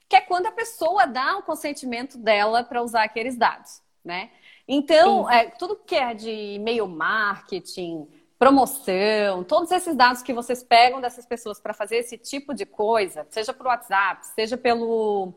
Que 0.09 0.15
é 0.15 0.21
quando 0.21 0.47
a 0.47 0.53
pessoa 0.53 1.07
dá 1.07 1.39
o 1.39 1.43
consentimento 1.43 2.17
dela 2.17 2.63
para 2.63 2.81
usar 2.81 3.03
aqueles 3.03 3.37
dados, 3.37 3.83
né? 4.05 4.31
Então, 4.69 5.29
é, 5.29 5.47
tudo 5.47 5.75
que 5.75 5.97
é 5.97 6.15
de 6.15 6.31
e-mail 6.31 6.87
marketing, 6.87 8.07
promoção, 8.39 9.43
todos 9.43 9.73
esses 9.73 9.97
dados 9.97 10.23
que 10.23 10.33
vocês 10.33 10.63
pegam 10.63 11.01
dessas 11.01 11.27
pessoas 11.27 11.59
para 11.59 11.75
fazer 11.75 11.97
esse 11.97 12.17
tipo 12.17 12.55
de 12.55 12.65
coisa, 12.65 13.27
seja 13.29 13.53
por 13.53 13.67
WhatsApp, 13.67 14.25
seja 14.25 14.57
pelo 14.57 15.35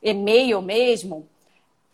e-mail 0.00 0.62
mesmo, 0.62 1.28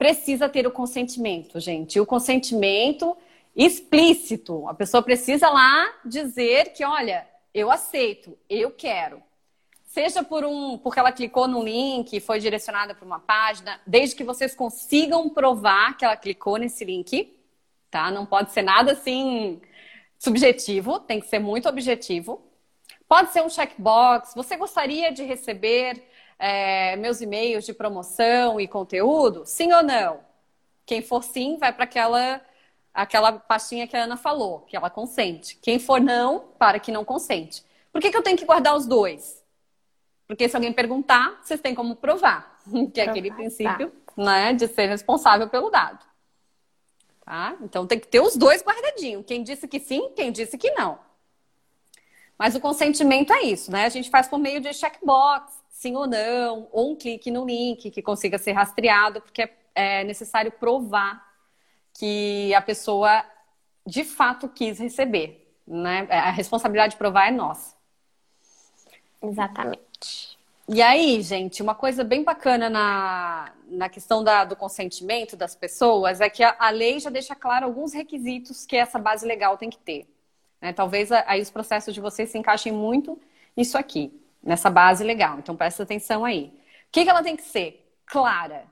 precisa 0.01 0.49
ter 0.49 0.67
o 0.67 0.71
consentimento, 0.71 1.61
gente. 1.61 2.01
O 2.01 2.07
consentimento 2.07 3.15
explícito. 3.55 4.67
A 4.67 4.73
pessoa 4.73 5.03
precisa 5.03 5.51
lá 5.51 5.95
dizer 6.07 6.73
que, 6.73 6.83
olha, 6.83 7.29
eu 7.53 7.71
aceito, 7.71 8.35
eu 8.49 8.71
quero. 8.71 9.23
Seja 9.85 10.25
por 10.25 10.43
um, 10.43 10.79
porque 10.79 10.99
ela 10.99 11.13
clicou 11.13 11.47
no 11.47 11.63
link 11.63 12.19
foi 12.21 12.39
direcionada 12.39 12.95
para 12.95 13.05
uma 13.05 13.21
página, 13.21 13.79
desde 13.87 14.17
que 14.17 14.25
vocês 14.25 14.55
consigam 14.55 15.29
provar 15.29 15.95
que 15.99 16.05
ela 16.07 16.17
clicou 16.17 16.57
nesse 16.57 16.83
link, 16.83 17.39
tá? 17.91 18.11
Não 18.11 18.25
pode 18.25 18.53
ser 18.53 18.63
nada 18.63 18.93
assim 18.93 19.61
subjetivo, 20.19 20.99
tem 20.99 21.21
que 21.21 21.27
ser 21.27 21.41
muito 21.41 21.69
objetivo. 21.69 22.41
Pode 23.07 23.33
ser 23.33 23.43
um 23.43 23.51
checkbox. 23.51 24.33
Você 24.35 24.57
gostaria 24.57 25.13
de 25.13 25.25
receber 25.25 26.03
é, 26.41 26.97
meus 26.97 27.21
e-mails 27.21 27.67
de 27.67 27.75
promoção 27.75 28.59
e 28.59 28.67
conteúdo? 28.67 29.43
Sim 29.45 29.73
ou 29.73 29.83
não? 29.83 30.21
Quem 30.87 31.03
for 31.03 31.23
sim, 31.23 31.59
vai 31.59 31.73
para 31.73 31.85
aquela 31.85 32.41
aquela 32.93 33.33
pastinha 33.33 33.87
que 33.87 33.97
a 33.97 34.03
Ana 34.03 34.17
falou, 34.17 34.61
que 34.63 34.77
ela 34.77 34.91
consente. 34.91 35.57
Quem 35.63 35.79
for 35.79 36.01
não, 36.01 36.41
para 36.59 36.81
que 36.81 36.91
não 36.91 37.05
consente. 37.05 37.63
Por 37.93 38.01
que, 38.01 38.11
que 38.11 38.17
eu 38.17 38.23
tenho 38.23 38.37
que 38.37 38.45
guardar 38.45 38.75
os 38.75 38.85
dois? 38.85 39.45
Porque 40.27 40.49
se 40.49 40.57
alguém 40.57 40.73
perguntar, 40.73 41.41
vocês 41.43 41.61
têm 41.61 41.75
como 41.75 41.95
provar, 41.95 42.59
que 42.93 43.01
é 43.01 43.09
aquele 43.09 43.31
princípio 43.31 43.91
tá. 43.91 44.23
né, 44.23 44.53
de 44.53 44.67
ser 44.67 44.87
responsável 44.87 45.49
pelo 45.49 45.71
dado. 45.71 46.05
Tá? 47.25 47.57
Então 47.61 47.87
tem 47.87 48.01
que 48.01 48.09
ter 48.09 48.21
os 48.21 48.35
dois 48.35 48.63
guardadinhos. 48.63 49.25
Quem 49.25 49.45
disse 49.45 49.69
que 49.69 49.79
sim, 49.79 50.11
quem 50.17 50.33
disse 50.33 50.59
que 50.59 50.73
não. 50.73 50.99
Mas 52.37 52.57
o 52.57 52.61
consentimento 52.61 53.33
é 53.33 53.43
isso, 53.43 53.71
né? 53.71 53.85
A 53.85 53.89
gente 53.91 54.09
faz 54.09 54.27
por 54.27 54.39
meio 54.39 54.61
de 54.61 54.73
checkbox, 54.73 55.60
sim 55.81 55.97
ou 55.97 56.07
não, 56.07 56.69
ou 56.73 56.93
um 56.93 56.95
clique 56.95 57.31
no 57.31 57.47
link 57.47 57.91
que 57.91 58.03
consiga 58.03 58.37
ser 58.37 58.53
rastreado, 58.53 59.23
porque 59.23 59.49
é, 59.75 60.05
necessário 60.05 60.53
provar 60.53 61.27
que 61.95 62.53
a 62.53 62.61
pessoa 62.61 63.25
de 63.87 64.05
fato 64.05 64.47
quis 64.47 64.79
receber. 64.79 65.57
Né? 65.67 66.07
A 66.11 66.33
responsabilidade 66.33 66.93
de 66.93 66.99
provar 66.99 67.29
é 67.29 67.31
nossa. 67.31 67.75
Exatamente. 69.23 70.39
E 70.69 70.83
aí, 70.83 71.23
gente, 71.23 71.63
uma 71.63 71.75
coisa 71.75 72.05
bem 72.05 72.23
bacana 72.25 72.69
na, 72.69 73.51
na 73.67 73.89
questão 73.89 74.23
da, 74.23 74.45
do 74.45 74.55
consentimento 74.55 75.35
das 75.35 75.55
pessoas 75.55 76.21
é 76.21 76.29
que 76.29 76.43
a, 76.43 76.55
a, 76.59 76.69
lei 76.69 77.01
já 77.01 77.09
deixa 77.09 77.35
claro 77.35 77.65
alguns 77.65 77.95
requisitos 77.95 78.67
que 78.67 78.77
essa 78.77 78.99
base 78.99 79.27
legal 79.27 79.57
tem 79.57 79.71
que 79.71 79.79
ter. 79.79 80.07
Né? 80.61 80.75
Talvez 80.75 81.11
aí 81.11 81.41
os 81.41 81.51
processos 81.51 81.95
de 81.95 82.03
vocês 82.03 82.29
se 82.29 82.37
encaixem 82.37 82.71
muito 82.71 83.19
nisso 83.57 83.79
aqui, 83.79 84.21
nessa 84.43 84.71
base 84.71 85.05
legal. 85.05 85.39
Então 85.39 85.57
presta 85.57 85.83
atenção 85.83 86.25
aí. 86.25 86.53
O 86.89 86.93
que, 86.93 87.05
que 87.05 87.11
ela 87.11 87.23
tem 87.23 87.37
que 87.37 87.43
ser? 87.43 87.95
Clara. 88.07 88.65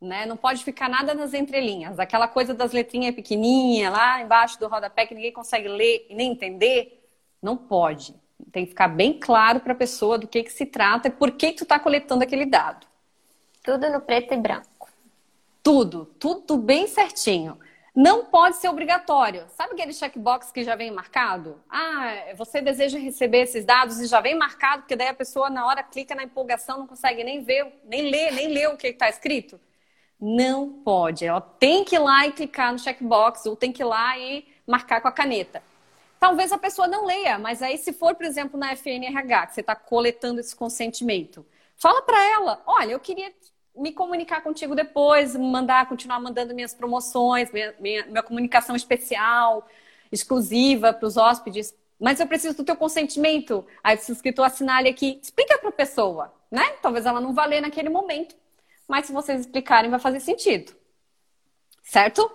Né? 0.00 0.26
Não 0.26 0.36
pode 0.36 0.62
ficar 0.62 0.88
nada 0.88 1.14
nas 1.14 1.34
entrelinhas. 1.34 1.98
Aquela 1.98 2.28
coisa 2.28 2.54
das 2.54 2.72
letrinhas 2.72 3.14
pequenininhas 3.14 3.92
lá 3.92 4.20
embaixo 4.20 4.58
do 4.58 4.68
rodapé 4.68 5.06
que 5.06 5.14
ninguém 5.14 5.32
consegue 5.32 5.68
ler 5.68 6.06
e 6.08 6.14
nem 6.14 6.32
entender. 6.32 7.08
Não 7.42 7.56
pode. 7.56 8.14
Tem 8.52 8.64
que 8.64 8.70
ficar 8.70 8.88
bem 8.88 9.18
claro 9.18 9.60
para 9.60 9.72
a 9.72 9.76
pessoa 9.76 10.18
do 10.18 10.28
que, 10.28 10.42
que 10.42 10.52
se 10.52 10.66
trata 10.66 11.08
e 11.08 11.10
por 11.10 11.32
que, 11.32 11.52
que 11.52 11.58
tu 11.58 11.62
está 11.62 11.78
coletando 11.78 12.22
aquele 12.22 12.46
dado. 12.46 12.86
Tudo 13.62 13.90
no 13.90 14.00
preto 14.00 14.32
e 14.32 14.36
branco. 14.36 14.88
Tudo, 15.62 16.06
tudo 16.18 16.56
bem 16.56 16.86
certinho. 16.86 17.58
Não 17.96 18.26
pode 18.26 18.56
ser 18.56 18.68
obrigatório. 18.68 19.46
Sabe 19.56 19.72
aquele 19.72 19.94
checkbox 19.94 20.52
que 20.52 20.62
já 20.62 20.76
vem 20.76 20.90
marcado? 20.90 21.58
Ah, 21.66 22.34
você 22.36 22.60
deseja 22.60 22.98
receber 22.98 23.44
esses 23.44 23.64
dados 23.64 23.98
e 24.00 24.06
já 24.06 24.20
vem 24.20 24.34
marcado, 24.34 24.82
porque 24.82 24.94
daí 24.94 25.08
a 25.08 25.14
pessoa 25.14 25.48
na 25.48 25.66
hora 25.66 25.82
clica 25.82 26.14
na 26.14 26.24
empolgação, 26.24 26.76
não 26.76 26.86
consegue 26.86 27.24
nem 27.24 27.42
ver, 27.42 27.80
nem 27.84 28.10
ler, 28.10 28.32
nem 28.32 28.48
ler 28.48 28.68
o 28.68 28.76
que 28.76 28.88
está 28.88 29.08
escrito? 29.08 29.58
Não 30.20 30.68
pode. 30.84 31.24
Ela 31.24 31.40
tem 31.40 31.84
que 31.84 31.96
ir 31.96 31.98
lá 31.98 32.26
e 32.26 32.32
clicar 32.32 32.70
no 32.70 32.78
checkbox, 32.78 33.46
ou 33.46 33.56
tem 33.56 33.72
que 33.72 33.82
ir 33.82 33.86
lá 33.86 34.18
e 34.18 34.46
marcar 34.66 35.00
com 35.00 35.08
a 35.08 35.12
caneta. 35.12 35.62
Talvez 36.20 36.52
a 36.52 36.58
pessoa 36.58 36.86
não 36.86 37.06
leia, 37.06 37.38
mas 37.38 37.62
aí 37.62 37.78
se 37.78 37.94
for, 37.94 38.14
por 38.14 38.26
exemplo, 38.26 38.60
na 38.60 38.72
FNRH, 38.76 39.46
que 39.46 39.54
você 39.54 39.60
está 39.62 39.74
coletando 39.74 40.40
esse 40.40 40.54
consentimento, 40.54 41.46
fala 41.76 42.02
para 42.02 42.22
ela, 42.32 42.62
olha, 42.66 42.92
eu 42.92 43.00
queria 43.00 43.32
me 43.76 43.92
comunicar 43.92 44.42
contigo 44.42 44.74
depois, 44.74 45.36
mandar, 45.36 45.88
continuar 45.88 46.20
mandando 46.20 46.54
minhas 46.54 46.74
promoções, 46.74 47.52
minha, 47.52 47.74
minha, 47.78 48.06
minha 48.06 48.22
comunicação 48.22 48.74
especial, 48.74 49.66
exclusiva 50.10 50.92
para 50.92 51.06
os 51.06 51.16
hóspedes, 51.16 51.74
mas 51.98 52.20
eu 52.20 52.26
preciso 52.26 52.56
do 52.56 52.64
teu 52.64 52.76
consentimento. 52.76 53.66
Aí 53.82 53.96
o 53.96 54.12
escritor 54.12 54.46
assinale 54.46 54.88
aqui, 54.88 55.20
explica 55.22 55.58
para 55.58 55.68
a 55.68 55.72
pessoa, 55.72 56.32
né? 56.50 56.64
Talvez 56.82 57.06
ela 57.06 57.20
não 57.20 57.34
vá 57.34 57.44
ler 57.46 57.60
naquele 57.60 57.88
momento, 57.88 58.34
mas 58.88 59.06
se 59.06 59.12
vocês 59.12 59.40
explicarem 59.40 59.90
vai 59.90 60.00
fazer 60.00 60.20
sentido. 60.20 60.74
Certo? 61.82 62.30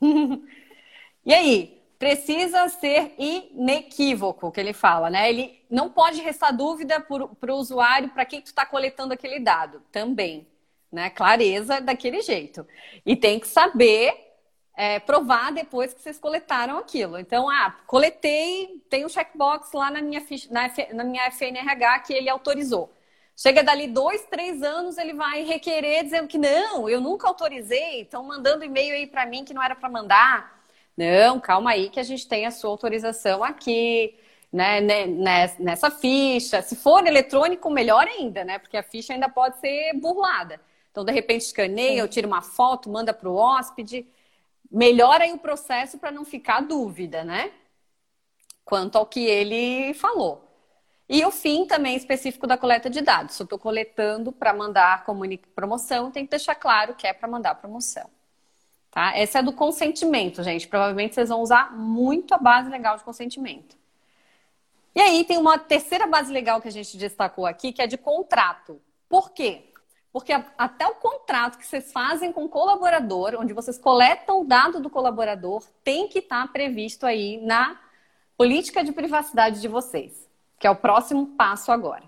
e 1.24 1.34
aí, 1.34 1.78
precisa 1.98 2.68
ser 2.68 3.14
inequívoco, 3.18 4.52
que 4.52 4.60
ele 4.60 4.72
fala, 4.72 5.10
né? 5.10 5.28
Ele 5.28 5.60
não 5.68 5.90
pode 5.90 6.20
restar 6.20 6.56
dúvida 6.56 7.00
para 7.00 7.52
o 7.52 7.56
usuário 7.56 8.10
para 8.10 8.24
quem 8.24 8.40
tu 8.40 8.46
está 8.46 8.64
coletando 8.64 9.12
aquele 9.12 9.40
dado, 9.40 9.82
também, 9.90 10.46
né? 10.92 11.10
Clareza 11.10 11.80
daquele 11.80 12.20
jeito. 12.22 12.66
E 13.04 13.14
tem 13.16 13.38
que 13.38 13.48
saber 13.48 14.12
é, 14.76 15.00
provar 15.00 15.52
depois 15.52 15.92
que 15.92 16.00
vocês 16.00 16.18
coletaram 16.18 16.78
aquilo. 16.78 17.18
Então, 17.18 17.48
ah, 17.50 17.76
coletei, 17.86 18.80
tem 18.88 19.04
um 19.04 19.08
checkbox 19.08 19.72
lá 19.72 19.90
na 19.90 20.00
minha, 20.00 20.22
na, 20.50 20.70
na 20.94 21.04
minha 21.04 21.26
FNRH 21.26 21.98
que 22.00 22.12
ele 22.12 22.30
autorizou. 22.30 22.92
Chega 23.36 23.62
dali 23.62 23.86
dois, 23.86 24.24
três 24.26 24.62
anos, 24.62 24.98
ele 24.98 25.14
vai 25.14 25.44
requerer 25.44 26.04
dizendo 26.04 26.26
que 26.26 26.38
não, 26.38 26.88
eu 26.88 27.00
nunca 27.00 27.28
autorizei, 27.28 28.02
estão 28.02 28.24
mandando 28.24 28.64
e-mail 28.64 28.94
aí 28.94 29.06
para 29.06 29.26
mim 29.26 29.44
que 29.44 29.54
não 29.54 29.62
era 29.62 29.76
para 29.76 29.88
mandar. 29.88 30.62
Não, 30.96 31.38
calma 31.38 31.70
aí 31.70 31.90
que 31.90 32.00
a 32.00 32.02
gente 32.02 32.26
tem 32.26 32.46
a 32.46 32.50
sua 32.50 32.70
autorização 32.70 33.44
aqui, 33.44 34.16
né, 34.52 34.80
né, 34.80 35.06
nessa 35.58 35.90
ficha. 35.90 36.62
Se 36.62 36.74
for 36.74 37.06
eletrônico, 37.06 37.70
melhor 37.70 38.06
ainda, 38.08 38.44
né? 38.44 38.58
Porque 38.58 38.76
a 38.76 38.82
ficha 38.82 39.12
ainda 39.12 39.28
pode 39.28 39.58
ser 39.60 39.92
burlada. 39.94 40.60
Então, 40.98 41.04
de 41.04 41.12
repente, 41.12 41.42
escaneia, 41.42 42.00
eu 42.00 42.08
tiro 42.08 42.26
uma 42.26 42.42
foto, 42.42 42.90
manda 42.90 43.14
para 43.14 43.28
o 43.28 43.36
hóspede. 43.36 44.04
Melhora 44.68 45.22
aí 45.22 45.32
o 45.32 45.38
processo 45.38 45.96
para 45.96 46.10
não 46.10 46.24
ficar 46.24 46.60
dúvida, 46.60 47.22
né? 47.22 47.52
Quanto 48.64 48.98
ao 48.98 49.06
que 49.06 49.20
ele 49.20 49.94
falou. 49.94 50.44
E 51.08 51.24
o 51.24 51.30
fim 51.30 51.66
também 51.66 51.94
específico 51.94 52.48
da 52.48 52.58
coleta 52.58 52.90
de 52.90 53.00
dados. 53.00 53.36
Se 53.36 53.42
eu 53.42 53.44
estou 53.44 53.60
coletando 53.60 54.32
para 54.32 54.52
mandar 54.52 55.06
promoção, 55.54 56.10
tem 56.10 56.24
que 56.24 56.30
deixar 56.30 56.56
claro 56.56 56.96
que 56.96 57.06
é 57.06 57.12
para 57.12 57.28
mandar 57.28 57.54
promoção. 57.54 58.10
Tá? 58.90 59.16
Essa 59.16 59.38
é 59.38 59.42
do 59.42 59.52
consentimento, 59.52 60.42
gente. 60.42 60.66
Provavelmente 60.66 61.14
vocês 61.14 61.28
vão 61.28 61.40
usar 61.40 61.72
muito 61.76 62.34
a 62.34 62.38
base 62.38 62.68
legal 62.68 62.96
de 62.96 63.04
consentimento. 63.04 63.76
E 64.96 65.00
aí 65.00 65.24
tem 65.24 65.38
uma 65.38 65.60
terceira 65.60 66.08
base 66.08 66.32
legal 66.32 66.60
que 66.60 66.66
a 66.66 66.72
gente 66.72 66.96
destacou 66.96 67.46
aqui, 67.46 67.72
que 67.72 67.80
é 67.80 67.86
de 67.86 67.96
contrato. 67.96 68.82
Por 69.08 69.30
quê? 69.30 69.67
Porque 70.18 70.32
até 70.32 70.84
o 70.84 70.96
contrato 70.96 71.58
que 71.58 71.64
vocês 71.64 71.92
fazem 71.92 72.32
com 72.32 72.44
o 72.44 72.48
colaborador, 72.48 73.36
onde 73.38 73.52
vocês 73.52 73.78
coletam 73.78 74.40
o 74.40 74.44
dado 74.44 74.80
do 74.80 74.90
colaborador, 74.90 75.62
tem 75.84 76.08
que 76.08 76.18
estar 76.18 76.50
previsto 76.52 77.06
aí 77.06 77.40
na 77.40 77.78
política 78.36 78.82
de 78.82 78.90
privacidade 78.90 79.60
de 79.60 79.68
vocês, 79.68 80.28
que 80.58 80.66
é 80.66 80.70
o 80.70 80.74
próximo 80.74 81.24
passo 81.36 81.70
agora. 81.70 82.02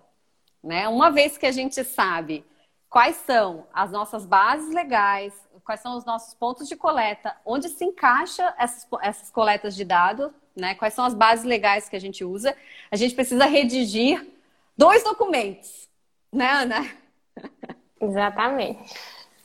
Né? 0.60 0.88
Uma 0.88 1.12
vez 1.12 1.38
que 1.38 1.46
a 1.46 1.52
gente 1.52 1.84
sabe 1.84 2.44
quais 2.88 3.14
são 3.14 3.68
as 3.72 3.92
nossas 3.92 4.26
bases 4.26 4.74
legais, 4.74 5.32
quais 5.64 5.78
são 5.78 5.96
os 5.96 6.04
nossos 6.04 6.34
pontos 6.34 6.66
de 6.66 6.74
coleta, 6.74 7.36
onde 7.46 7.68
se 7.68 7.84
encaixa 7.84 8.52
essas, 8.58 8.88
essas 9.02 9.30
coletas 9.30 9.76
de 9.76 9.84
dados, 9.84 10.32
né? 10.56 10.74
Quais 10.74 10.94
são 10.94 11.04
as 11.04 11.14
bases 11.14 11.44
legais 11.44 11.88
que 11.88 11.94
a 11.94 12.00
gente 12.00 12.24
usa? 12.24 12.56
A 12.90 12.96
gente 12.96 13.14
precisa 13.14 13.46
redigir 13.46 14.28
dois 14.76 15.04
documentos, 15.04 15.88
né, 16.32 16.50
Ana? 16.50 16.90
Exatamente. 18.00 18.94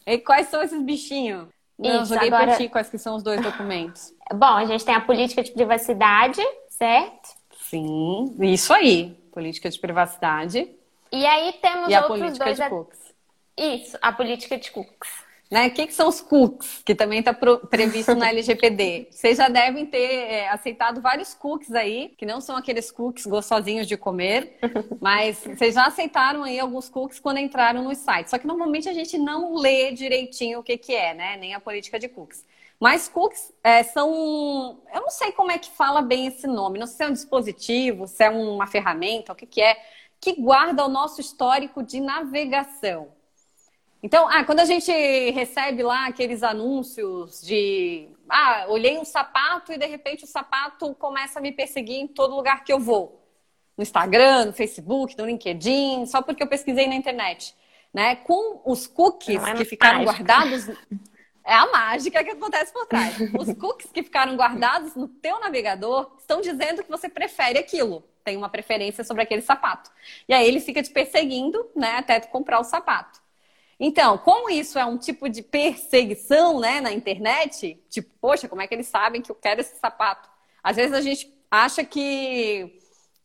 E 0.06 0.18
quais 0.20 0.48
são 0.48 0.62
esses 0.62 0.82
bichinhos? 0.82 1.48
Não, 1.78 2.04
Isso, 2.04 2.14
joguei 2.14 2.30
agora... 2.30 2.52
por 2.52 2.58
ti 2.58 2.70
quais 2.70 2.90
que 2.90 2.98
são 2.98 3.16
os 3.16 3.24
dois 3.24 3.42
documentos. 3.42 4.14
Bom, 4.34 4.46
a 4.46 4.66
gente 4.66 4.86
tem 4.86 4.96
a 4.96 5.02
política 5.02 5.44
de 5.44 5.52
privacidade, 5.52 6.42
certo? 6.70 7.36
Sim, 7.60 8.34
isso 8.40 8.74
aí. 8.74 9.18
Política 9.32 9.70
de 9.70 9.78
privacidade. 9.78 10.70
E 11.12 11.26
aí 11.26 11.54
temos 11.62 11.92
e 11.92 11.96
outros 11.96 12.04
a 12.04 12.08
política 12.08 12.46
dois. 12.46 12.58
De 12.58 12.70
cookies. 12.70 13.16
Isso, 13.58 13.98
a 14.02 14.12
política 14.12 14.58
de 14.58 14.72
cookies. 14.72 15.25
Né? 15.50 15.68
O 15.68 15.72
que, 15.72 15.86
que, 15.86 15.94
são 15.94 16.08
os 16.08 16.22
cookies, 16.22 16.82
que 16.84 16.96
também 16.96 17.20
está 17.20 17.34
previsto 17.34 18.16
na 18.16 18.30
LGPD? 18.30 19.10
Vocês 19.12 19.38
já 19.38 19.48
devem 19.48 19.86
ter 19.86 19.98
é, 19.98 20.50
aceitado 20.50 21.02
vários 21.02 21.36
cookies 21.36 21.74
aí, 21.74 22.14
que 22.18 22.26
não 22.26 22.42
são 22.42 22.58
aqueles 22.58 22.90
cookies 22.90 23.28
gostosinhos 23.28 23.88
de 23.88 23.96
comer, 23.96 24.58
mas 25.00 25.44
vocês 25.46 25.76
já 25.76 25.86
aceitaram 25.86 26.44
aí 26.44 26.60
alguns 26.60 26.90
cookies 26.90 27.20
quando 27.20 27.38
entraram 27.38 27.84
no 27.84 27.94
site. 27.94 28.32
Só 28.32 28.40
que 28.40 28.48
normalmente 28.48 28.90
a 28.90 28.94
gente 28.94 29.18
não 29.20 29.56
lê 29.56 29.92
direitinho 29.92 30.60
o 30.60 30.64
que, 30.64 30.78
que 30.78 30.96
é, 30.96 31.14
né? 31.14 31.38
Nem 31.38 31.54
a 31.54 31.60
política 31.60 32.00
de 32.00 32.10
cookies. 32.10 32.44
Mas 32.80 33.08
cookies 33.08 33.54
é, 33.64 33.84
são. 33.84 34.80
Eu 34.94 35.02
não 35.02 35.10
sei 35.10 35.32
como 35.32 35.52
é 35.52 35.58
que 35.58 35.70
fala 35.70 36.02
bem 36.02 36.28
esse 36.28 36.48
nome. 36.48 36.80
Não 36.80 36.88
sei 36.88 36.98
se 36.98 37.04
é 37.04 37.08
um 37.08 37.14
dispositivo, 37.14 38.08
se 38.08 38.24
é 38.24 38.30
uma 38.30 38.68
ferramenta, 38.68 39.32
o 39.32 39.36
que, 39.36 39.46
que 39.46 39.62
é, 39.62 39.78
que 40.20 40.34
guarda 40.34 40.84
o 40.84 40.90
nosso 40.90 41.22
histórico 41.22 41.84
de 41.84 42.02
navegação. 42.02 43.15
Então, 44.06 44.30
ah, 44.30 44.44
quando 44.44 44.60
a 44.60 44.66
gente 44.66 44.92
recebe 45.32 45.82
lá 45.82 46.06
aqueles 46.06 46.44
anúncios 46.44 47.42
de 47.42 48.08
ah, 48.30 48.68
olhei 48.68 49.00
um 49.00 49.04
sapato 49.04 49.74
e 49.74 49.80
de 49.80 49.88
repente 49.88 50.26
o 50.26 50.28
sapato 50.28 50.94
começa 50.94 51.40
a 51.40 51.42
me 51.42 51.52
perseguir 51.52 51.96
em 51.96 52.08
todo 52.08 52.36
lugar 52.36 52.64
que 52.64 52.72
eu 52.72 52.80
vou. 52.80 53.28
No 53.76 53.82
Instagram, 53.82 54.46
no 54.46 54.54
Facebook, 54.54 55.18
no 55.18 55.26
LinkedIn, 55.26 56.06
só 56.06 56.22
porque 56.22 56.44
eu 56.44 56.48
pesquisei 56.48 56.86
na 56.86 56.94
internet. 56.94 57.56
Né? 57.92 58.18
Com 58.18 58.62
os 58.64 58.86
cookies 58.86 59.44
é 59.44 59.56
que 59.56 59.66
ficaram 59.66 60.06
mágica. 60.06 60.24
guardados. 60.24 60.70
É 61.48 61.54
a 61.54 61.68
mágica 61.68 62.24
que 62.24 62.32
acontece 62.32 62.74
por 62.74 62.88
trás. 62.88 63.16
Os 63.38 63.54
cookies 63.54 63.92
que 63.92 64.02
ficaram 64.02 64.36
guardados 64.36 64.96
no 64.96 65.08
teu 65.08 65.40
navegador 65.40 66.16
estão 66.18 66.42
dizendo 66.42 66.84
que 66.84 66.90
você 66.90 67.08
prefere 67.08 67.60
aquilo. 67.60 68.04
Tem 68.24 68.36
uma 68.36 68.50
preferência 68.50 69.04
sobre 69.04 69.22
aquele 69.22 69.44
sapato. 69.44 69.92
E 70.28 70.34
aí 70.34 70.48
ele 70.48 70.60
fica 70.60 70.82
te 70.82 70.90
perseguindo, 70.90 71.70
né, 71.76 71.98
até 71.98 72.20
tu 72.20 72.30
comprar 72.30 72.60
o 72.60 72.64
sapato. 72.64 73.24
Então, 73.80 74.18
como 74.18 74.50
isso 74.50 74.80
é 74.80 74.86
um 74.86 74.98
tipo 74.98 75.28
de 75.28 75.42
perseguição 75.42 76.60
né, 76.60 76.80
na 76.80 76.92
internet, 76.92 77.82
tipo, 77.90 78.10
poxa, 78.22 78.48
como 78.48 78.62
é 78.62 78.68
que 78.68 78.74
eles 78.74 78.88
sabem 78.88 79.22
que 79.22 79.30
eu 79.30 79.36
quero 79.36 79.60
esse 79.60 79.78
sapato? 79.78 80.30
Às 80.64 80.78
vezes 80.78 80.94
a 80.94 81.02
gente 81.02 81.32
acha 81.52 81.84
que 81.84 82.80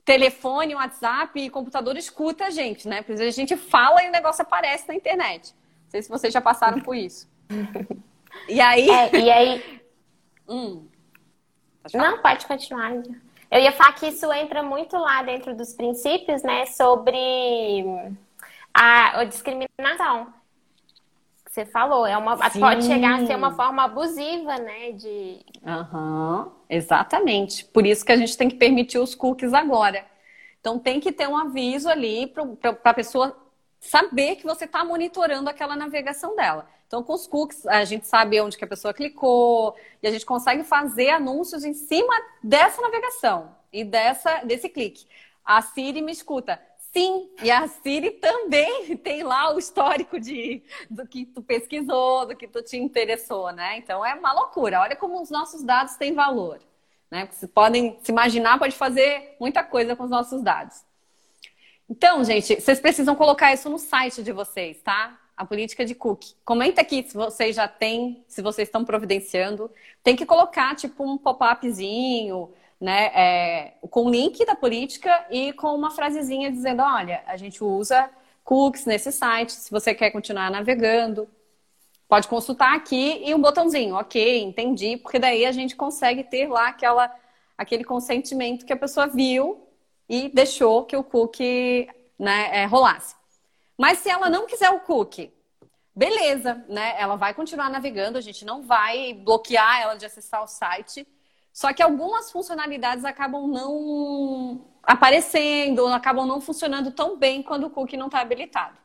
telefone, 0.05 0.75
WhatsApp 0.75 1.39
e 1.39 1.51
computador 1.51 1.97
escuta 1.97 2.47
a 2.47 2.51
gente, 2.51 2.89
né? 2.89 3.03
Porque 3.03 3.23
a 3.23 3.31
gente 3.31 3.57
fala 3.57 4.03
e 4.03 4.09
o 4.09 4.13
negócio 4.13 4.43
aparece 4.43 4.89
na 4.89 4.95
internet. 4.95 5.55
Não 5.85 5.91
sei 5.91 6.03
se 6.03 6.09
vocês 6.09 6.33
já 6.33 6.41
passaram 6.41 6.81
por 6.81 6.97
isso. 6.97 7.29
E 8.49 8.61
aí. 8.61 8.91
É, 8.91 9.17
e 9.17 9.31
aí. 9.31 9.81
hum. 10.49 10.87
Não, 11.95 12.19
pode 12.21 12.47
continuar. 12.47 12.93
Eu 13.51 13.61
ia 13.61 13.73
falar 13.73 13.93
que 13.93 14.07
isso 14.07 14.31
entra 14.33 14.63
muito 14.63 14.97
lá 14.97 15.23
dentro 15.23 15.57
dos 15.57 15.73
princípios, 15.75 16.43
né? 16.43 16.67
Sobre 16.67 17.85
a, 18.75 19.21
a 19.21 19.25
discriminação 19.25 20.33
você 21.51 21.67
falou, 21.67 22.07
é 22.07 22.17
uma, 22.17 22.37
pode 22.37 22.85
chegar 22.85 23.21
a 23.21 23.27
ser 23.27 23.35
uma 23.35 23.51
forma 23.57 23.83
abusiva, 23.83 24.57
né? 24.59 24.93
De... 24.93 25.45
Uhum, 25.67 26.49
exatamente. 26.69 27.65
Por 27.65 27.85
isso 27.85 28.05
que 28.05 28.13
a 28.13 28.17
gente 28.17 28.37
tem 28.37 28.49
que 28.49 28.55
permitir 28.55 28.99
os 28.99 29.17
cookies 29.17 29.53
agora. 29.53 30.07
Então 30.61 30.79
tem 30.79 31.01
que 31.01 31.11
ter 31.11 31.27
um 31.27 31.37
aviso 31.37 31.89
ali 31.89 32.29
para 32.29 32.79
a 32.85 32.95
pessoa 32.95 33.37
saber 33.81 34.37
que 34.37 34.45
você 34.45 34.65
está 34.65 34.85
monitorando 34.85 35.51
aquela 35.51 35.75
navegação 35.75 36.37
dela. 36.37 36.69
Então, 36.87 37.03
com 37.03 37.15
os 37.15 37.27
cookies, 37.27 37.67
a 37.67 37.85
gente 37.85 38.07
sabe 38.07 38.41
onde 38.41 38.57
que 38.57 38.65
a 38.65 38.69
pessoa 38.69 38.95
clicou 38.95 39.75
e 40.01 40.07
a 40.07 40.11
gente 40.13 40.25
consegue 40.25 40.63
fazer 40.63 41.11
anúncios 41.11 41.65
em 41.65 41.75
cima 41.75 42.15
dessa 42.45 42.81
navegação 42.81 43.57
e 43.73 43.83
dessa, 43.83 44.45
desse 44.45 44.69
clique. 44.69 45.05
A 45.45 45.61
Siri 45.63 46.01
me 46.01 46.13
escuta. 46.13 46.61
Sim, 46.93 47.31
e 47.41 47.51
a 47.51 47.69
Siri 47.69 48.11
também 48.13 48.97
tem 48.99 49.23
lá 49.23 49.55
o 49.55 49.59
histórico 49.59 50.19
de, 50.19 50.63
do 50.91 51.07
que 51.07 51.25
tu 51.25 51.41
pesquisou, 51.41 52.27
do 52.27 52.37
que 52.37 52.49
tu 52.49 52.63
te 52.63 52.77
interessou, 52.77 53.53
né? 53.53 53.79
Então 53.79 54.05
é 54.05 54.15
uma 54.15 54.33
loucura. 54.33 54.81
Olha 54.81 54.97
como 54.97 55.21
os 55.21 55.31
nossos 55.31 55.63
dados 55.63 55.95
têm 55.95 56.13
valor. 56.13 56.61
Né? 57.11 57.29
Vocês 57.31 57.51
podem 57.51 57.99
se 58.03 58.11
imaginar, 58.11 58.59
pode 58.59 58.75
fazer 58.77 59.37
muita 59.41 59.63
coisa 59.63 59.95
com 59.95 60.05
os 60.05 60.11
nossos 60.11 60.43
dados. 60.43 60.85
Então, 61.89 62.23
gente, 62.25 62.61
vocês 62.61 62.79
precisam 62.79 63.17
colocar 63.17 63.53
isso 63.53 63.69
no 63.69 63.79
site 63.79 64.23
de 64.23 64.33
vocês, 64.33 64.81
tá? 64.81 65.19
A 65.37 65.45
política 65.45 65.85
de 65.85 65.95
cookie. 65.95 66.35
Comenta 66.45 66.81
aqui 66.81 67.03
se 67.03 67.15
vocês 67.17 67.57
já 67.57 67.67
têm, 67.67 68.25
se 68.29 68.43
vocês 68.43 68.69
estão 68.69 68.85
providenciando. 68.85 69.71
Tem 70.03 70.15
que 70.15 70.25
colocar, 70.25 70.77
tipo, 70.77 71.03
um 71.03 71.19
pop-upzinho, 71.19 72.53
né? 72.81 73.07
É, 73.15 73.75
com 73.91 74.07
o 74.07 74.11
link 74.11 74.45
da 74.45 74.55
política 74.55 75.27
e 75.31 75.53
com 75.53 75.75
uma 75.75 75.91
frasezinha 75.91 76.51
dizendo: 76.51 76.83
olha, 76.83 77.23
a 77.27 77.37
gente 77.37 77.63
usa 77.63 78.11
cookies 78.43 78.87
nesse 78.87 79.13
site, 79.13 79.53
se 79.53 79.71
você 79.71 79.95
quer 79.95 80.11
continuar 80.11 80.51
navegando. 80.51 81.29
Pode 82.09 82.27
consultar 82.27 82.75
aqui 82.75 83.23
e 83.25 83.33
um 83.33 83.41
botãozinho, 83.41 83.95
ok, 83.95 84.43
entendi, 84.43 84.97
porque 84.97 85.19
daí 85.19 85.47
a 85.47 85.53
gente 85.53 85.77
consegue 85.77 86.25
ter 86.25 86.49
lá 86.49 86.69
aquela, 86.69 87.15
aquele 87.57 87.85
consentimento 87.85 88.67
que 88.67 88.73
a 88.73 88.77
pessoa 88.77 89.07
viu 89.07 89.69
e 90.09 90.29
deixou 90.29 90.85
que 90.85 90.97
o 90.97 91.05
cookie 91.05 91.89
né, 92.19 92.63
é, 92.63 92.65
rolasse. 92.65 93.15
Mas 93.79 93.99
se 94.01 94.11
ela 94.11 94.29
não 94.29 94.45
quiser 94.45 94.71
o 94.71 94.81
cookie, 94.81 95.33
beleza, 95.95 96.65
né? 96.69 96.95
Ela 96.99 97.15
vai 97.15 97.33
continuar 97.33 97.71
navegando, 97.71 98.19
a 98.19 98.21
gente 98.21 98.45
não 98.45 98.63
vai 98.63 99.15
bloquear 99.15 99.81
ela 99.81 99.95
de 99.95 100.05
acessar 100.05 100.43
o 100.43 100.49
site. 100.49 101.07
Só 101.53 101.73
que 101.73 101.83
algumas 101.83 102.31
funcionalidades 102.31 103.05
acabam 103.05 103.47
não 103.49 104.65
aparecendo, 104.83 105.87
acabam 105.89 106.27
não 106.27 106.41
funcionando 106.41 106.93
tão 106.93 107.17
bem 107.19 107.43
quando 107.43 107.65
o 107.65 107.71
cookie 107.71 107.97
não 107.97 108.07
está 108.07 108.21
habilitado. 108.21 108.79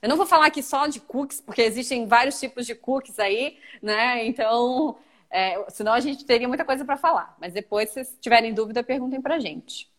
Eu 0.00 0.08
não 0.08 0.16
vou 0.16 0.26
falar 0.26 0.46
aqui 0.46 0.62
só 0.62 0.86
de 0.86 1.00
cookies, 1.00 1.40
porque 1.40 1.62
existem 1.62 2.06
vários 2.06 2.38
tipos 2.38 2.66
de 2.66 2.74
cookies 2.74 3.18
aí, 3.18 3.58
né? 3.82 4.24
Então, 4.26 4.96
é, 5.30 5.64
senão 5.70 5.92
a 5.92 6.00
gente 6.00 6.24
teria 6.24 6.48
muita 6.48 6.64
coisa 6.64 6.84
para 6.84 6.96
falar. 6.96 7.36
Mas 7.40 7.52
depois, 7.52 7.90
se 7.90 8.04
tiverem 8.20 8.54
dúvida, 8.54 8.82
perguntem 8.82 9.20
para 9.20 9.36
a 9.36 9.40
gente 9.40 9.90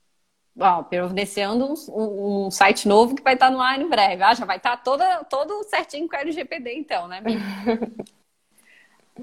ó, 0.59 0.83
providenciando 0.83 1.73
um, 1.89 2.45
um, 2.45 2.51
site 2.51 2.87
novo 2.87 3.15
que 3.15 3.23
vai 3.23 3.33
estar 3.33 3.49
no 3.49 3.61
ar 3.61 3.79
em 3.79 3.87
breve. 3.87 4.23
Ah, 4.23 4.33
já 4.33 4.45
vai 4.45 4.57
estar 4.57 4.77
toda, 4.77 5.23
todo 5.25 5.63
certinho 5.65 6.07
com 6.07 6.15
o 6.15 6.19
LGPD, 6.19 6.73
então, 6.75 7.07
né, 7.07 7.21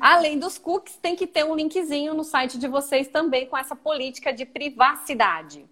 Além 0.00 0.38
dos 0.38 0.58
cookies, 0.58 0.96
tem 0.96 1.16
que 1.16 1.26
ter 1.26 1.44
um 1.44 1.54
linkzinho 1.54 2.14
no 2.14 2.24
site 2.24 2.58
de 2.58 2.68
vocês 2.68 3.08
também 3.08 3.46
com 3.46 3.56
essa 3.56 3.76
política 3.76 4.32
de 4.32 4.44
privacidade. 4.44 5.64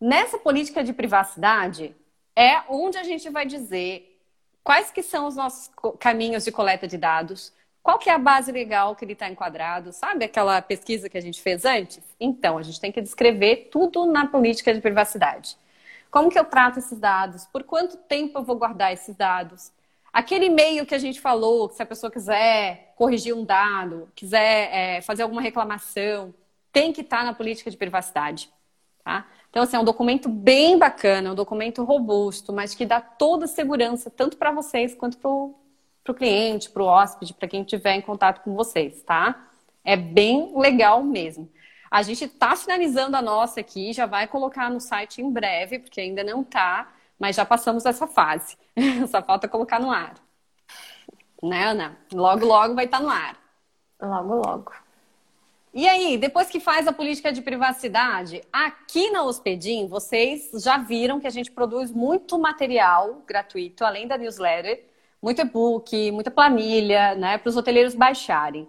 Nessa 0.00 0.38
política 0.38 0.84
de 0.84 0.92
privacidade 0.92 1.94
é 2.34 2.62
onde 2.68 2.98
a 2.98 3.02
gente 3.02 3.30
vai 3.30 3.46
dizer 3.46 4.18
quais 4.62 4.90
que 4.90 5.02
são 5.02 5.26
os 5.26 5.36
nossos 5.36 5.70
caminhos 5.98 6.44
de 6.44 6.52
coleta 6.52 6.86
de 6.86 6.98
dados, 6.98 7.52
qual 7.86 8.00
que 8.00 8.10
é 8.10 8.12
a 8.12 8.18
base 8.18 8.50
legal 8.50 8.96
que 8.96 9.04
ele 9.04 9.12
está 9.12 9.28
enquadrado? 9.28 9.92
Sabe 9.92 10.24
aquela 10.24 10.60
pesquisa 10.60 11.08
que 11.08 11.16
a 11.16 11.20
gente 11.20 11.40
fez 11.40 11.64
antes? 11.64 12.02
Então, 12.18 12.58
a 12.58 12.62
gente 12.62 12.80
tem 12.80 12.90
que 12.90 13.00
descrever 13.00 13.68
tudo 13.70 14.04
na 14.06 14.26
política 14.26 14.74
de 14.74 14.80
privacidade. 14.80 15.56
Como 16.10 16.28
que 16.28 16.36
eu 16.36 16.44
trato 16.44 16.80
esses 16.80 16.98
dados? 16.98 17.44
Por 17.46 17.62
quanto 17.62 17.96
tempo 17.96 18.38
eu 18.38 18.42
vou 18.42 18.56
guardar 18.56 18.92
esses 18.92 19.14
dados? 19.14 19.70
Aquele 20.16 20.46
e-mail 20.46 20.86
que 20.86 20.94
a 20.94 20.98
gente 20.98 21.20
falou, 21.20 21.68
que 21.68 21.74
se 21.74 21.82
a 21.82 21.86
pessoa 21.86 22.10
quiser 22.10 22.94
corrigir 22.96 23.34
um 23.34 23.44
dado, 23.44 24.08
quiser 24.14 24.70
é, 24.72 25.00
fazer 25.02 25.22
alguma 25.22 25.42
reclamação, 25.42 26.32
tem 26.72 26.90
que 26.90 27.02
estar 27.02 27.18
tá 27.18 27.24
na 27.24 27.34
política 27.34 27.70
de 27.70 27.76
privacidade. 27.76 28.50
Tá? 29.04 29.26
Então, 29.50 29.62
assim, 29.62 29.76
é 29.76 29.78
um 29.78 29.84
documento 29.84 30.26
bem 30.26 30.78
bacana, 30.78 31.32
um 31.32 31.34
documento 31.34 31.84
robusto, 31.84 32.50
mas 32.50 32.74
que 32.74 32.86
dá 32.86 32.98
toda 32.98 33.44
a 33.44 33.48
segurança, 33.48 34.08
tanto 34.08 34.38
para 34.38 34.50
vocês 34.52 34.94
quanto 34.94 35.18
para 35.18 35.28
o 35.28 35.54
para 36.02 36.12
o 36.12 36.14
cliente, 36.14 36.70
para 36.70 36.82
o 36.82 36.86
hóspede, 36.86 37.34
para 37.34 37.48
quem 37.48 37.60
estiver 37.60 37.94
em 37.96 38.00
contato 38.00 38.42
com 38.42 38.54
vocês, 38.54 39.02
tá? 39.02 39.48
É 39.84 39.96
bem 39.96 40.56
legal 40.56 41.02
mesmo. 41.02 41.50
A 41.90 42.02
gente 42.02 42.24
está 42.24 42.56
finalizando 42.56 43.16
a 43.16 43.22
nossa 43.22 43.60
aqui, 43.60 43.92
já 43.92 44.06
vai 44.06 44.26
colocar 44.26 44.70
no 44.70 44.80
site 44.80 45.20
em 45.20 45.30
breve, 45.30 45.80
porque 45.80 46.00
ainda 46.00 46.24
não 46.24 46.40
está, 46.40 46.92
mas 47.18 47.36
já 47.36 47.44
passamos 47.44 47.86
essa 47.86 48.06
fase. 48.06 48.56
Só 49.08 49.22
falta 49.22 49.48
colocar 49.48 49.80
no 49.80 49.90
ar. 49.90 50.14
Né, 51.42 51.64
Ana? 51.64 51.96
Logo, 52.12 52.44
logo 52.44 52.74
vai 52.74 52.86
estar 52.86 52.98
tá 52.98 53.04
no 53.04 53.10
ar. 53.10 53.36
Logo, 54.00 54.34
logo. 54.34 54.72
E 55.72 55.86
aí, 55.86 56.16
depois 56.16 56.48
que 56.48 56.58
faz 56.58 56.88
a 56.88 56.92
política 56.92 57.30
de 57.30 57.42
privacidade, 57.42 58.42
aqui 58.50 59.10
na 59.10 59.22
Hospedim, 59.22 59.86
vocês 59.86 60.50
já 60.54 60.78
viram 60.78 61.20
que 61.20 61.26
a 61.26 61.30
gente 61.30 61.50
produz 61.50 61.92
muito 61.92 62.38
material 62.38 63.22
gratuito, 63.26 63.84
além 63.84 64.08
da 64.08 64.16
newsletter 64.16 64.82
muito 65.20 65.40
e-book, 65.40 66.12
muita 66.12 66.30
planilha, 66.30 67.14
né, 67.14 67.38
para 67.38 67.48
os 67.48 67.56
hoteleiros 67.56 67.94
baixarem. 67.94 68.68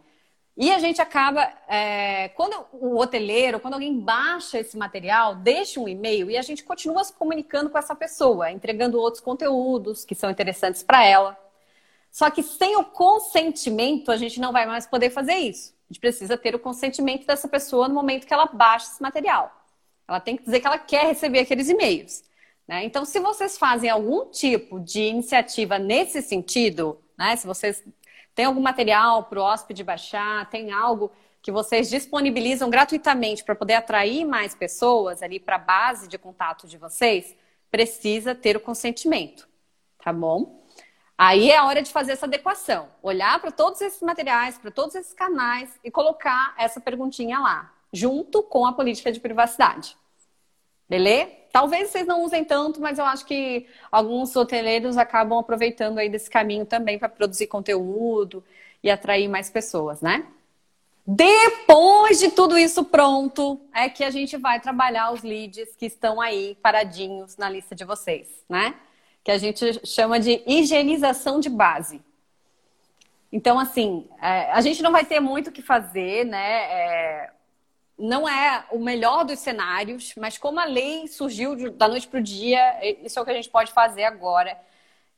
E 0.57 0.71
a 0.71 0.79
gente 0.79 0.99
acaba, 0.99 1.47
é, 1.67 2.29
quando 2.29 2.65
o 2.73 2.97
hoteleiro, 2.97 3.59
quando 3.59 3.75
alguém 3.75 3.99
baixa 3.99 4.57
esse 4.59 4.75
material, 4.75 5.35
deixa 5.35 5.79
um 5.79 5.87
e-mail 5.87 6.31
e 6.31 6.37
a 6.37 6.41
gente 6.41 6.63
continua 6.63 7.03
se 7.03 7.13
comunicando 7.13 7.69
com 7.69 7.77
essa 7.77 7.93
pessoa, 7.93 8.51
entregando 8.51 8.99
outros 8.99 9.21
conteúdos 9.21 10.03
que 10.03 10.15
são 10.15 10.31
interessantes 10.31 10.81
para 10.81 11.05
ela. 11.05 11.37
Só 12.11 12.31
que 12.31 12.41
sem 12.41 12.75
o 12.75 12.83
consentimento, 12.83 14.11
a 14.11 14.17
gente 14.17 14.39
não 14.39 14.51
vai 14.51 14.65
mais 14.65 14.87
poder 14.87 15.11
fazer 15.11 15.35
isso. 15.35 15.75
A 15.87 15.93
gente 15.93 16.01
precisa 16.01 16.35
ter 16.35 16.55
o 16.55 16.59
consentimento 16.59 17.27
dessa 17.27 17.47
pessoa 17.47 17.87
no 17.87 17.93
momento 17.93 18.25
que 18.25 18.33
ela 18.33 18.47
baixa 18.47 18.87
esse 18.87 19.01
material. 19.01 19.55
Ela 20.07 20.19
tem 20.19 20.35
que 20.35 20.43
dizer 20.43 20.59
que 20.59 20.65
ela 20.65 20.79
quer 20.79 21.05
receber 21.05 21.39
aqueles 21.39 21.69
e-mails. 21.69 22.23
Né? 22.67 22.83
Então, 22.83 23.05
se 23.05 23.19
vocês 23.19 23.59
fazem 23.59 23.91
algum 23.91 24.25
tipo 24.31 24.79
de 24.79 25.01
iniciativa 25.01 25.77
nesse 25.77 26.23
sentido, 26.23 26.99
né? 27.15 27.35
se 27.35 27.45
vocês 27.45 27.83
têm 28.37 28.45
algum 28.45 28.61
material 28.61 29.23
para 29.23 29.39
o 29.39 29.43
hóspede 29.43 29.83
baixar, 29.83 30.47
tem 30.51 30.71
algo 30.71 31.11
que 31.41 31.51
vocês 31.51 31.89
disponibilizam 31.89 32.69
gratuitamente 32.69 33.43
para 33.43 33.55
poder 33.55 33.73
atrair 33.73 34.23
mais 34.25 34.53
pessoas 34.53 35.23
ali 35.23 35.39
para 35.39 35.55
a 35.55 35.59
base 35.59 36.07
de 36.07 36.19
contato 36.19 36.67
de 36.67 36.77
vocês, 36.77 37.35
precisa 37.71 38.35
ter 38.35 38.55
o 38.55 38.59
consentimento, 38.59 39.49
tá 40.03 40.13
bom? 40.13 40.63
Aí 41.17 41.49
é 41.49 41.57
a 41.57 41.65
hora 41.65 41.81
de 41.81 41.91
fazer 41.91 42.11
essa 42.11 42.27
adequação, 42.27 42.89
olhar 43.01 43.41
para 43.41 43.49
todos 43.49 43.81
esses 43.81 44.03
materiais, 44.03 44.55
para 44.59 44.69
todos 44.69 44.93
esses 44.93 45.13
canais 45.13 45.71
e 45.83 45.89
colocar 45.89 46.53
essa 46.59 46.79
perguntinha 46.79 47.39
lá, 47.39 47.73
junto 47.91 48.43
com 48.43 48.67
a 48.67 48.73
política 48.73 49.11
de 49.11 49.19
privacidade. 49.19 49.97
Beleza? 50.87 51.31
Talvez 51.57 51.89
vocês 51.89 52.05
não 52.05 52.23
usem 52.23 52.45
tanto, 52.45 52.79
mas 52.79 52.99
eu 52.99 53.05
acho 53.05 53.25
que 53.25 53.65
alguns 53.91 54.35
hoteleiros 54.35 54.95
acabam 54.95 55.39
aproveitando 55.39 55.97
aí 55.97 56.07
desse 56.07 56.29
caminho 56.29 56.67
também 56.67 56.99
para 56.99 57.09
produzir 57.09 57.47
conteúdo 57.47 58.43
e 58.83 58.91
atrair 58.91 59.27
mais 59.27 59.49
pessoas, 59.49 59.99
né? 59.99 60.27
Depois 61.03 62.19
de 62.19 62.29
tudo 62.29 62.59
isso 62.59 62.85
pronto, 62.85 63.59
é 63.73 63.89
que 63.89 64.03
a 64.03 64.11
gente 64.11 64.37
vai 64.37 64.59
trabalhar 64.59 65.11
os 65.11 65.23
leads 65.23 65.75
que 65.75 65.87
estão 65.87 66.21
aí 66.21 66.55
paradinhos 66.61 67.35
na 67.37 67.49
lista 67.49 67.73
de 67.73 67.83
vocês, 67.83 68.27
né? 68.47 68.75
Que 69.23 69.31
a 69.31 69.39
gente 69.39 69.83
chama 69.83 70.19
de 70.19 70.43
higienização 70.45 71.39
de 71.39 71.49
base. 71.49 71.99
Então, 73.31 73.57
assim, 73.57 74.07
é, 74.21 74.51
a 74.51 74.61
gente 74.61 74.83
não 74.83 74.91
vai 74.91 75.05
ter 75.05 75.19
muito 75.19 75.47
o 75.47 75.51
que 75.51 75.63
fazer, 75.63 76.23
né? 76.23 76.61
É, 76.71 77.31
não 77.97 78.29
é 78.29 78.65
o 78.71 78.79
melhor 78.79 79.25
dos 79.25 79.39
cenários, 79.39 80.13
mas 80.17 80.37
como 80.37 80.59
a 80.59 80.65
lei 80.65 81.07
surgiu 81.07 81.71
da 81.71 81.87
noite 81.87 82.07
para 82.07 82.19
o 82.19 82.23
dia, 82.23 82.79
isso 83.03 83.17
é 83.17 83.21
o 83.21 83.25
que 83.25 83.31
a 83.31 83.33
gente 83.33 83.49
pode 83.49 83.71
fazer 83.71 84.03
agora, 84.03 84.57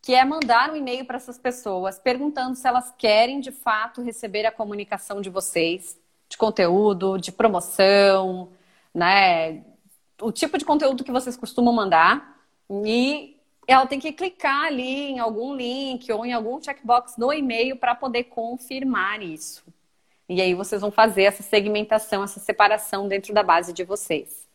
que 0.02 0.16
é 0.16 0.24
mandar 0.24 0.72
um 0.72 0.76
e-mail 0.78 1.06
para 1.06 1.18
essas 1.18 1.38
pessoas 1.38 2.00
perguntando 2.00 2.56
se 2.56 2.68
elas 2.68 2.94
querem 2.98 3.42
de 3.42 3.52
fato 3.52 4.02
receber 4.02 4.46
a 4.46 4.52
comunicação 4.52 5.20
de 5.22 5.30
vocês, 5.30 6.00
de 6.30 6.38
conteúdo, 6.38 7.18
de 7.18 7.32
promoção, 7.32 8.50
né? 8.94 9.64
O 10.22 10.32
tipo 10.32 10.58
de 10.58 10.66
conteúdo 10.66 11.04
que 11.04 11.12
vocês 11.12 11.36
costumam 11.36 11.74
mandar 11.74 12.38
e 12.86 13.38
ela 13.68 13.86
tem 13.86 14.00
que 14.00 14.12
clicar 14.14 14.66
ali 14.66 15.12
em 15.12 15.20
algum 15.20 15.54
link 15.54 16.12
ou 16.12 16.26
em 16.26 16.34
algum 16.34 16.62
checkbox 16.62 17.18
no 17.18 17.32
e-mail 17.34 17.76
para 17.78 17.94
poder 17.96 18.26
confirmar 18.26 19.22
isso. 19.22 19.64
E 20.30 20.40
aí 20.42 20.54
vocês 20.54 20.80
vão 20.80 20.92
fazer 20.92 21.24
essa 21.24 21.42
segmentação, 21.42 22.24
essa 22.24 22.40
separação 22.40 23.08
dentro 23.08 23.34
da 23.34 23.42
base 23.42 23.74
de 23.74 23.84
vocês. 23.84 24.48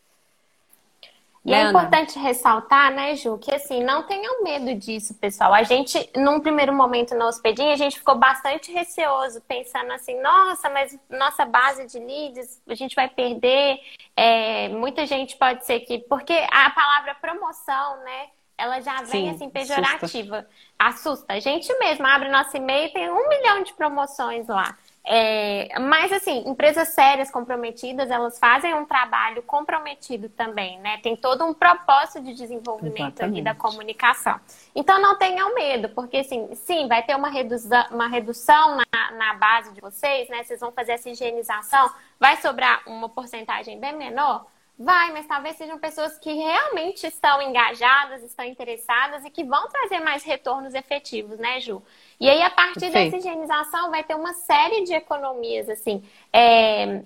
E 1.43 1.53
é 1.53 1.61
importante 1.69 2.17
ressaltar, 2.17 2.91
né, 2.91 3.15
Ju, 3.15 3.37
que 3.37 3.53
assim, 3.53 3.83
não 3.83 4.01
tenham 4.01 4.41
medo 4.41 4.73
disso, 4.73 5.13
pessoal. 5.13 5.53
A 5.53 5.61
gente, 5.61 6.09
num 6.15 6.39
primeiro 6.39 6.73
momento 6.73 7.13
no 7.13 7.25
hospedinho, 7.25 7.71
a 7.71 7.75
gente 7.75 7.99
ficou 7.99 8.15
bastante 8.15 8.71
receoso, 8.71 9.39
pensando 9.41 9.91
assim, 9.91 10.19
nossa, 10.21 10.71
mas 10.71 10.97
nossa 11.07 11.45
base 11.45 11.85
de 11.85 11.99
leads, 11.99 12.59
a 12.67 12.73
gente 12.73 12.95
vai 12.95 13.07
perder. 13.07 13.77
É, 14.15 14.69
muita 14.69 15.05
gente 15.05 15.37
pode 15.37 15.63
ser 15.65 15.81
que. 15.81 15.99
Porque 15.99 16.33
a 16.33 16.71
palavra 16.71 17.13
promoção, 17.13 17.97
né? 18.03 18.29
ela 18.57 18.79
já 18.79 18.97
vem 19.01 19.05
Sim, 19.05 19.29
assim 19.29 19.49
pejorativa. 19.49 20.47
Assusta. 20.79 21.09
assusta. 21.09 21.33
A 21.33 21.39
gente 21.39 21.77
mesmo 21.77 22.05
abre 22.07 22.29
nosso 22.29 22.55
e-mail 22.55 22.91
tem 22.91 23.09
um 23.09 23.27
milhão 23.29 23.63
de 23.63 23.73
promoções 23.73 24.47
lá. 24.47 24.77
É, 25.07 25.79
mas, 25.79 26.11
assim, 26.11 26.43
empresas 26.49 26.87
sérias, 26.87 27.29
comprometidas, 27.29 28.09
elas 28.09 28.39
fazem 28.39 28.73
um 28.73 28.85
trabalho 28.85 29.43
comprometido 29.43 30.29
também, 30.29 30.79
né? 30.79 30.97
Tem 30.97 31.15
todo 31.15 31.45
um 31.45 31.53
propósito 31.53 32.21
de 32.21 32.33
desenvolvimento 32.33 33.21
ali 33.21 33.41
da 33.41 33.53
comunicação. 33.53 34.39
Então, 34.73 34.99
não 34.99 35.15
tenham 35.15 35.53
medo, 35.53 35.89
porque, 35.89 36.17
assim, 36.17 36.49
sim, 36.55 36.87
vai 36.87 37.03
ter 37.03 37.15
uma 37.15 37.29
redução, 37.29 37.85
uma 37.91 38.07
redução 38.07 38.77
na, 38.77 39.11
na 39.11 39.33
base 39.35 39.71
de 39.73 39.79
vocês, 39.79 40.27
né? 40.27 40.43
Vocês 40.43 40.59
vão 40.59 40.71
fazer 40.71 40.93
essa 40.93 41.07
higienização, 41.07 41.91
vai 42.19 42.37
sobrar 42.37 42.81
uma 42.87 43.07
porcentagem 43.07 43.79
bem 43.79 43.95
menor, 43.95 44.47
Vai, 44.77 45.13
mas 45.13 45.25
talvez 45.25 45.55
sejam 45.55 45.79
pessoas 45.79 46.19
que 46.19 46.33
realmente 46.33 47.07
estão 47.07 47.41
engajadas, 47.41 48.21
estão 48.23 48.43
interessadas 48.43 49.23
e 49.23 49.29
que 49.29 49.43
vão 49.43 49.69
trazer 49.69 50.01
mais 50.01 50.21
retornos 50.23 50.73
efetivos, 50.73 51.37
né, 51.39 51.61
Ju? 51.61 51.81
E 52.19 52.29
aí, 52.29 52.41
a 52.41 52.49
partir 52.49 52.91
Perfeito. 52.91 53.11
dessa 53.11 53.17
higienização, 53.17 53.89
vai 53.89 54.03
ter 54.03 54.15
uma 54.15 54.33
série 54.33 54.83
de 54.83 54.93
economias, 54.93 55.69
assim. 55.69 56.03
É... 56.31 57.03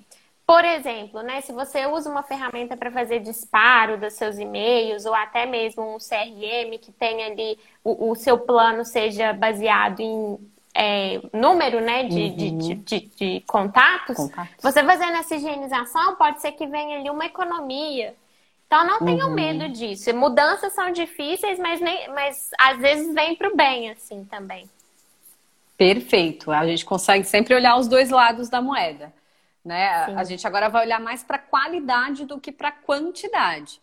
Por 0.47 0.65
exemplo, 0.65 1.21
né, 1.21 1.41
se 1.41 1.51
você 1.53 1.85
usa 1.85 2.09
uma 2.09 2.23
ferramenta 2.23 2.75
para 2.75 2.89
fazer 2.89 3.19
disparo 3.19 3.99
dos 3.99 4.13
seus 4.13 4.39
e-mails, 4.39 5.05
ou 5.05 5.13
até 5.13 5.45
mesmo 5.45 5.83
um 5.95 5.99
CRM 5.99 6.75
que 6.81 6.91
tem 6.91 7.23
ali 7.23 7.59
o, 7.83 8.09
o 8.09 8.15
seu 8.15 8.35
plano 8.39 8.83
seja 8.83 9.31
baseado 9.31 9.99
em 9.99 10.39
é, 10.75 11.19
número 11.33 11.81
né, 11.81 12.03
de, 12.03 12.21
uhum. 12.21 12.57
de, 12.57 12.75
de, 12.75 12.99
de, 12.99 13.43
contatos, 13.47 14.15
contatos, 14.15 14.55
você 14.61 14.83
fazendo 14.83 15.17
essa 15.17 15.35
higienização, 15.35 16.15
pode 16.15 16.41
ser 16.41 16.51
que 16.53 16.67
venha 16.67 16.99
ali 16.99 17.09
uma 17.09 17.25
economia. 17.25 18.15
Então 18.67 18.85
não 18.85 18.99
tenham 18.99 19.29
uhum. 19.29 19.33
medo 19.33 19.67
disso. 19.69 20.13
Mudanças 20.15 20.73
são 20.73 20.91
difíceis, 20.91 21.57
mas, 21.57 21.81
nem, 21.81 22.07
mas 22.09 22.51
às 22.59 22.77
vezes 22.77 23.13
vem 23.15 23.35
para 23.35 23.49
o 23.51 23.55
bem, 23.55 23.89
assim, 23.89 24.23
também. 24.25 24.69
Perfeito. 25.75 26.51
A 26.51 26.65
gente 26.67 26.85
consegue 26.85 27.25
sempre 27.25 27.55
olhar 27.55 27.77
os 27.77 27.87
dois 27.87 28.11
lados 28.11 28.47
da 28.47 28.61
moeda. 28.61 29.11
Né? 29.65 29.87
A 30.15 30.23
gente 30.23 30.45
agora 30.45 30.69
vai 30.69 30.85
olhar 30.85 30.99
mais 30.99 31.23
para 31.23 31.39
qualidade 31.39 32.25
do 32.25 32.39
que 32.39 32.51
para 32.51 32.71
quantidade. 32.71 33.81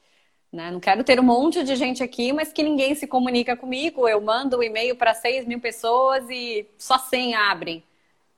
Né? 0.57 0.71
Não 0.71 0.81
quero 0.81 1.05
ter 1.05 1.21
um 1.21 1.23
monte 1.23 1.63
de 1.63 1.77
gente 1.77 2.03
aqui, 2.03 2.33
mas 2.33 2.51
que 2.51 2.63
ninguém 2.63 2.95
se 2.95 3.07
comunica 3.07 3.55
comigo. 3.55 4.09
Eu 4.09 4.23
mando 4.23 4.57
um 4.59 4.63
e-mail 4.63 4.97
para 4.97 5.13
6 5.13 5.47
mil 5.47 5.61
pessoas 5.61 6.25
e 6.31 6.67
só 6.79 6.99
100 6.99 7.35
abrem. 7.35 7.85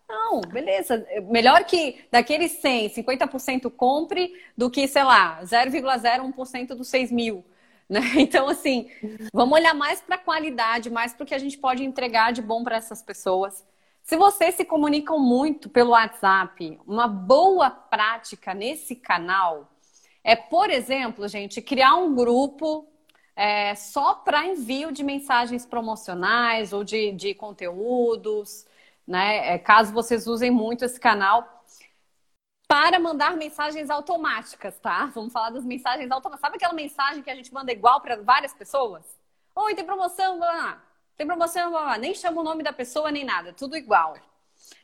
Não, 0.08 0.40
beleza. 0.40 1.06
Melhor 1.28 1.64
que 1.64 2.04
daqueles 2.10 2.52
100, 2.60 2.90
50% 2.90 3.70
compre 3.70 4.34
do 4.56 4.68
que, 4.68 4.88
sei 4.88 5.04
lá, 5.04 5.40
0,01% 5.44 6.74
dos 6.74 6.88
6 6.88 7.12
mil. 7.12 7.44
Né? 7.88 8.00
Então, 8.18 8.48
assim, 8.48 8.90
vamos 9.32 9.56
olhar 9.56 9.74
mais 9.74 10.00
para 10.00 10.16
a 10.16 10.18
qualidade, 10.18 10.90
mais 10.90 11.14
para 11.14 11.22
o 11.22 11.26
que 11.26 11.34
a 11.36 11.38
gente 11.38 11.56
pode 11.56 11.84
entregar 11.84 12.32
de 12.32 12.42
bom 12.42 12.64
para 12.64 12.76
essas 12.76 13.00
pessoas. 13.00 13.64
Se 14.02 14.16
vocês 14.16 14.56
se 14.56 14.64
comunicam 14.64 15.20
muito 15.20 15.68
pelo 15.68 15.90
WhatsApp, 15.90 16.80
uma 16.84 17.06
boa 17.06 17.70
prática 17.70 18.54
nesse 18.54 18.96
canal 18.96 19.68
é, 20.28 20.36
por 20.36 20.68
exemplo, 20.68 21.26
gente, 21.26 21.62
criar 21.62 21.94
um 21.94 22.14
grupo 22.14 22.86
é, 23.34 23.74
só 23.74 24.12
para 24.12 24.46
envio 24.46 24.92
de 24.92 25.02
mensagens 25.02 25.64
promocionais 25.64 26.70
ou 26.70 26.84
de, 26.84 27.12
de 27.12 27.32
conteúdos, 27.34 28.66
né? 29.06 29.54
É, 29.54 29.58
caso 29.58 29.90
vocês 29.90 30.26
usem 30.26 30.50
muito 30.50 30.84
esse 30.84 31.00
canal 31.00 31.64
para 32.68 33.00
mandar 33.00 33.38
mensagens 33.38 33.88
automáticas, 33.88 34.78
tá? 34.80 35.06
Vamos 35.14 35.32
falar 35.32 35.48
das 35.48 35.64
mensagens 35.64 36.10
automáticas. 36.10 36.42
Sabe 36.42 36.56
aquela 36.56 36.74
mensagem 36.74 37.22
que 37.22 37.30
a 37.30 37.34
gente 37.34 37.54
manda 37.54 37.72
igual 37.72 38.02
para 38.02 38.16
várias 38.16 38.52
pessoas? 38.52 39.06
Oi, 39.56 39.74
tem 39.74 39.86
promoção, 39.86 40.36
blá, 40.38 40.52
blá. 40.52 40.82
tem 41.16 41.26
promoção, 41.26 41.70
blá, 41.70 41.84
blá. 41.84 41.96
nem 41.96 42.14
chama 42.14 42.42
o 42.42 42.44
nome 42.44 42.62
da 42.62 42.72
pessoa 42.74 43.10
nem 43.10 43.24
nada, 43.24 43.54
tudo 43.54 43.78
igual, 43.78 44.14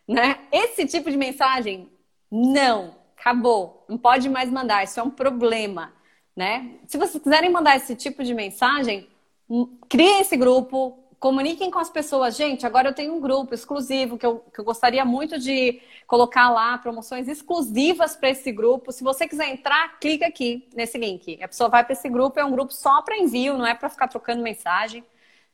né? 0.08 0.48
Esse 0.50 0.86
tipo 0.86 1.10
de 1.10 1.18
mensagem, 1.18 1.92
não 2.30 3.03
acabou, 3.24 3.86
não 3.88 3.96
pode 3.96 4.28
mais 4.28 4.50
mandar, 4.50 4.84
isso 4.84 5.00
é 5.00 5.02
um 5.02 5.08
problema, 5.08 5.94
né? 6.36 6.72
Se 6.86 6.98
vocês 6.98 7.22
quiserem 7.22 7.50
mandar 7.50 7.74
esse 7.74 7.96
tipo 7.96 8.22
de 8.22 8.34
mensagem, 8.34 9.08
hum, 9.48 9.78
criem 9.88 10.20
esse 10.20 10.36
grupo, 10.36 10.98
comuniquem 11.18 11.70
com 11.70 11.78
as 11.78 11.88
pessoas. 11.88 12.36
Gente, 12.36 12.66
agora 12.66 12.90
eu 12.90 12.94
tenho 12.94 13.14
um 13.14 13.20
grupo 13.20 13.54
exclusivo 13.54 14.18
que 14.18 14.26
eu, 14.26 14.40
que 14.52 14.60
eu 14.60 14.64
gostaria 14.64 15.06
muito 15.06 15.38
de 15.38 15.80
colocar 16.06 16.50
lá 16.50 16.76
promoções 16.76 17.26
exclusivas 17.26 18.14
para 18.14 18.28
esse 18.28 18.52
grupo. 18.52 18.92
Se 18.92 19.02
você 19.02 19.26
quiser 19.26 19.48
entrar, 19.48 19.98
clica 19.98 20.26
aqui 20.26 20.68
nesse 20.76 20.98
link. 20.98 21.42
A 21.42 21.48
pessoa 21.48 21.70
vai 21.70 21.82
para 21.82 21.94
esse 21.94 22.10
grupo, 22.10 22.38
é 22.38 22.44
um 22.44 22.52
grupo 22.52 22.74
só 22.74 23.00
para 23.00 23.16
envio, 23.16 23.56
não 23.56 23.66
é 23.66 23.74
para 23.74 23.88
ficar 23.88 24.08
trocando 24.08 24.42
mensagem, 24.42 25.02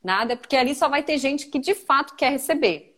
nada, 0.03 0.35
porque 0.35 0.57
ali 0.57 0.75
só 0.75 0.89
vai 0.89 1.03
ter 1.03 1.17
gente 1.17 1.47
que 1.47 1.57
de 1.57 1.73
fato 1.73 2.15
quer 2.15 2.31
receber. 2.31 2.90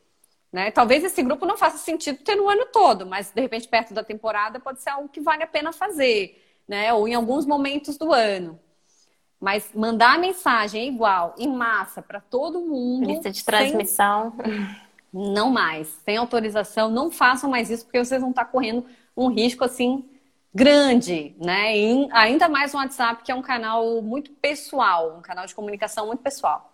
Né? 0.54 0.70
Talvez 0.70 1.04
esse 1.04 1.24
grupo 1.24 1.48
não 1.48 1.58
faça 1.58 1.80
sentido 1.80 2.20
ter 2.20 2.36
no 2.36 2.48
ano 2.48 2.68
todo, 2.72 3.08
mas 3.08 3.32
de 3.32 3.42
repente 3.42 3.68
perto 3.68 3.92
da 3.92 4.04
temporada 4.04 4.60
pode 4.60 4.84
ser 4.84 4.92
algo 4.92 5.10
que 5.10 5.20
vale 5.20 5.42
a 5.42 5.48
pena 5.48 5.74
fazer, 5.74 6.40
né? 6.68 6.94
Ou 6.94 7.08
em 7.08 7.16
alguns 7.16 7.44
momentos 7.48 7.98
do 7.98 8.14
ano. 8.14 8.60
Mas 9.42 9.72
mandar 9.74 10.20
mensagem 10.20 10.88
igual, 10.88 11.34
em 11.40 11.48
massa, 11.48 12.04
para 12.04 12.22
todo 12.22 12.62
mundo. 12.62 13.08
Lista 13.08 13.32
de 13.32 13.44
transmissão. 13.44 14.32
Sem... 14.46 14.76
Não 15.12 15.50
mais. 15.50 15.88
Sem 16.06 16.18
autorização, 16.18 16.88
não 16.88 17.10
façam 17.10 17.50
mais 17.50 17.72
isso, 17.72 17.86
porque 17.86 17.98
vocês 17.98 18.22
vão 18.22 18.30
estar 18.30 18.46
correndo 18.46 18.86
um 19.18 19.30
risco 19.30 19.64
assim 19.64 20.08
grande, 20.54 21.36
né? 21.40 21.76
E 21.76 22.08
ainda 22.12 22.48
mais 22.48 22.76
o 22.76 22.78
WhatsApp, 22.78 23.24
que 23.24 23.32
é 23.32 23.36
um 23.36 23.42
canal 23.42 24.04
muito 24.04 24.30
pessoal, 24.34 25.18
um 25.18 25.22
canal 25.22 25.48
de 25.48 25.56
comunicação 25.56 26.06
muito 26.06 26.22
pessoal. 26.22 26.72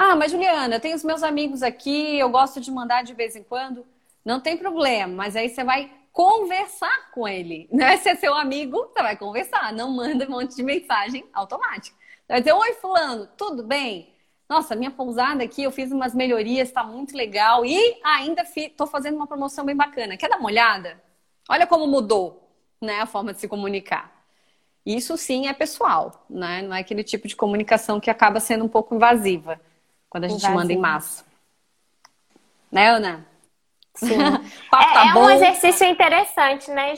Ah, 0.00 0.14
mas 0.14 0.30
Juliana, 0.30 0.76
eu 0.76 0.80
tenho 0.80 0.94
os 0.94 1.02
meus 1.02 1.24
amigos 1.24 1.60
aqui, 1.60 2.16
eu 2.16 2.30
gosto 2.30 2.60
de 2.60 2.70
mandar 2.70 3.02
de 3.02 3.14
vez 3.14 3.34
em 3.34 3.42
quando. 3.42 3.84
Não 4.24 4.38
tem 4.38 4.56
problema, 4.56 5.12
mas 5.12 5.34
aí 5.34 5.48
você 5.48 5.64
vai 5.64 5.90
conversar 6.12 7.10
com 7.10 7.26
ele. 7.26 7.68
Né? 7.72 7.96
Se 7.98 8.10
é 8.10 8.14
seu 8.14 8.32
amigo, 8.32 8.76
você 8.76 9.02
vai 9.02 9.16
conversar, 9.16 9.72
não 9.72 9.90
manda 9.90 10.24
um 10.24 10.30
monte 10.30 10.54
de 10.54 10.62
mensagem 10.62 11.24
automática. 11.32 11.96
Vai 12.28 12.38
dizer, 12.38 12.52
oi 12.52 12.74
fulano, 12.74 13.28
tudo 13.36 13.64
bem? 13.64 14.14
Nossa, 14.48 14.76
minha 14.76 14.92
pousada 14.92 15.42
aqui, 15.42 15.64
eu 15.64 15.72
fiz 15.72 15.90
umas 15.90 16.14
melhorias, 16.14 16.68
está 16.68 16.84
muito 16.84 17.16
legal. 17.16 17.66
E 17.66 18.00
ainda 18.04 18.42
estou 18.42 18.86
fazendo 18.86 19.16
uma 19.16 19.26
promoção 19.26 19.64
bem 19.64 19.74
bacana. 19.74 20.16
Quer 20.16 20.28
dar 20.28 20.38
uma 20.38 20.46
olhada? 20.46 21.02
Olha 21.48 21.66
como 21.66 21.88
mudou 21.88 22.48
né, 22.80 23.00
a 23.00 23.06
forma 23.06 23.32
de 23.34 23.40
se 23.40 23.48
comunicar. 23.48 24.12
Isso 24.86 25.16
sim 25.16 25.48
é 25.48 25.52
pessoal, 25.52 26.24
né? 26.30 26.62
Não 26.62 26.72
é 26.72 26.80
aquele 26.80 27.02
tipo 27.02 27.26
de 27.26 27.34
comunicação 27.34 27.98
que 27.98 28.08
acaba 28.08 28.38
sendo 28.38 28.64
um 28.64 28.68
pouco 28.68 28.94
invasiva 28.94 29.60
quando 30.08 30.24
a 30.24 30.28
gente 30.28 30.48
manda 30.50 30.72
em 30.72 30.78
massa. 30.78 31.24
Né, 32.70 32.88
Ana? 32.88 33.26
Sim. 33.94 34.14
é, 34.74 34.94
tá 34.94 35.12
é 35.14 35.18
um 35.18 35.30
exercício 35.30 35.86
interessante, 35.86 36.70
né, 36.70 36.94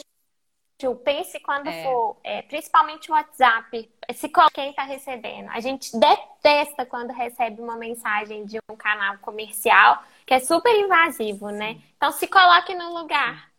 Ju? 0.80 0.94
Pense 0.96 1.38
quando 1.40 1.68
é. 1.68 1.82
for, 1.84 2.16
é, 2.24 2.42
principalmente 2.42 3.10
o 3.10 3.14
WhatsApp, 3.14 3.90
se 4.14 4.30
quem 4.52 4.70
está 4.70 4.84
recebendo. 4.84 5.48
A 5.50 5.60
gente 5.60 5.90
detesta 5.98 6.86
quando 6.86 7.12
recebe 7.12 7.60
uma 7.60 7.76
mensagem 7.76 8.44
de 8.46 8.58
um 8.70 8.76
canal 8.76 9.18
comercial 9.18 10.02
que 10.24 10.34
é 10.34 10.40
super 10.40 10.74
invasivo, 10.74 11.50
né? 11.50 11.78
Então 11.96 12.10
se 12.12 12.26
coloque 12.26 12.74
no 12.74 12.94
lugar. 12.94 13.49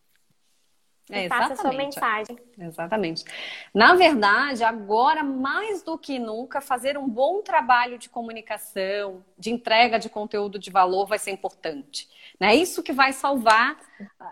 É, 1.10 1.28
faça 1.28 1.54
a 1.54 1.56
sua 1.56 1.74
mensagem. 1.74 2.38
Exatamente. 2.58 3.24
Na 3.74 3.96
verdade, 3.96 4.64
agora 4.64 5.24
mais 5.24 5.84
do 5.84 5.98
que 5.98 6.20
nunca, 6.20 6.62
fazer 6.62 6.98
um 6.98 7.08
bom 7.08 7.42
trabalho 7.42 7.98
de 7.98 8.08
comunicação, 8.08 9.24
de 9.38 9.52
entrega 9.52 10.00
de 10.00 10.10
conteúdo 10.10 10.58
de 10.58 10.70
valor 10.70 11.06
vai 11.08 11.20
ser 11.20 11.32
importante. 11.32 12.08
É 12.40 12.56
isso 12.56 12.82
que 12.82 12.92
vai 12.92 13.14
salvar 13.14 13.78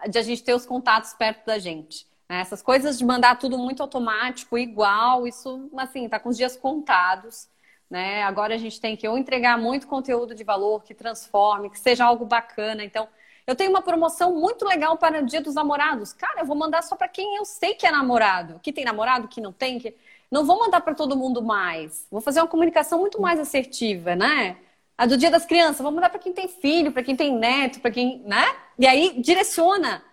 de 0.10 0.18
a 0.18 0.22
gente 0.22 0.44
ter 0.44 0.54
os 0.54 0.66
contatos 0.66 1.14
perto 1.14 1.46
da 1.46 1.60
gente. 1.60 2.08
Né? 2.28 2.40
Essas 2.40 2.62
coisas 2.62 2.98
de 2.98 3.06
mandar 3.06 3.38
tudo 3.38 3.58
muito 3.58 3.84
automático, 3.84 4.58
igual, 4.58 5.28
isso, 5.28 5.70
assim, 5.78 6.06
está 6.06 6.20
com 6.20 6.30
os 6.30 6.38
dias 6.38 6.56
contados. 6.56 7.48
Né? 7.90 8.24
Agora 8.24 8.54
a 8.54 8.58
gente 8.58 8.80
tem 8.80 8.96
que 8.96 9.08
ou 9.08 9.18
entregar 9.18 9.58
muito 9.58 9.88
conteúdo 9.88 10.36
de 10.36 10.44
valor 10.44 10.84
que 10.84 10.94
transforme, 10.94 11.70
que 11.70 11.80
seja 11.80 12.06
algo 12.06 12.26
bacana. 12.26 12.84
Então, 12.84 13.08
eu 13.50 13.56
tenho 13.56 13.72
uma 13.72 13.82
promoção 13.82 14.36
muito 14.36 14.64
legal 14.64 14.96
para 14.96 15.24
o 15.24 15.26
Dia 15.26 15.42
dos 15.42 15.56
Namorados. 15.56 16.14
Cara, 16.14 16.42
eu 16.42 16.46
vou 16.46 16.56
mandar 16.56 16.84
só 16.84 16.96
para 16.96 17.08
quem 17.08 17.36
eu 17.38 17.44
sei 17.44 17.74
que 17.74 17.88
é 17.88 17.92
namorado. 17.92 18.60
Que 18.62 18.72
tem 18.72 18.86
namorado, 18.86 19.28
que 19.28 19.42
não 19.42 19.52
tem. 19.52 19.80
Que... 19.80 19.96
Não 20.30 20.46
vou 20.46 20.60
mandar 20.60 20.82
para 20.82 20.94
todo 20.94 21.18
mundo 21.18 21.42
mais. 21.42 22.06
Vou 22.12 22.22
fazer 22.22 22.42
uma 22.42 22.48
comunicação 22.48 23.00
muito 23.00 23.20
mais 23.20 23.40
assertiva, 23.40 24.16
né? 24.16 24.58
A 24.96 25.08
do 25.08 25.18
Dia 25.18 25.32
das 25.32 25.46
Crianças, 25.48 25.82
vou 25.82 25.92
mandar 25.92 26.12
para 26.12 26.20
quem 26.20 26.32
tem 26.32 26.48
filho, 26.48 26.92
para 26.92 27.02
quem 27.02 27.16
tem 27.16 27.36
neto, 27.36 27.80
para 27.80 27.90
quem, 27.90 28.20
né? 28.20 28.56
E 28.78 28.86
aí 28.86 29.20
direciona. 29.20 30.04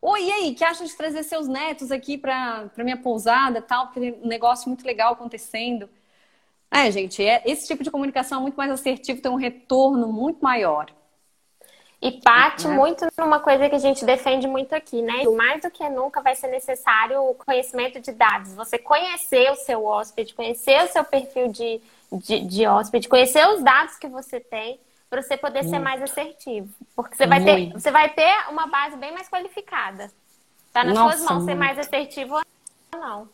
Oi, 0.00 0.26
e 0.26 0.32
aí, 0.32 0.54
que 0.54 0.62
acha 0.62 0.84
de 0.84 0.94
trazer 0.96 1.24
seus 1.24 1.48
netos 1.48 1.90
aqui 1.90 2.16
para 2.16 2.70
minha 2.78 2.96
pousada, 2.96 3.60
tal, 3.60 3.86
porque 3.86 4.00
tem 4.00 4.12
um 4.22 4.28
negócio 4.28 4.68
muito 4.68 4.86
legal 4.86 5.14
acontecendo. 5.14 5.88
É, 6.70 6.90
gente, 6.92 7.24
é, 7.24 7.42
esse 7.44 7.66
tipo 7.66 7.82
de 7.82 7.90
comunicação 7.90 8.38
é 8.38 8.42
muito 8.42 8.56
mais 8.56 8.70
assertivo, 8.70 9.20
tem 9.20 9.32
um 9.32 9.36
retorno 9.36 10.12
muito 10.12 10.40
maior. 10.42 10.86
E 12.04 12.12
parte 12.20 12.68
né? 12.68 12.74
muito 12.74 13.06
numa 13.16 13.40
coisa 13.40 13.66
que 13.66 13.74
a 13.74 13.78
gente 13.78 14.04
defende 14.04 14.46
muito 14.46 14.74
aqui, 14.74 15.00
né? 15.00 15.24
Mais 15.34 15.62
do 15.62 15.70
que 15.70 15.88
nunca 15.88 16.20
vai 16.20 16.36
ser 16.36 16.48
necessário 16.48 17.18
o 17.22 17.34
conhecimento 17.34 17.98
de 17.98 18.12
dados. 18.12 18.52
Você 18.52 18.76
conhecer 18.78 19.50
o 19.50 19.56
seu 19.56 19.86
hóspede, 19.86 20.34
conhecer 20.34 20.84
o 20.84 20.88
seu 20.88 21.02
perfil 21.02 21.48
de, 21.48 21.80
de, 22.12 22.40
de 22.40 22.66
hóspede, 22.66 23.08
conhecer 23.08 23.48
os 23.48 23.62
dados 23.62 23.96
que 23.96 24.06
você 24.06 24.38
tem 24.38 24.78
para 25.08 25.22
você 25.22 25.34
poder 25.38 25.62
muito. 25.62 25.70
ser 25.70 25.78
mais 25.78 26.02
assertivo. 26.02 26.68
Porque 26.94 27.16
você 27.16 27.26
vai, 27.26 27.42
ter, 27.42 27.72
você 27.72 27.90
vai 27.90 28.10
ter 28.10 28.50
uma 28.50 28.66
base 28.66 28.98
bem 28.98 29.10
mais 29.10 29.30
qualificada. 29.30 30.10
Tá 30.74 30.84
nas 30.84 30.94
Nossa, 30.94 31.16
suas 31.16 31.30
mãos 31.30 31.38
muito. 31.38 31.50
ser 31.52 31.54
mais 31.54 31.78
assertivo 31.78 32.34
ou 32.34 33.00
não. 33.00 33.26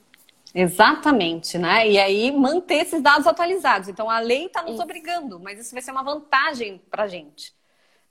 Exatamente, 0.55 1.59
né? 1.59 1.89
E 1.89 1.99
aí 1.99 2.31
manter 2.31 2.83
esses 2.83 3.03
dados 3.03 3.27
atualizados. 3.27 3.89
Então 3.89 4.09
a 4.09 4.21
lei 4.21 4.47
está 4.47 4.63
nos 4.63 4.75
isso. 4.75 4.83
obrigando, 4.83 5.41
mas 5.41 5.59
isso 5.59 5.73
vai 5.73 5.83
ser 5.83 5.91
uma 5.91 6.05
vantagem 6.05 6.81
para 6.89 7.03
a 7.03 7.09
gente 7.09 7.59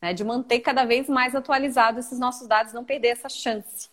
né, 0.02 0.14
de 0.14 0.24
manter 0.24 0.60
cada 0.60 0.86
vez 0.86 1.08
mais 1.08 1.36
atualizados 1.36 2.06
esses 2.06 2.20
nossos 2.20 2.48
dados, 2.48 2.74
não 2.74 2.86
perder 2.86 3.10
essa 3.10 3.30
chance. 3.30 3.90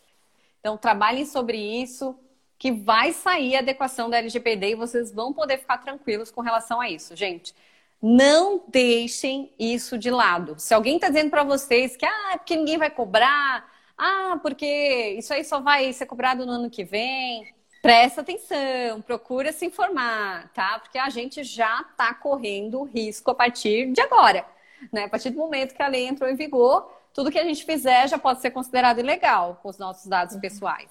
Então, 0.61 0.77
trabalhem 0.77 1.25
sobre 1.25 1.59
isso, 1.59 2.19
que 2.59 2.73
vai 2.73 3.13
sair 3.13 3.57
a 3.57 3.61
adequação 3.61 4.09
da 4.09 4.19
LGPD 4.19 4.71
e 4.71 4.75
vocês 4.75 5.13
vão 5.13 5.33
poder 5.33 5.59
ficar 5.59 5.79
tranquilos 5.79 6.31
com 6.31 6.41
relação 6.41 6.81
a 6.81 6.89
isso, 6.89 7.15
gente. 7.15 7.55
Não 8.01 8.63
deixem 8.69 9.53
isso 9.59 9.99
de 9.99 10.11
lado. 10.11 10.55
Se 10.59 10.75
alguém 10.75 10.97
está 10.97 11.09
dizendo 11.09 11.31
para 11.31 11.43
vocês 11.43 11.97
que 11.97 12.05
ah, 12.05 12.33
é 12.35 12.37
porque 12.37 12.57
ninguém 12.57 12.79
vai 12.79 12.91
cobrar, 12.91 13.71
ah, 13.97 14.39
porque 14.43 15.15
isso 15.19 15.33
aí 15.33 15.45
só 15.45 15.61
vai 15.61 15.93
ser 15.93 16.07
cobrado 16.07 16.45
no 16.45 16.53
ano 16.53 16.71
que 16.71 16.85
vem, 16.85 17.55
presta 17.83 18.21
atenção, 18.21 19.01
procura 19.03 19.53
se 19.53 19.67
informar, 19.67 20.51
tá? 20.53 20.79
Porque 20.79 20.99
a 20.99 21.09
gente 21.09 21.43
já 21.45 21.83
está 21.91 22.13
correndo 22.15 22.83
risco 22.85 23.31
a 23.31 23.35
partir 23.35 23.93
de 23.93 24.01
agora. 24.01 24.45
Né? 24.93 25.05
A 25.05 25.09
partir 25.09 25.31
do 25.31 25.39
momento 25.39 25.75
que 25.75 25.83
a 25.83 25.89
lei 25.89 26.07
entrou 26.07 26.29
em 26.29 26.37
vigor, 26.37 26.91
tudo 27.13 27.31
que 27.31 27.39
a 27.39 27.45
gente 27.45 27.65
fizer 27.65 28.09
já 28.09 28.19
pode 28.19 28.41
ser 28.41 28.51
considerado 28.51 28.99
ilegal 28.99 29.59
com 29.63 29.69
os 29.69 29.79
nossos 29.79 30.07
dados 30.07 30.35
uhum. 30.35 30.41
pessoais. 30.41 30.91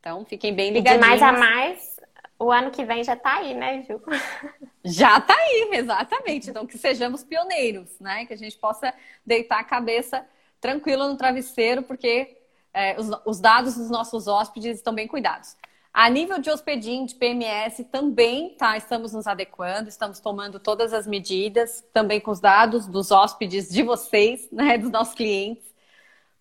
Então, 0.00 0.24
fiquem 0.24 0.54
bem 0.54 0.72
ligadinhos. 0.72 1.04
de 1.04 1.20
mais 1.20 1.22
a 1.22 1.32
mais, 1.32 2.00
o 2.38 2.52
ano 2.52 2.70
que 2.70 2.84
vem 2.84 3.02
já 3.02 3.14
está 3.14 3.36
aí, 3.36 3.54
né, 3.54 3.82
Ju? 3.82 4.00
Já 4.84 5.18
está 5.18 5.34
aí, 5.34 5.70
exatamente. 5.72 6.50
Então, 6.50 6.64
que 6.66 6.78
sejamos 6.78 7.24
pioneiros, 7.24 7.98
né? 7.98 8.24
Que 8.26 8.34
a 8.34 8.36
gente 8.36 8.56
possa 8.56 8.94
deitar 9.24 9.58
a 9.58 9.64
cabeça 9.64 10.24
tranquila 10.60 11.08
no 11.08 11.16
travesseiro, 11.16 11.82
porque 11.82 12.36
é, 12.72 12.94
os, 13.00 13.10
os 13.24 13.40
dados 13.40 13.74
dos 13.74 13.90
nossos 13.90 14.28
hóspedes 14.28 14.76
estão 14.76 14.94
bem 14.94 15.08
cuidados. 15.08 15.56
A 15.96 16.10
nível 16.10 16.38
de 16.38 16.50
hospedinho, 16.50 17.06
de 17.06 17.14
PMS, 17.14 17.82
também 17.84 18.50
tá, 18.50 18.76
estamos 18.76 19.14
nos 19.14 19.26
adequando, 19.26 19.88
estamos 19.88 20.20
tomando 20.20 20.60
todas 20.60 20.92
as 20.92 21.06
medidas, 21.06 21.82
também 21.90 22.20
com 22.20 22.30
os 22.30 22.38
dados 22.38 22.86
dos 22.86 23.10
hóspedes 23.10 23.70
de 23.70 23.82
vocês, 23.82 24.46
né, 24.52 24.76
dos 24.76 24.90
nossos 24.90 25.14
clientes. 25.14 25.64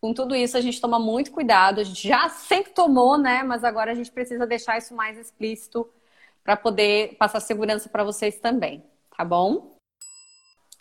Com 0.01 0.13
tudo 0.13 0.35
isso, 0.35 0.57
a 0.57 0.61
gente 0.61 0.81
toma 0.81 0.99
muito 0.99 1.31
cuidado. 1.31 1.79
A 1.79 1.85
gente 1.85 2.05
já 2.05 2.27
sempre 2.27 2.73
tomou, 2.73 3.17
né? 3.17 3.43
Mas 3.43 3.63
agora 3.63 3.93
a 3.93 3.95
gente 3.95 4.11
precisa 4.11 4.45
deixar 4.45 4.77
isso 4.77 4.93
mais 4.93 5.17
explícito 5.17 5.89
para 6.43 6.57
poder 6.57 7.15
passar 7.15 7.39
segurança 7.39 7.87
para 7.87 8.03
vocês 8.03 8.37
também, 8.37 8.83
tá 9.17 9.23
bom? 9.23 9.77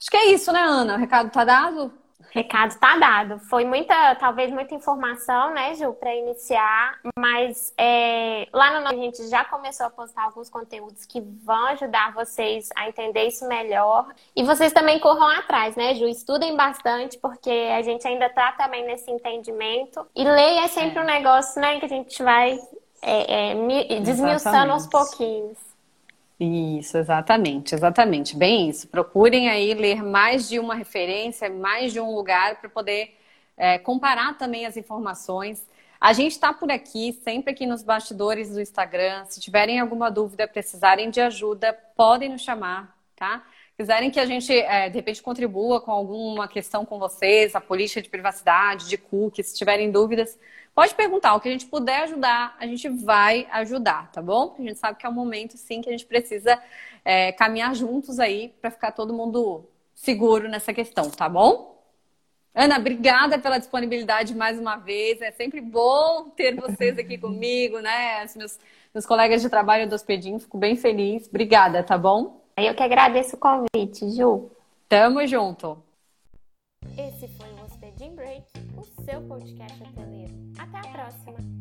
Acho 0.00 0.10
que 0.10 0.16
é 0.16 0.32
isso, 0.32 0.50
né, 0.50 0.60
Ana? 0.60 0.96
O 0.96 0.98
recado 0.98 1.30
tá 1.30 1.44
dado? 1.44 1.92
Recado 2.34 2.72
está 2.72 2.98
dado. 2.98 3.38
Foi 3.38 3.64
muita, 3.64 4.16
talvez 4.16 4.50
muita 4.50 4.74
informação, 4.74 5.54
né, 5.54 5.72
Ju, 5.76 5.92
para 5.92 6.12
iniciar, 6.16 6.98
mas 7.16 7.72
é, 7.78 8.48
lá 8.52 8.74
no 8.74 8.80
nosso 8.80 8.94
a 8.94 8.96
gente 8.96 9.28
já 9.28 9.44
começou 9.44 9.86
a 9.86 9.90
postar 9.90 10.24
alguns 10.24 10.50
conteúdos 10.50 11.04
que 11.06 11.20
vão 11.20 11.66
ajudar 11.66 12.12
vocês 12.12 12.70
a 12.74 12.88
entender 12.88 13.28
isso 13.28 13.46
melhor. 13.46 14.08
E 14.34 14.42
vocês 14.42 14.72
também 14.72 14.98
corram 14.98 15.28
atrás, 15.28 15.76
né, 15.76 15.94
Ju? 15.94 16.08
Estudem 16.08 16.56
bastante, 16.56 17.18
porque 17.18 17.70
a 17.72 17.82
gente 17.82 18.04
ainda 18.06 18.26
está 18.26 18.50
também 18.50 18.84
nesse 18.84 19.08
entendimento. 19.12 20.04
E 20.12 20.24
ler 20.24 20.64
é 20.64 20.66
sempre 20.66 21.00
um 21.00 21.06
negócio, 21.06 21.60
né, 21.60 21.78
que 21.78 21.86
a 21.86 21.88
gente 21.88 22.20
vai 22.20 22.58
é, 23.00 23.52
é, 23.52 24.00
desmiuçando 24.00 24.72
aos 24.72 24.88
pouquinhos. 24.88 25.73
Isso, 26.38 26.96
exatamente, 26.96 27.74
exatamente. 27.74 28.36
Bem 28.36 28.68
isso. 28.68 28.88
Procurem 28.88 29.48
aí 29.48 29.72
ler 29.74 30.02
mais 30.02 30.48
de 30.48 30.58
uma 30.58 30.74
referência, 30.74 31.48
mais 31.48 31.92
de 31.92 32.00
um 32.00 32.14
lugar 32.14 32.60
para 32.60 32.68
poder 32.68 33.16
é, 33.56 33.78
comparar 33.78 34.36
também 34.36 34.66
as 34.66 34.76
informações. 34.76 35.66
A 36.00 36.12
gente 36.12 36.32
está 36.32 36.52
por 36.52 36.70
aqui, 36.70 37.12
sempre 37.24 37.52
aqui 37.52 37.66
nos 37.66 37.82
bastidores 37.82 38.50
do 38.50 38.60
Instagram. 38.60 39.24
Se 39.26 39.40
tiverem 39.40 39.78
alguma 39.78 40.10
dúvida, 40.10 40.46
precisarem 40.46 41.08
de 41.08 41.20
ajuda, 41.20 41.72
podem 41.96 42.28
nos 42.28 42.42
chamar, 42.42 42.94
tá? 43.16 43.44
Quiserem 43.76 44.10
que 44.10 44.20
a 44.20 44.26
gente, 44.26 44.52
é, 44.52 44.88
de 44.88 44.96
repente, 44.96 45.22
contribua 45.22 45.80
com 45.80 45.90
alguma 45.90 46.46
questão 46.46 46.84
com 46.84 46.98
vocês, 46.98 47.54
a 47.56 47.60
política 47.60 48.00
de 48.00 48.08
privacidade, 48.08 48.88
de 48.88 48.96
cookies, 48.96 49.48
se 49.48 49.56
tiverem 49.56 49.90
dúvidas, 49.90 50.38
Pode 50.74 50.92
perguntar, 50.96 51.34
o 51.36 51.40
que 51.40 51.48
a 51.48 51.52
gente 51.52 51.66
puder 51.66 52.02
ajudar, 52.02 52.56
a 52.58 52.66
gente 52.66 52.88
vai 52.88 53.46
ajudar, 53.52 54.10
tá 54.10 54.20
bom? 54.20 54.56
A 54.58 54.62
gente 54.62 54.74
sabe 54.74 54.98
que 54.98 55.06
é 55.06 55.08
um 55.08 55.12
momento, 55.12 55.56
sim, 55.56 55.80
que 55.80 55.88
a 55.88 55.92
gente 55.92 56.04
precisa 56.04 56.60
é, 57.04 57.30
caminhar 57.30 57.72
juntos 57.76 58.18
aí 58.18 58.52
para 58.60 58.72
ficar 58.72 58.90
todo 58.90 59.14
mundo 59.14 59.64
seguro 59.94 60.48
nessa 60.48 60.74
questão, 60.74 61.08
tá 61.10 61.28
bom? 61.28 61.80
Ana, 62.52 62.78
obrigada 62.78 63.38
pela 63.38 63.58
disponibilidade 63.58 64.34
mais 64.34 64.58
uma 64.58 64.76
vez. 64.76 65.22
É 65.22 65.30
sempre 65.30 65.60
bom 65.60 66.30
ter 66.30 66.56
vocês 66.56 66.98
aqui 66.98 67.18
comigo, 67.18 67.78
né? 67.78 68.24
Os 68.24 68.34
meus, 68.34 68.58
meus 68.92 69.06
colegas 69.06 69.42
de 69.42 69.48
trabalho 69.48 69.88
do 69.88 69.94
Hospedinho, 69.94 70.40
fico 70.40 70.58
bem 70.58 70.74
feliz. 70.74 71.28
Obrigada, 71.28 71.84
tá 71.84 71.96
bom? 71.96 72.43
Eu 72.56 72.74
que 72.74 72.82
agradeço 72.82 73.36
o 73.36 73.38
convite, 73.38 74.10
Ju. 74.10 74.50
Tamo 74.88 75.26
junto. 75.26 75.82
Esse 76.96 77.26
foi 77.36 77.50
o 77.50 77.64
Hospedin 77.64 78.14
Break, 78.14 78.44
o 78.76 79.02
seu 79.02 79.20
podcast 79.22 79.82
hoteleiro. 79.82 80.34
Até 80.58 80.78
a 80.78 80.92
próxima! 80.92 81.53